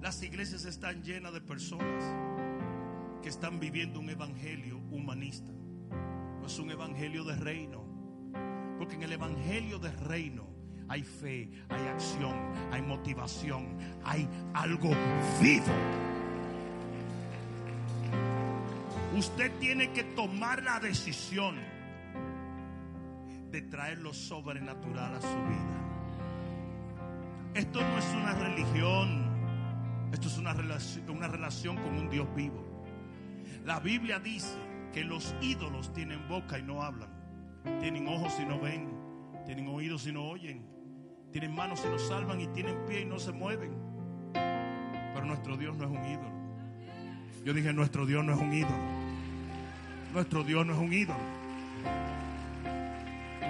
Las 0.00 0.22
iglesias 0.22 0.64
están 0.64 1.02
llenas 1.02 1.34
de 1.34 1.42
personas 1.42 2.02
que 3.22 3.28
están 3.28 3.60
viviendo 3.60 4.00
un 4.00 4.08
evangelio 4.08 4.78
humanista. 4.90 5.52
No 6.40 6.46
es 6.46 6.58
un 6.58 6.70
evangelio 6.70 7.24
de 7.24 7.36
reino. 7.36 7.84
Porque 8.78 8.94
en 8.94 9.02
el 9.02 9.12
evangelio 9.12 9.78
de 9.78 9.92
reino 9.92 10.48
hay 10.88 11.02
fe, 11.02 11.50
hay 11.68 11.86
acción, 11.88 12.34
hay 12.72 12.80
motivación, 12.80 13.76
hay 14.02 14.26
algo 14.54 14.92
vivo. 15.42 16.15
Usted 19.16 19.50
tiene 19.58 19.92
que 19.92 20.04
tomar 20.04 20.62
la 20.62 20.78
decisión 20.78 21.56
de 23.50 23.62
traer 23.62 23.96
lo 23.98 24.12
sobrenatural 24.12 25.14
a 25.14 25.20
su 25.22 25.28
vida. 25.28 25.86
Esto 27.54 27.80
no 27.80 27.98
es 27.98 28.14
una 28.14 28.34
religión, 28.34 30.10
esto 30.12 30.28
es 30.28 30.36
una 30.36 30.52
relación, 30.52 31.08
una 31.08 31.28
relación 31.28 31.76
con 31.76 31.96
un 31.96 32.10
Dios 32.10 32.28
vivo. 32.34 32.62
La 33.64 33.80
Biblia 33.80 34.20
dice 34.20 34.58
que 34.92 35.02
los 35.02 35.34
ídolos 35.40 35.94
tienen 35.94 36.28
boca 36.28 36.58
y 36.58 36.62
no 36.62 36.82
hablan, 36.82 37.08
tienen 37.80 38.06
ojos 38.08 38.34
y 38.38 38.44
no 38.44 38.60
ven, 38.60 38.86
tienen 39.46 39.66
oídos 39.68 40.06
y 40.06 40.12
no 40.12 40.24
oyen, 40.24 40.62
tienen 41.32 41.54
manos 41.54 41.82
y 41.86 41.88
no 41.88 41.98
salvan 41.98 42.38
y 42.42 42.48
tienen 42.48 42.84
pie 42.84 43.00
y 43.00 43.06
no 43.06 43.18
se 43.18 43.32
mueven. 43.32 43.74
Pero 44.34 45.24
nuestro 45.24 45.56
Dios 45.56 45.74
no 45.74 45.84
es 45.84 45.90
un 45.90 46.04
ídolo. 46.04 46.36
Yo 47.46 47.54
dije, 47.54 47.72
nuestro 47.72 48.04
Dios 48.04 48.22
no 48.22 48.34
es 48.34 48.40
un 48.40 48.52
ídolo. 48.52 48.95
Nuestro 50.16 50.42
Dios 50.42 50.64
no 50.64 50.72
es 50.72 50.78
un 50.78 50.92
ídolo. 50.94 51.20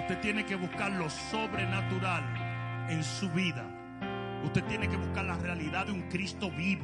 Usted 0.01 0.19
tiene 0.19 0.45
que 0.45 0.57
buscar 0.57 0.91
lo 0.91 1.09
sobrenatural 1.09 2.25
en 2.89 3.01
su 3.05 3.29
vida. 3.29 3.63
Usted 4.43 4.65
tiene 4.65 4.89
que 4.89 4.97
buscar 4.97 5.23
la 5.23 5.37
realidad 5.37 5.85
de 5.85 5.93
un 5.93 6.01
Cristo 6.09 6.51
vivo. 6.51 6.83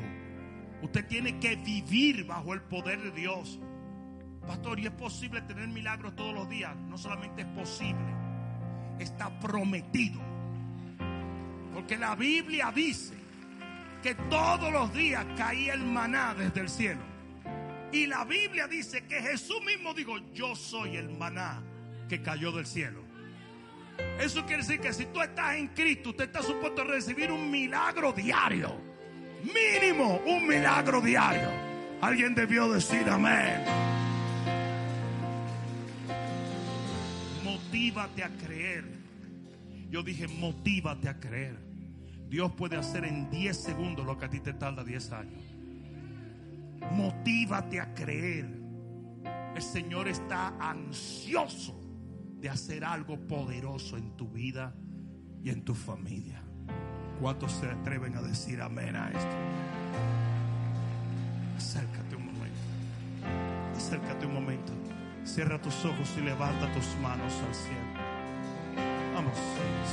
Usted 0.82 1.06
tiene 1.08 1.38
que 1.38 1.58
vivir 1.58 2.26
bajo 2.26 2.54
el 2.54 2.62
poder 2.62 3.02
de 3.02 3.12
Dios. 3.12 3.60
Pastor, 4.48 4.80
¿y 4.80 4.86
es 4.86 4.92
posible 4.94 5.42
tener 5.42 5.68
milagros 5.68 6.16
todos 6.16 6.34
los 6.34 6.48
días? 6.48 6.74
No 6.88 6.98
solamente 6.98 7.42
es 7.42 7.48
posible, 7.50 8.16
está 9.00 9.38
prometido. 9.42 10.22
Porque 11.74 11.98
la 11.98 12.16
Biblia 12.16 12.72
dice 12.74 13.16
que 14.02 14.16
todos 14.16 14.72
los 14.72 14.94
días 14.94 15.26
caía 15.36 15.74
el 15.74 15.84
maná 15.84 16.34
desde 16.36 16.62
el 16.62 16.70
cielo. 16.70 17.13
Y 17.94 18.08
la 18.08 18.26
Biblia 18.26 18.68
dice 18.68 19.06
que 19.06 19.22
Jesús 19.22 19.64
mismo 19.64 19.94
dijo, 19.94 20.18
yo 20.34 20.56
soy 20.56 20.98
el 20.98 21.10
maná 21.10 21.62
que 22.10 22.24
cayó 22.24 22.52
del 22.52 22.66
cielo. 22.66 23.04
Eso 24.20 24.44
quiere 24.48 24.64
decir 24.64 24.80
que 24.80 24.92
si 24.92 25.06
tú 25.06 25.22
estás 25.22 25.56
en 25.58 25.68
Cristo, 25.68 26.10
usted 26.10 26.26
está 26.26 26.42
supuesto 26.42 26.82
a 26.82 26.86
recibir 26.86 27.32
un 27.32 27.52
milagro 27.52 28.12
diario. 28.12 28.76
Mínimo 29.44 30.20
un 30.26 30.48
milagro 30.48 31.02
diario. 31.02 31.50
Alguien 32.02 32.34
debió 32.34 32.68
decir 32.74 33.08
amén. 33.08 33.64
Motívate 37.44 38.24
a 38.24 38.30
creer. 38.30 38.86
Yo 39.92 40.02
dije, 40.02 40.28
motívate 40.28 41.10
a 41.10 41.20
creer. 41.20 41.60
Dios 42.28 42.52
puede 42.54 42.76
hacer 42.76 43.06
en 43.06 43.30
10 43.30 43.56
segundos 43.56 44.04
lo 44.04 44.18
que 44.18 44.26
a 44.26 44.30
ti 44.32 44.40
te 44.40 44.54
tarda 44.54 44.84
10 44.84 45.12
años. 45.12 45.53
Motívate 46.92 47.80
a 47.80 47.94
creer. 47.94 48.62
El 49.56 49.62
Señor 49.62 50.08
está 50.08 50.56
ansioso 50.60 51.80
de 52.40 52.50
hacer 52.50 52.84
algo 52.84 53.18
poderoso 53.28 53.98
en 53.98 54.18
tu 54.18 54.28
vida 54.30 54.76
y 55.42 55.50
en 55.50 55.64
tu 55.64 55.74
familia. 55.74 56.44
¿Cuántos 57.22 57.52
se 57.54 57.70
atreven 57.70 58.16
a 58.18 58.22
decir 58.22 58.62
amén 58.62 58.96
a 58.96 59.10
esto? 59.10 59.38
Acércate 61.56 62.16
un 62.16 62.26
momento. 62.26 62.60
Acércate 63.76 64.26
un 64.26 64.34
momento. 64.34 64.74
Cierra 65.24 65.62
tus 65.62 65.86
ojos 65.86 66.14
y 66.18 66.22
levanta 66.22 66.72
tus 66.74 66.96
manos 67.02 67.34
al 67.48 67.56
cielo. 67.56 68.04
Vamos, 69.16 69.38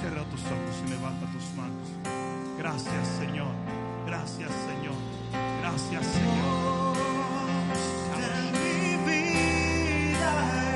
cierra 0.00 0.24
tus 0.24 0.42
ojos 0.42 0.82
y 0.86 0.90
levanta 0.90 1.26
tus 1.32 1.54
manos. 1.56 1.88
Gracias, 2.58 3.08
Señor. 3.18 3.54
Gracias, 4.06 4.50
Señor. 4.50 4.96
Gracias, 5.60 6.06
Señor. 6.06 6.79
Interesante 10.20 10.69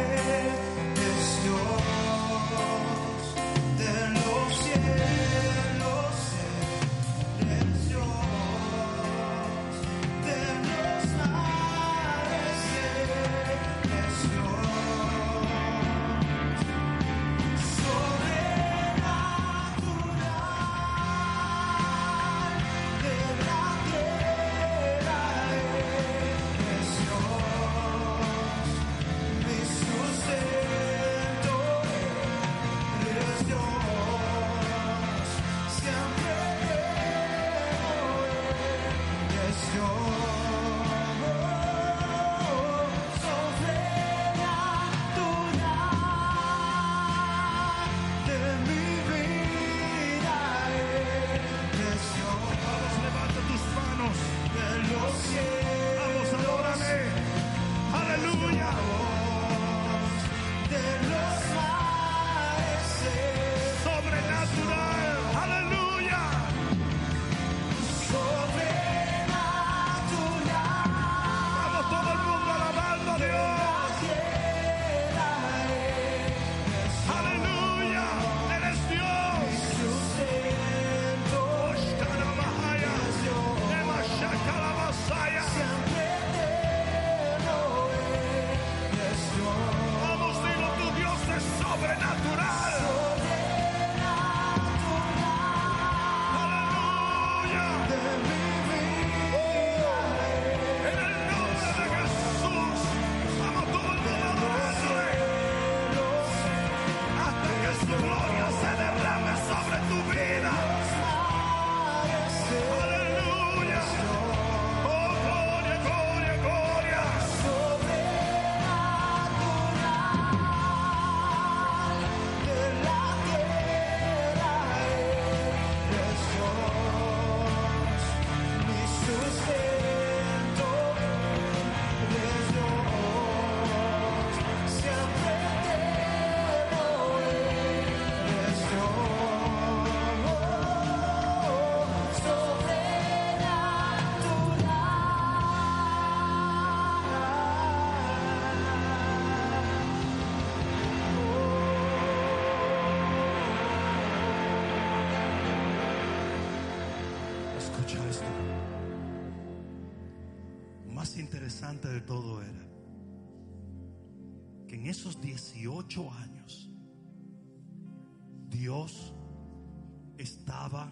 estaba 170.64 170.90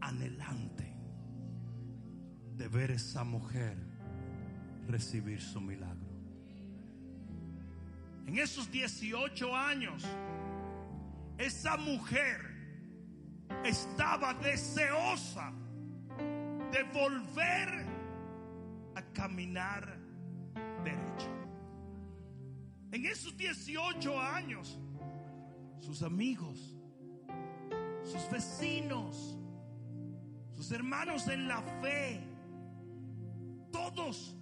anhelante 0.00 0.94
de 2.54 2.68
ver 2.68 2.92
esa 2.92 3.24
mujer 3.24 3.76
recibir 4.86 5.40
su 5.40 5.60
milagro. 5.60 6.06
En 8.24 8.38
esos 8.38 8.70
18 8.70 9.52
años, 9.52 10.04
esa 11.38 11.76
mujer 11.76 12.40
estaba 13.64 14.32
deseosa 14.34 15.52
de 16.70 16.84
volver 16.94 17.84
a 18.94 19.02
caminar 19.12 19.98
derecho. 20.84 21.30
En 22.92 23.06
esos 23.06 23.36
18 23.36 24.20
años, 24.20 24.78
sus 25.80 26.04
amigos, 26.04 26.75
sus 28.06 28.30
vecinos, 28.30 29.36
sus 30.54 30.70
hermanos 30.70 31.26
en 31.28 31.48
la 31.48 31.60
fe, 31.82 32.20
todos 33.72 34.36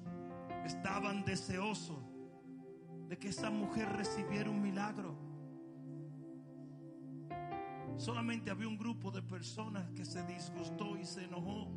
estaban 0.64 1.24
deseosos 1.24 1.98
de 3.08 3.18
que 3.18 3.28
esa 3.28 3.50
mujer 3.50 3.88
recibiera 3.96 4.50
un 4.50 4.62
milagro. 4.62 5.16
Solamente 7.96 8.50
había 8.50 8.68
un 8.68 8.76
grupo 8.76 9.10
de 9.10 9.22
personas 9.22 9.90
que 9.92 10.04
se 10.04 10.22
disgustó 10.26 10.96
y 10.98 11.04
se 11.04 11.24
enojó. 11.24 11.70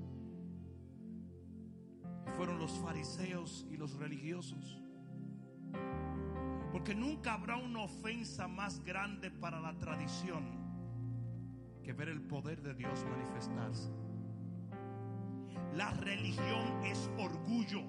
Fueron 2.36 2.60
los 2.60 2.72
fariseos 2.80 3.66
y 3.72 3.78
los 3.78 3.94
religiosos. 3.96 4.82
Porque 6.72 6.94
nunca 6.94 7.34
habrá 7.34 7.58
una 7.58 7.84
ofensa 7.84 8.48
más 8.48 8.84
grande 8.84 9.32
para 9.32 9.60
la 9.60 9.78
tradición 9.78 10.57
que 11.88 11.94
ver 11.94 12.10
el 12.10 12.20
poder 12.20 12.62
de 12.62 12.74
Dios 12.74 13.06
manifestarse. 13.06 13.90
La 15.74 15.90
religión 15.92 16.84
es 16.84 17.10
orgullo. 17.18 17.82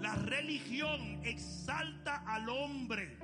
La 0.00 0.16
religión 0.16 1.20
exalta 1.22 2.24
al 2.26 2.48
hombre. 2.48 3.16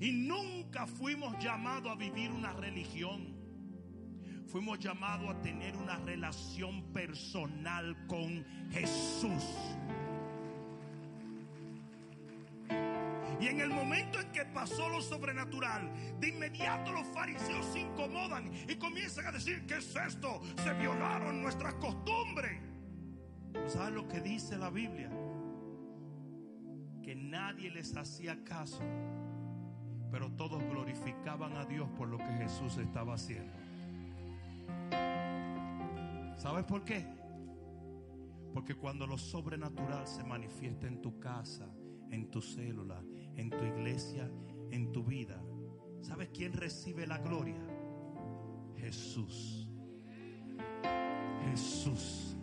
Y 0.00 0.10
nunca 0.10 0.88
fuimos 0.88 1.38
llamados 1.38 1.92
a 1.92 1.94
vivir 1.94 2.32
una 2.32 2.52
religión. 2.54 3.36
Fuimos 4.48 4.80
llamados 4.80 5.30
a 5.30 5.40
tener 5.42 5.76
una 5.76 5.96
relación 5.98 6.92
personal 6.92 8.04
con 8.08 8.44
Jesús. 8.72 9.44
Y 13.40 13.48
en 13.48 13.60
el 13.60 13.70
momento 13.70 14.20
en 14.20 14.32
que 14.32 14.44
pasó 14.46 14.88
lo 14.88 15.02
sobrenatural, 15.02 15.92
de 16.18 16.28
inmediato 16.28 16.92
los 16.92 17.06
fariseos 17.08 17.66
se 17.66 17.80
incomodan 17.80 18.50
y 18.68 18.76
comienzan 18.76 19.26
a 19.26 19.32
decir, 19.32 19.66
¿qué 19.66 19.76
es 19.76 19.94
esto? 19.94 20.40
Se 20.62 20.72
violaron 20.74 21.42
nuestras 21.42 21.74
costumbres. 21.74 22.60
¿Sabes 23.66 23.94
lo 23.94 24.08
que 24.08 24.20
dice 24.20 24.56
la 24.56 24.70
Biblia? 24.70 25.10
Que 27.02 27.14
nadie 27.14 27.70
les 27.70 27.96
hacía 27.96 28.42
caso, 28.44 28.82
pero 30.10 30.30
todos 30.32 30.62
glorificaban 30.64 31.56
a 31.56 31.64
Dios 31.64 31.88
por 31.96 32.08
lo 32.08 32.18
que 32.18 32.32
Jesús 32.38 32.78
estaba 32.78 33.14
haciendo. 33.14 33.52
¿Sabes 36.36 36.64
por 36.64 36.84
qué? 36.84 37.06
Porque 38.52 38.74
cuando 38.74 39.06
lo 39.06 39.18
sobrenatural 39.18 40.06
se 40.06 40.24
manifiesta 40.24 40.86
en 40.86 41.02
tu 41.02 41.18
casa, 41.18 41.66
en 42.10 42.30
tu 42.30 42.40
célula, 42.40 43.02
en 43.36 43.50
tu 43.50 43.64
iglesia, 43.64 44.30
en 44.70 44.92
tu 44.92 45.04
vida, 45.04 45.40
¿sabes 46.02 46.28
quién 46.32 46.52
recibe 46.52 47.06
la 47.06 47.18
gloria? 47.18 47.60
Jesús. 48.76 49.68
Jesús. 51.50 52.36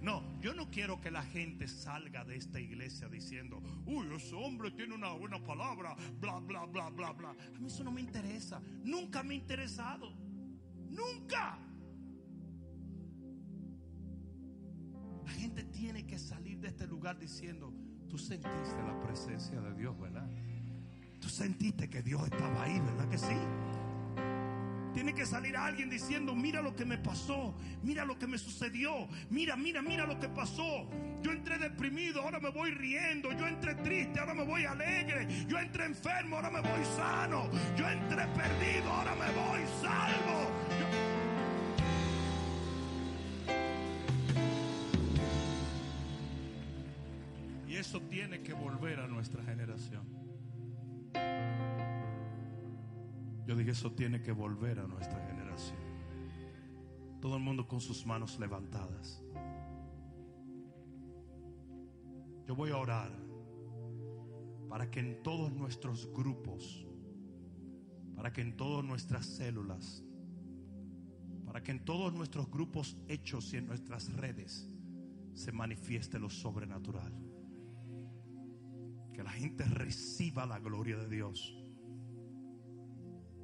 No, 0.00 0.22
yo 0.40 0.54
no 0.54 0.70
quiero 0.70 1.00
que 1.00 1.10
la 1.10 1.22
gente 1.22 1.68
salga 1.68 2.24
de 2.24 2.36
esta 2.36 2.58
iglesia 2.58 3.08
diciendo, 3.08 3.62
uy, 3.84 4.06
ese 4.14 4.34
hombre 4.34 4.70
tiene 4.70 4.94
una 4.94 5.12
buena 5.12 5.42
palabra, 5.44 5.94
bla, 6.18 6.38
bla, 6.38 6.64
bla, 6.64 6.88
bla, 6.88 7.12
bla. 7.12 7.30
A 7.30 7.58
mí 7.58 7.66
eso 7.66 7.84
no 7.84 7.92
me 7.92 8.00
interesa. 8.00 8.62
Nunca 8.82 9.22
me 9.22 9.34
ha 9.34 9.36
interesado. 9.36 10.10
Nunca. 10.88 11.58
La 15.24 15.30
gente 15.32 15.64
tiene 15.64 16.06
que 16.06 16.18
salir 16.18 16.58
de 16.60 16.68
este 16.68 16.86
lugar 16.86 17.18
diciendo, 17.18 17.70
tú 18.10 18.18
sentiste 18.18 18.82
la 18.86 19.00
presencia 19.00 19.60
de 19.60 19.72
Dios, 19.74 19.98
¿verdad? 19.98 20.28
Tú 21.20 21.28
sentiste 21.28 21.88
que 21.88 22.02
Dios 22.02 22.22
estaba 22.24 22.64
ahí, 22.64 22.80
¿verdad 22.80 23.08
que 23.08 23.18
sí? 23.18 23.36
Tiene 24.92 25.14
que 25.14 25.24
salir 25.24 25.56
alguien 25.56 25.88
diciendo, 25.88 26.34
mira 26.34 26.60
lo 26.60 26.74
que 26.74 26.84
me 26.84 26.98
pasó, 26.98 27.54
mira 27.84 28.04
lo 28.04 28.18
que 28.18 28.26
me 28.26 28.36
sucedió, 28.36 29.06
mira, 29.30 29.54
mira, 29.54 29.80
mira 29.80 30.04
lo 30.04 30.18
que 30.18 30.28
pasó. 30.28 30.88
Yo 31.22 31.30
entré 31.30 31.58
deprimido, 31.58 32.22
ahora 32.22 32.40
me 32.40 32.50
voy 32.50 32.72
riendo, 32.72 33.30
yo 33.32 33.46
entré 33.46 33.76
triste, 33.76 34.18
ahora 34.18 34.34
me 34.34 34.42
voy 34.42 34.64
alegre, 34.64 35.28
yo 35.46 35.58
entré 35.60 35.84
enfermo, 35.84 36.36
ahora 36.36 36.50
me 36.50 36.60
voy 36.60 36.84
sano, 36.96 37.48
yo 37.76 37.88
entré 37.88 38.26
perdido, 38.26 38.90
ahora 38.90 39.14
me 39.14 39.30
voy 39.32 39.60
salvo. 39.80 40.69
Eso 47.90 48.02
tiene 48.02 48.40
que 48.40 48.52
volver 48.52 49.00
a 49.00 49.08
nuestra 49.08 49.42
generación. 49.42 50.06
Yo 53.44 53.56
dije, 53.56 53.72
eso 53.72 53.90
tiene 53.90 54.22
que 54.22 54.30
volver 54.30 54.78
a 54.78 54.86
nuestra 54.86 55.18
generación. 55.26 55.80
Todo 57.20 57.34
el 57.34 57.42
mundo 57.42 57.66
con 57.66 57.80
sus 57.80 58.06
manos 58.06 58.38
levantadas. 58.38 59.24
Yo 62.46 62.54
voy 62.54 62.70
a 62.70 62.76
orar 62.76 63.10
para 64.68 64.88
que 64.88 65.00
en 65.00 65.20
todos 65.24 65.52
nuestros 65.52 66.08
grupos, 66.14 66.86
para 68.14 68.32
que 68.32 68.42
en 68.42 68.56
todas 68.56 68.84
nuestras 68.84 69.26
células, 69.26 70.04
para 71.44 71.60
que 71.60 71.72
en 71.72 71.84
todos 71.84 72.14
nuestros 72.14 72.48
grupos 72.48 72.96
hechos 73.08 73.52
y 73.52 73.56
en 73.56 73.66
nuestras 73.66 74.12
redes 74.12 74.70
se 75.34 75.50
manifieste 75.50 76.20
lo 76.20 76.30
sobrenatural. 76.30 77.29
Que 79.12 79.22
la 79.22 79.32
gente 79.32 79.64
reciba 79.64 80.46
la 80.46 80.58
gloria 80.58 80.96
de 80.96 81.08
Dios 81.08 81.60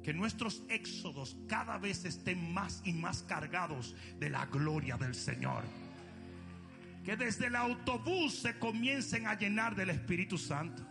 que 0.07 0.13
nuestros 0.13 0.63
éxodos 0.69 1.37
cada 1.49 1.77
vez 1.77 2.05
estén 2.05 2.53
más 2.53 2.81
y 2.85 2.93
más 2.93 3.23
cargados 3.23 3.93
de 4.17 4.29
la 4.29 4.45
gloria 4.45 4.95
del 4.95 5.13
Señor. 5.13 5.65
Que 7.03 7.17
desde 7.17 7.47
el 7.47 7.57
autobús 7.57 8.39
se 8.39 8.57
comiencen 8.57 9.27
a 9.27 9.37
llenar 9.37 9.75
del 9.75 9.89
Espíritu 9.89 10.37
Santo. 10.37 10.81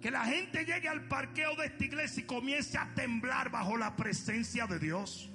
Que 0.00 0.10
la 0.10 0.24
gente 0.24 0.64
llegue 0.64 0.88
al 0.88 1.06
parqueo 1.06 1.54
de 1.54 1.66
esta 1.66 1.84
iglesia 1.84 2.24
y 2.24 2.26
comience 2.26 2.76
a 2.76 2.92
temblar 2.92 3.52
bajo 3.52 3.76
la 3.76 3.94
presencia 3.94 4.66
de 4.66 4.80
Dios. 4.80 5.30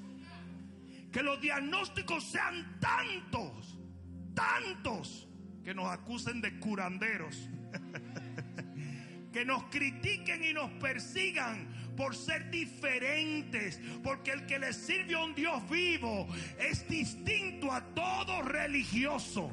Que 1.13 1.23
los 1.23 1.39
diagnósticos 1.39 2.25
sean 2.25 2.81
tantos, 2.81 3.79
tantos, 4.35 5.29
que 5.63 5.73
nos 5.73 5.87
acusen 5.87 6.41
de 6.41 6.59
curanderos. 6.59 7.47
Que 9.33 9.43
nos 9.43 9.63
critiquen 9.63 10.43
y 10.45 10.53
nos 10.53 10.71
persigan 10.73 11.67
por 11.97 12.15
ser 12.15 12.49
diferentes, 12.49 13.81
porque 14.03 14.31
el 14.31 14.45
que 14.45 14.59
le 14.59 14.71
sirve 14.71 15.15
a 15.15 15.23
un 15.23 15.35
Dios 15.35 15.67
vivo 15.69 16.27
es 16.57 16.87
distinto 16.87 17.71
a 17.71 17.81
todo 17.93 18.43
religioso. 18.43 19.51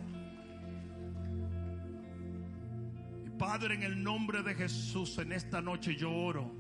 Padre, 3.39 3.74
en 3.74 3.82
el 3.82 4.02
nombre 4.02 4.43
de 4.43 4.55
Jesús, 4.55 5.16
en 5.19 5.32
esta 5.32 5.62
noche 5.62 5.97
yo 5.97 6.12
oro 6.12 6.55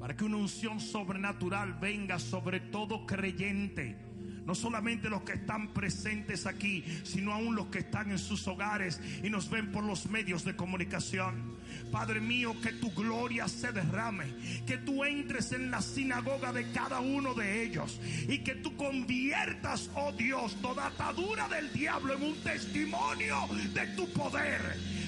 para 0.00 0.16
que 0.16 0.24
una 0.24 0.36
unción 0.36 0.80
sobrenatural 0.80 1.74
venga 1.74 2.18
sobre 2.18 2.58
todo 2.58 3.06
creyente 3.06 3.96
no 4.44 4.54
solamente 4.54 5.08
los 5.08 5.22
que 5.22 5.34
están 5.34 5.72
presentes 5.72 6.46
aquí, 6.46 6.84
sino 7.04 7.32
aún 7.32 7.54
los 7.54 7.66
que 7.66 7.80
están 7.80 8.10
en 8.10 8.18
sus 8.18 8.46
hogares 8.48 9.00
y 9.22 9.30
nos 9.30 9.48
ven 9.50 9.70
por 9.70 9.84
los 9.84 10.06
medios 10.06 10.44
de 10.44 10.56
comunicación. 10.56 11.56
Padre 11.90 12.20
mío, 12.20 12.54
que 12.62 12.72
tu 12.72 12.90
gloria 12.92 13.48
se 13.48 13.72
derrame, 13.72 14.26
que 14.66 14.78
tú 14.78 15.04
entres 15.04 15.52
en 15.52 15.70
la 15.70 15.82
sinagoga 15.82 16.52
de 16.52 16.70
cada 16.72 17.00
uno 17.00 17.34
de 17.34 17.64
ellos 17.64 18.00
y 18.28 18.38
que 18.38 18.54
tú 18.56 18.76
conviertas, 18.76 19.90
oh 19.94 20.12
Dios, 20.12 20.56
toda 20.62 20.86
atadura 20.86 21.48
del 21.48 21.72
diablo 21.72 22.14
en 22.14 22.22
un 22.22 22.36
testimonio 22.42 23.36
de 23.74 23.86
tu 23.88 24.08
poder. 24.12 24.60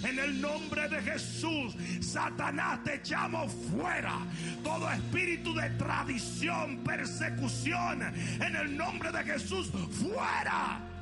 En 0.04 0.18
el 0.18 0.38
nombre 0.38 0.86
de 0.88 1.00
Jesús, 1.00 1.74
Satanás, 2.00 2.84
te 2.84 2.96
echamos 2.96 3.50
fuera 3.70 4.18
todo 4.62 4.90
espíritu 4.90 5.54
de 5.54 5.70
tradición, 5.70 6.84
persecución. 6.84 8.02
En 8.02 8.54
el 8.54 8.76
nombre 8.76 9.10
de 9.10 9.24
Jesús, 9.24 9.70
fuera. 9.90 10.93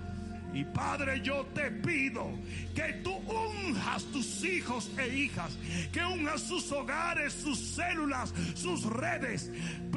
Y 0.53 0.65
Padre, 0.65 1.21
yo 1.23 1.47
te 1.55 1.71
pido 1.71 2.31
que 2.75 3.01
tú 3.05 3.15
unjas 3.15 4.05
tus 4.05 4.45
hijos 4.45 4.91
e 4.99 5.09
hijas, 5.09 5.57
que 5.93 6.05
unjas 6.05 6.43
sus 6.43 6.71
hogares, 6.73 7.33
sus 7.33 7.59
células, 7.59 8.35
sus 8.55 8.85
redes, 8.85 9.51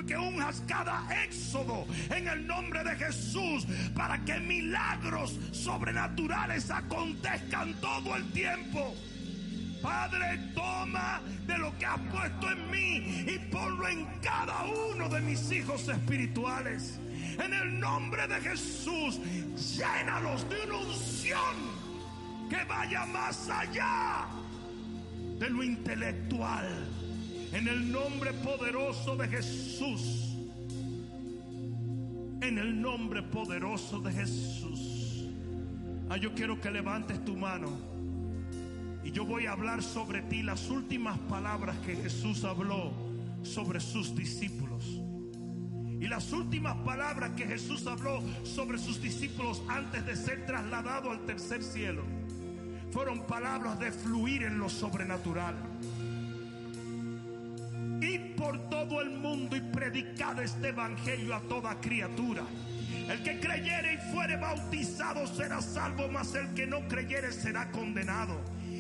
que 0.05 0.17
unjas 0.17 0.61
cada 0.67 1.07
éxodo 1.23 1.85
en 2.09 2.27
el 2.27 2.45
nombre 2.45 2.83
de 2.83 2.95
Jesús 2.95 3.65
para 3.95 4.23
que 4.23 4.39
milagros 4.39 5.39
sobrenaturales 5.51 6.69
acontezcan 6.69 7.73
todo 7.81 8.15
el 8.15 8.31
tiempo. 8.31 8.93
Padre, 9.81 10.39
toma 10.55 11.21
de 11.45 11.57
lo 11.57 11.77
que 11.77 11.85
has 11.85 11.99
puesto 12.11 12.51
en 12.51 12.71
mí 12.71 13.25
y 13.27 13.39
ponlo 13.51 13.87
en 13.87 14.05
cada 14.21 14.63
uno 14.65 15.09
de 15.09 15.21
mis 15.21 15.51
hijos 15.51 15.87
espirituales. 15.87 16.99
En 17.37 17.53
el 17.53 17.79
nombre 17.79 18.27
de 18.27 18.35
Jesús, 18.41 19.19
llénalos 19.77 20.47
de 20.49 20.61
una 20.65 20.77
unción 20.77 21.55
que 22.49 22.63
vaya 22.65 23.05
más 23.07 23.49
allá 23.49 24.27
de 25.39 25.49
lo 25.49 25.63
intelectual. 25.63 26.67
En 27.51 27.67
el 27.67 27.91
nombre 27.91 28.33
poderoso 28.33 29.15
de 29.15 29.27
Jesús. 29.27 30.35
En 32.41 32.57
el 32.57 32.79
nombre 32.81 33.23
poderoso 33.23 33.99
de 34.01 34.11
Jesús. 34.11 35.25
Ah, 36.09 36.17
yo 36.17 36.33
quiero 36.33 36.59
que 36.59 36.69
levantes 36.69 37.23
tu 37.25 37.35
mano. 37.35 37.69
Y 39.03 39.11
yo 39.11 39.25
voy 39.25 39.45
a 39.45 39.51
hablar 39.51 39.83
sobre 39.83 40.21
ti 40.23 40.43
las 40.43 40.69
últimas 40.69 41.17
palabras 41.19 41.77
que 41.85 41.95
Jesús 41.95 42.43
habló 42.43 42.91
sobre 43.43 43.79
sus 43.79 44.15
discípulos. 44.15 44.64
Y 45.99 46.07
las 46.07 46.31
últimas 46.33 46.75
palabras 46.77 47.31
que 47.31 47.45
Jesús 47.45 47.87
habló 47.87 48.21
sobre 48.43 48.77
sus 48.77 49.01
discípulos 49.01 49.63
antes 49.67 50.05
de 50.05 50.15
ser 50.15 50.45
trasladado 50.45 51.11
al 51.11 51.25
tercer 51.25 51.63
cielo 51.63 52.03
fueron 52.91 53.27
palabras 53.27 53.77
de 53.77 53.91
fluir 53.91 54.43
en 54.43 54.57
lo 54.57 54.69
sobrenatural. 54.69 55.55
Ir 58.01 58.35
por 58.37 58.69
todo 58.69 59.01
el 59.01 59.09
mundo 59.09 59.55
y 59.55 59.61
predicar 59.61 60.39
este 60.41 60.69
evangelio 60.69 61.35
a 61.35 61.41
toda 61.41 61.79
criatura. 61.81 62.43
El 63.09 63.21
que 63.21 63.39
creyere 63.39 63.95
y 63.95 64.11
fuere 64.13 64.37
bautizado 64.37 65.27
será 65.27 65.61
salvo, 65.61 66.07
mas 66.07 66.33
el 66.35 66.53
que 66.53 66.65
no 66.65 66.87
creyere 66.87 67.31
será 67.31 67.69
condenado. 67.71 68.39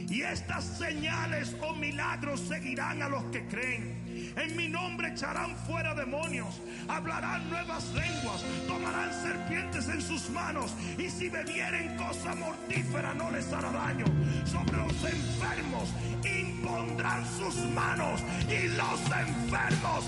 Y 0.09 0.21
estas 0.21 0.63
señales 0.63 1.55
o 1.61 1.73
milagros 1.75 2.39
seguirán 2.41 3.01
a 3.01 3.09
los 3.09 3.23
que 3.25 3.45
creen. 3.47 4.33
En 4.37 4.55
mi 4.55 4.67
nombre 4.67 5.09
echarán 5.09 5.55
fuera 5.65 5.93
demonios, 5.95 6.61
hablarán 6.87 7.49
nuevas 7.49 7.85
lenguas, 7.93 8.43
tomarán 8.67 9.11
serpientes 9.13 9.87
en 9.87 10.01
sus 10.01 10.29
manos 10.29 10.73
y 10.97 11.09
si 11.09 11.29
bebieren 11.29 11.95
cosa 11.97 12.35
mortífera 12.35 13.13
no 13.13 13.31
les 13.31 13.51
hará 13.51 13.71
daño. 13.71 14.05
Sobre 14.45 14.77
los 14.77 15.03
enfermos 15.03 15.89
impondrán 16.23 17.25
sus 17.37 17.55
manos 17.71 18.21
y 18.49 18.67
los 18.69 18.99
enfermos 19.11 20.05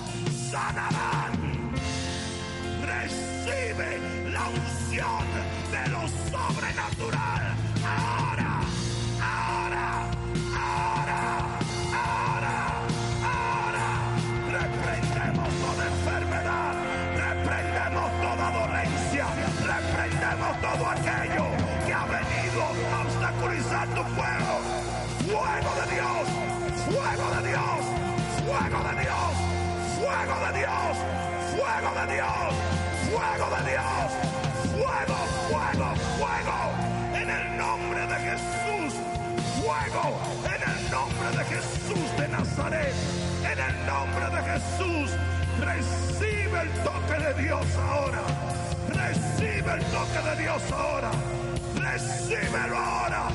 sanarán. 0.52 1.34
Recibe 2.86 4.00
la 4.32 4.48
unción 4.48 5.26
de 5.72 5.90
lo 5.90 6.08
sobrenatural 6.08 7.56
ahora, 7.86 8.27
fuego 30.08 30.36
de 30.48 30.60
Dios, 30.60 30.98
fuego 31.52 31.92
de 32.00 32.14
Dios, 32.14 32.54
fuego 33.12 33.48
de 33.56 33.72
Dios, 33.72 34.08
fuego, 34.72 35.18
fuego, 35.50 35.96
fuego, 36.18 36.60
en 37.14 37.30
el 37.30 37.58
nombre 37.58 38.08
de 38.08 38.16
Jesús, 38.16 38.94
fuego, 39.60 40.20
en 40.46 40.62
el 40.72 40.92
nombre 40.92 41.30
de 41.38 41.44
Jesús 41.44 42.18
de 42.18 42.28
Nazaret, 42.30 42.94
en 43.52 43.60
el 43.60 43.86
nombre 43.86 44.26
de 44.36 44.42
Jesús, 44.52 45.12
recibe 45.60 46.62
el 46.62 46.72
toque 46.84 47.18
de 47.26 47.44
Dios 47.44 47.66
ahora, 47.76 48.24
recibe 48.88 49.74
el 49.74 49.84
toque 49.92 50.30
de 50.30 50.42
Dios 50.42 50.62
ahora, 50.72 51.12
recíbelo 51.76 52.78
ahora, 52.78 53.28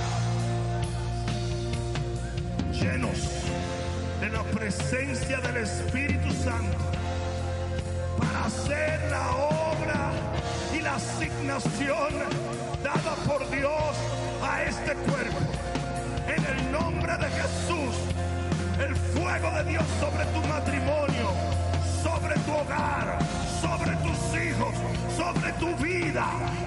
llenos 2.73 3.42
de 4.23 4.31
la 4.31 4.45
presencia 4.45 5.41
del 5.41 5.57
Espíritu 5.57 6.31
Santo 6.45 6.79
para 8.17 8.45
hacer 8.45 9.01
la 9.11 9.31
obra 9.33 10.13
y 10.73 10.81
la 10.81 10.95
asignación 10.95 12.13
dada 12.85 13.17
por 13.27 13.51
Dios 13.51 13.97
a 14.49 14.63
este 14.63 14.95
cuerpo. 15.11 15.39
En 16.29 16.45
el 16.45 16.71
nombre 16.71 17.13
de 17.17 17.31
Jesús, 17.31 17.97
el 18.79 18.95
fuego 18.95 19.51
de 19.57 19.65
Dios 19.65 19.85
sobre 19.99 20.25
tu 20.27 20.41
matrimonio, 20.47 21.29
sobre 22.05 22.37
tu 22.47 22.53
hogar, 22.53 23.19
sobre 23.61 23.91
tus 24.07 24.41
hijos, 24.41 24.75
sobre 25.17 25.53
tu 25.55 25.75
vida. 25.83 26.27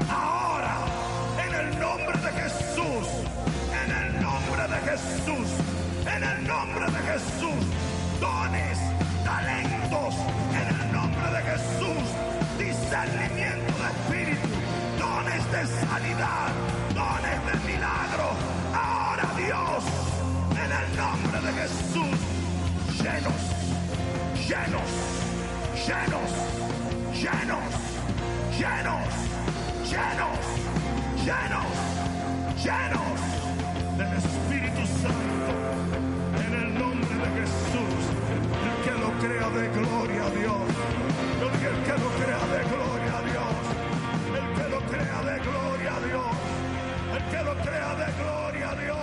Ahora, 0.10 0.76
en 1.48 1.53
el 1.53 1.80
nombre 1.80 2.18
de 2.19 2.32
Jesús, 2.34 3.07
en 3.82 3.91
el 3.91 4.22
nombre 4.22 4.68
de 4.68 4.91
Jesús, 4.91 5.75
en 6.16 6.24
el 6.24 6.48
nombre 6.48 6.86
de 6.86 7.00
Jesús, 7.12 7.66
dones, 8.22 8.78
talentos, 9.26 10.16
en 10.54 10.68
el 10.80 10.92
nombre 10.94 11.28
de 11.36 11.42
Jesús, 11.52 12.06
discernimiento 12.58 13.74
de 13.84 13.90
espíritu, 13.96 14.48
dones 14.98 15.44
de 15.52 15.62
sanidad, 15.88 16.52
dones 16.94 17.40
de 17.48 17.74
milagro. 17.74 18.28
Ahora 18.74 19.28
Dios, 19.36 19.84
en 20.52 20.72
el 20.80 20.88
nombre 20.96 21.38
de 21.42 21.52
Jesús, 21.62 22.18
llenos, 23.04 23.42
llenos, 24.48 24.90
llenos, 25.86 26.32
llenos, 27.14 27.66
llenos, 28.58 29.10
llenos, 29.92 30.40
llenos, 31.26 31.70
llenos 32.64 33.36
del 33.98 34.14
Espíritu 34.18 34.86
Santo. 35.02 35.75
Crea 39.26 39.50
de 39.50 39.68
gloria 39.70 40.26
a 40.26 40.30
Dios. 40.30 40.70
El 41.42 41.52
que, 41.60 41.68
el 41.68 41.84
que 41.84 41.96
lo 42.04 42.10
crea 42.20 42.46
de 42.54 42.62
gloria 42.70 43.18
a 43.18 43.22
Dios. 43.32 43.56
El 44.40 44.48
que 44.56 44.70
lo 44.70 44.80
crea 44.92 45.20
de 45.24 45.40
gloria 45.40 45.96
a 45.96 46.00
Dios. 46.08 46.36
El 47.16 47.24
que 47.32 47.44
lo 47.44 47.54
crea 47.66 47.96
de 47.96 48.24
gloria 48.24 48.70
a 48.70 48.76
Dios. 48.76 48.96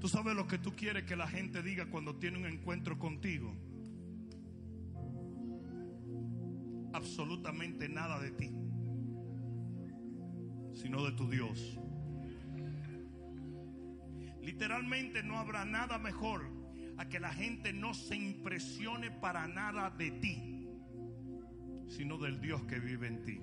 Tú 0.00 0.08
sabes 0.08 0.34
lo 0.34 0.46
que 0.46 0.56
tú 0.56 0.74
quieres 0.74 1.04
que 1.04 1.16
la 1.16 1.28
gente 1.28 1.62
diga 1.62 1.84
cuando 1.90 2.14
tiene 2.14 2.38
un 2.38 2.46
encuentro 2.46 2.98
contigo. 2.98 3.54
Absolutamente 7.00 7.88
nada 7.88 8.20
de 8.20 8.30
ti, 8.32 8.50
sino 10.74 11.02
de 11.02 11.12
tu 11.12 11.30
Dios. 11.30 11.78
Literalmente 14.42 15.22
no 15.22 15.38
habrá 15.38 15.64
nada 15.64 15.96
mejor 15.96 16.42
a 16.98 17.08
que 17.08 17.18
la 17.18 17.32
gente 17.32 17.72
no 17.72 17.94
se 17.94 18.16
impresione 18.16 19.10
para 19.10 19.48
nada 19.48 19.88
de 19.88 20.10
ti, 20.10 20.68
sino 21.88 22.18
del 22.18 22.38
Dios 22.38 22.64
que 22.64 22.78
vive 22.78 23.06
en 23.06 23.24
ti. 23.24 23.40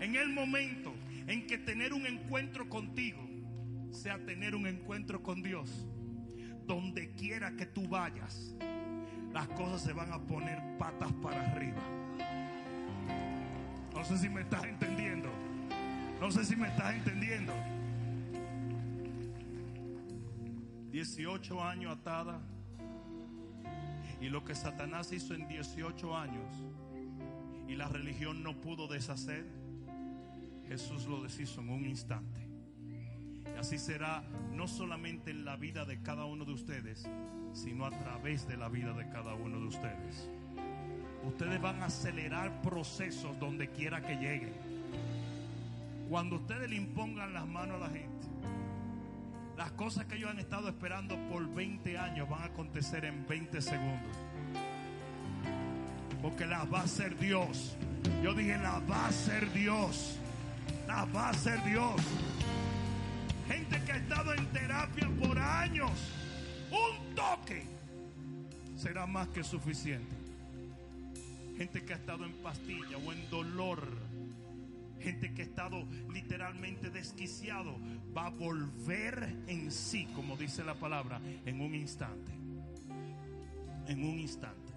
En 0.00 0.16
el 0.16 0.30
momento 0.30 0.94
en 1.26 1.46
que 1.46 1.58
tener 1.58 1.92
un 1.92 2.06
encuentro 2.06 2.70
contigo 2.70 3.20
sea 3.90 4.24
tener 4.24 4.54
un 4.54 4.66
encuentro 4.66 5.22
con 5.22 5.42
Dios, 5.42 5.86
donde 6.66 7.10
quiera 7.12 7.52
que 7.52 7.66
tú 7.66 7.88
vayas, 7.88 8.54
las 9.32 9.48
cosas 9.48 9.82
se 9.82 9.92
van 9.92 10.12
a 10.12 10.18
poner 10.18 10.60
patas 10.78 11.12
para 11.22 11.52
arriba. 11.52 11.82
No 13.94 14.04
sé 14.04 14.18
si 14.18 14.28
me 14.28 14.42
estás 14.42 14.64
entendiendo. 14.64 15.28
No 16.20 16.30
sé 16.30 16.44
si 16.44 16.56
me 16.56 16.68
estás 16.68 16.94
entendiendo. 16.94 17.52
18 20.90 21.62
años 21.62 21.98
atada. 21.98 22.40
Y 24.20 24.28
lo 24.28 24.44
que 24.44 24.54
Satanás 24.54 25.12
hizo 25.12 25.34
en 25.34 25.46
18 25.46 26.16
años 26.16 26.64
y 27.68 27.74
la 27.74 27.88
religión 27.88 28.42
no 28.42 28.58
pudo 28.60 28.88
deshacer, 28.88 29.44
Jesús 30.68 31.06
lo 31.06 31.22
deshizo 31.22 31.60
en 31.60 31.68
un 31.68 31.84
instante. 31.84 32.45
Así 33.58 33.78
será 33.78 34.22
no 34.52 34.68
solamente 34.68 35.30
en 35.30 35.44
la 35.44 35.56
vida 35.56 35.84
de 35.84 36.00
cada 36.02 36.24
uno 36.24 36.44
de 36.44 36.52
ustedes, 36.52 37.08
sino 37.52 37.86
a 37.86 37.90
través 37.90 38.46
de 38.46 38.56
la 38.56 38.68
vida 38.68 38.92
de 38.92 39.08
cada 39.08 39.34
uno 39.34 39.58
de 39.58 39.66
ustedes. 39.66 40.28
Ustedes 41.24 41.60
van 41.60 41.82
a 41.82 41.86
acelerar 41.86 42.62
procesos 42.62 43.38
donde 43.40 43.68
quiera 43.70 44.00
que 44.02 44.14
lleguen. 44.16 44.54
Cuando 46.08 46.36
ustedes 46.36 46.70
le 46.70 46.76
impongan 46.76 47.32
las 47.32 47.46
manos 47.46 47.76
a 47.76 47.88
la 47.88 47.90
gente, 47.90 48.26
las 49.56 49.72
cosas 49.72 50.04
que 50.04 50.16
ellos 50.16 50.30
han 50.30 50.38
estado 50.38 50.68
esperando 50.68 51.16
por 51.30 51.52
20 51.52 51.98
años 51.98 52.28
van 52.28 52.42
a 52.42 52.44
acontecer 52.46 53.04
en 53.06 53.26
20 53.26 53.60
segundos. 53.62 54.16
Porque 56.20 56.46
las 56.46 56.72
va 56.72 56.80
a 56.80 56.84
hacer 56.84 57.18
Dios. 57.18 57.76
Yo 58.22 58.34
dije, 58.34 58.58
las 58.58 58.82
va 58.88 59.06
a 59.06 59.08
hacer 59.08 59.50
Dios. 59.52 60.18
Las 60.86 61.06
va 61.14 61.28
a 61.28 61.30
hacer 61.30 61.62
Dios. 61.64 62.00
En 64.32 64.46
terapia 64.46 65.08
por 65.20 65.38
años. 65.38 65.90
Un 66.70 67.14
toque 67.14 67.62
será 68.76 69.06
más 69.06 69.28
que 69.28 69.44
suficiente. 69.44 70.14
Gente 71.56 71.84
que 71.84 71.94
ha 71.94 71.96
estado 71.96 72.24
en 72.24 72.32
pastilla 72.42 72.98
o 72.98 73.12
en 73.12 73.30
dolor. 73.30 73.82
Gente 75.00 75.32
que 75.32 75.42
ha 75.42 75.44
estado 75.44 75.86
literalmente 76.12 76.90
desquiciado. 76.90 77.76
Va 78.16 78.26
a 78.26 78.30
volver 78.30 79.36
en 79.46 79.70
sí, 79.70 80.06
como 80.14 80.36
dice 80.36 80.64
la 80.64 80.74
palabra, 80.74 81.20
en 81.44 81.60
un 81.60 81.74
instante. 81.74 82.32
En 83.86 84.04
un 84.04 84.18
instante. 84.18 84.72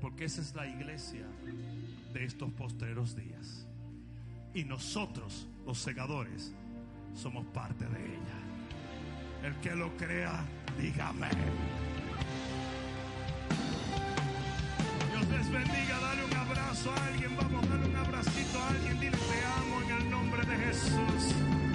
Porque 0.00 0.24
esa 0.24 0.42
es 0.42 0.54
la 0.54 0.66
iglesia 0.66 1.26
de 2.12 2.24
estos 2.24 2.50
postreros 2.52 3.16
días. 3.16 3.66
Y 4.54 4.64
nosotros, 4.64 5.46
los 5.64 5.78
segadores, 5.78 6.52
somos 7.14 7.46
parte 7.46 7.84
de 7.86 8.04
ella. 8.04 8.47
El 9.42 9.54
que 9.62 9.74
lo 9.74 9.96
crea, 9.96 10.44
dígame. 10.78 11.28
Dios 15.10 15.28
les 15.28 15.50
bendiga, 15.50 16.00
dale 16.00 16.24
un 16.24 16.36
abrazo 16.36 16.92
a 16.92 17.06
alguien, 17.06 17.36
vamos, 17.36 17.68
dale 17.68 17.86
un 17.86 17.96
abracito 17.96 18.58
a 18.58 18.68
alguien, 18.68 19.00
dile 19.00 19.16
te 19.16 19.44
amo 19.58 19.82
en 19.82 20.02
el 20.02 20.10
nombre 20.10 20.42
de 20.42 20.56
Jesús. 20.56 21.34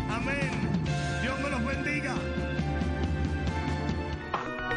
Amén. 0.10 0.52
Dios 1.22 1.40
me 1.40 1.50
los 1.50 1.66
bendiga. 1.66 2.16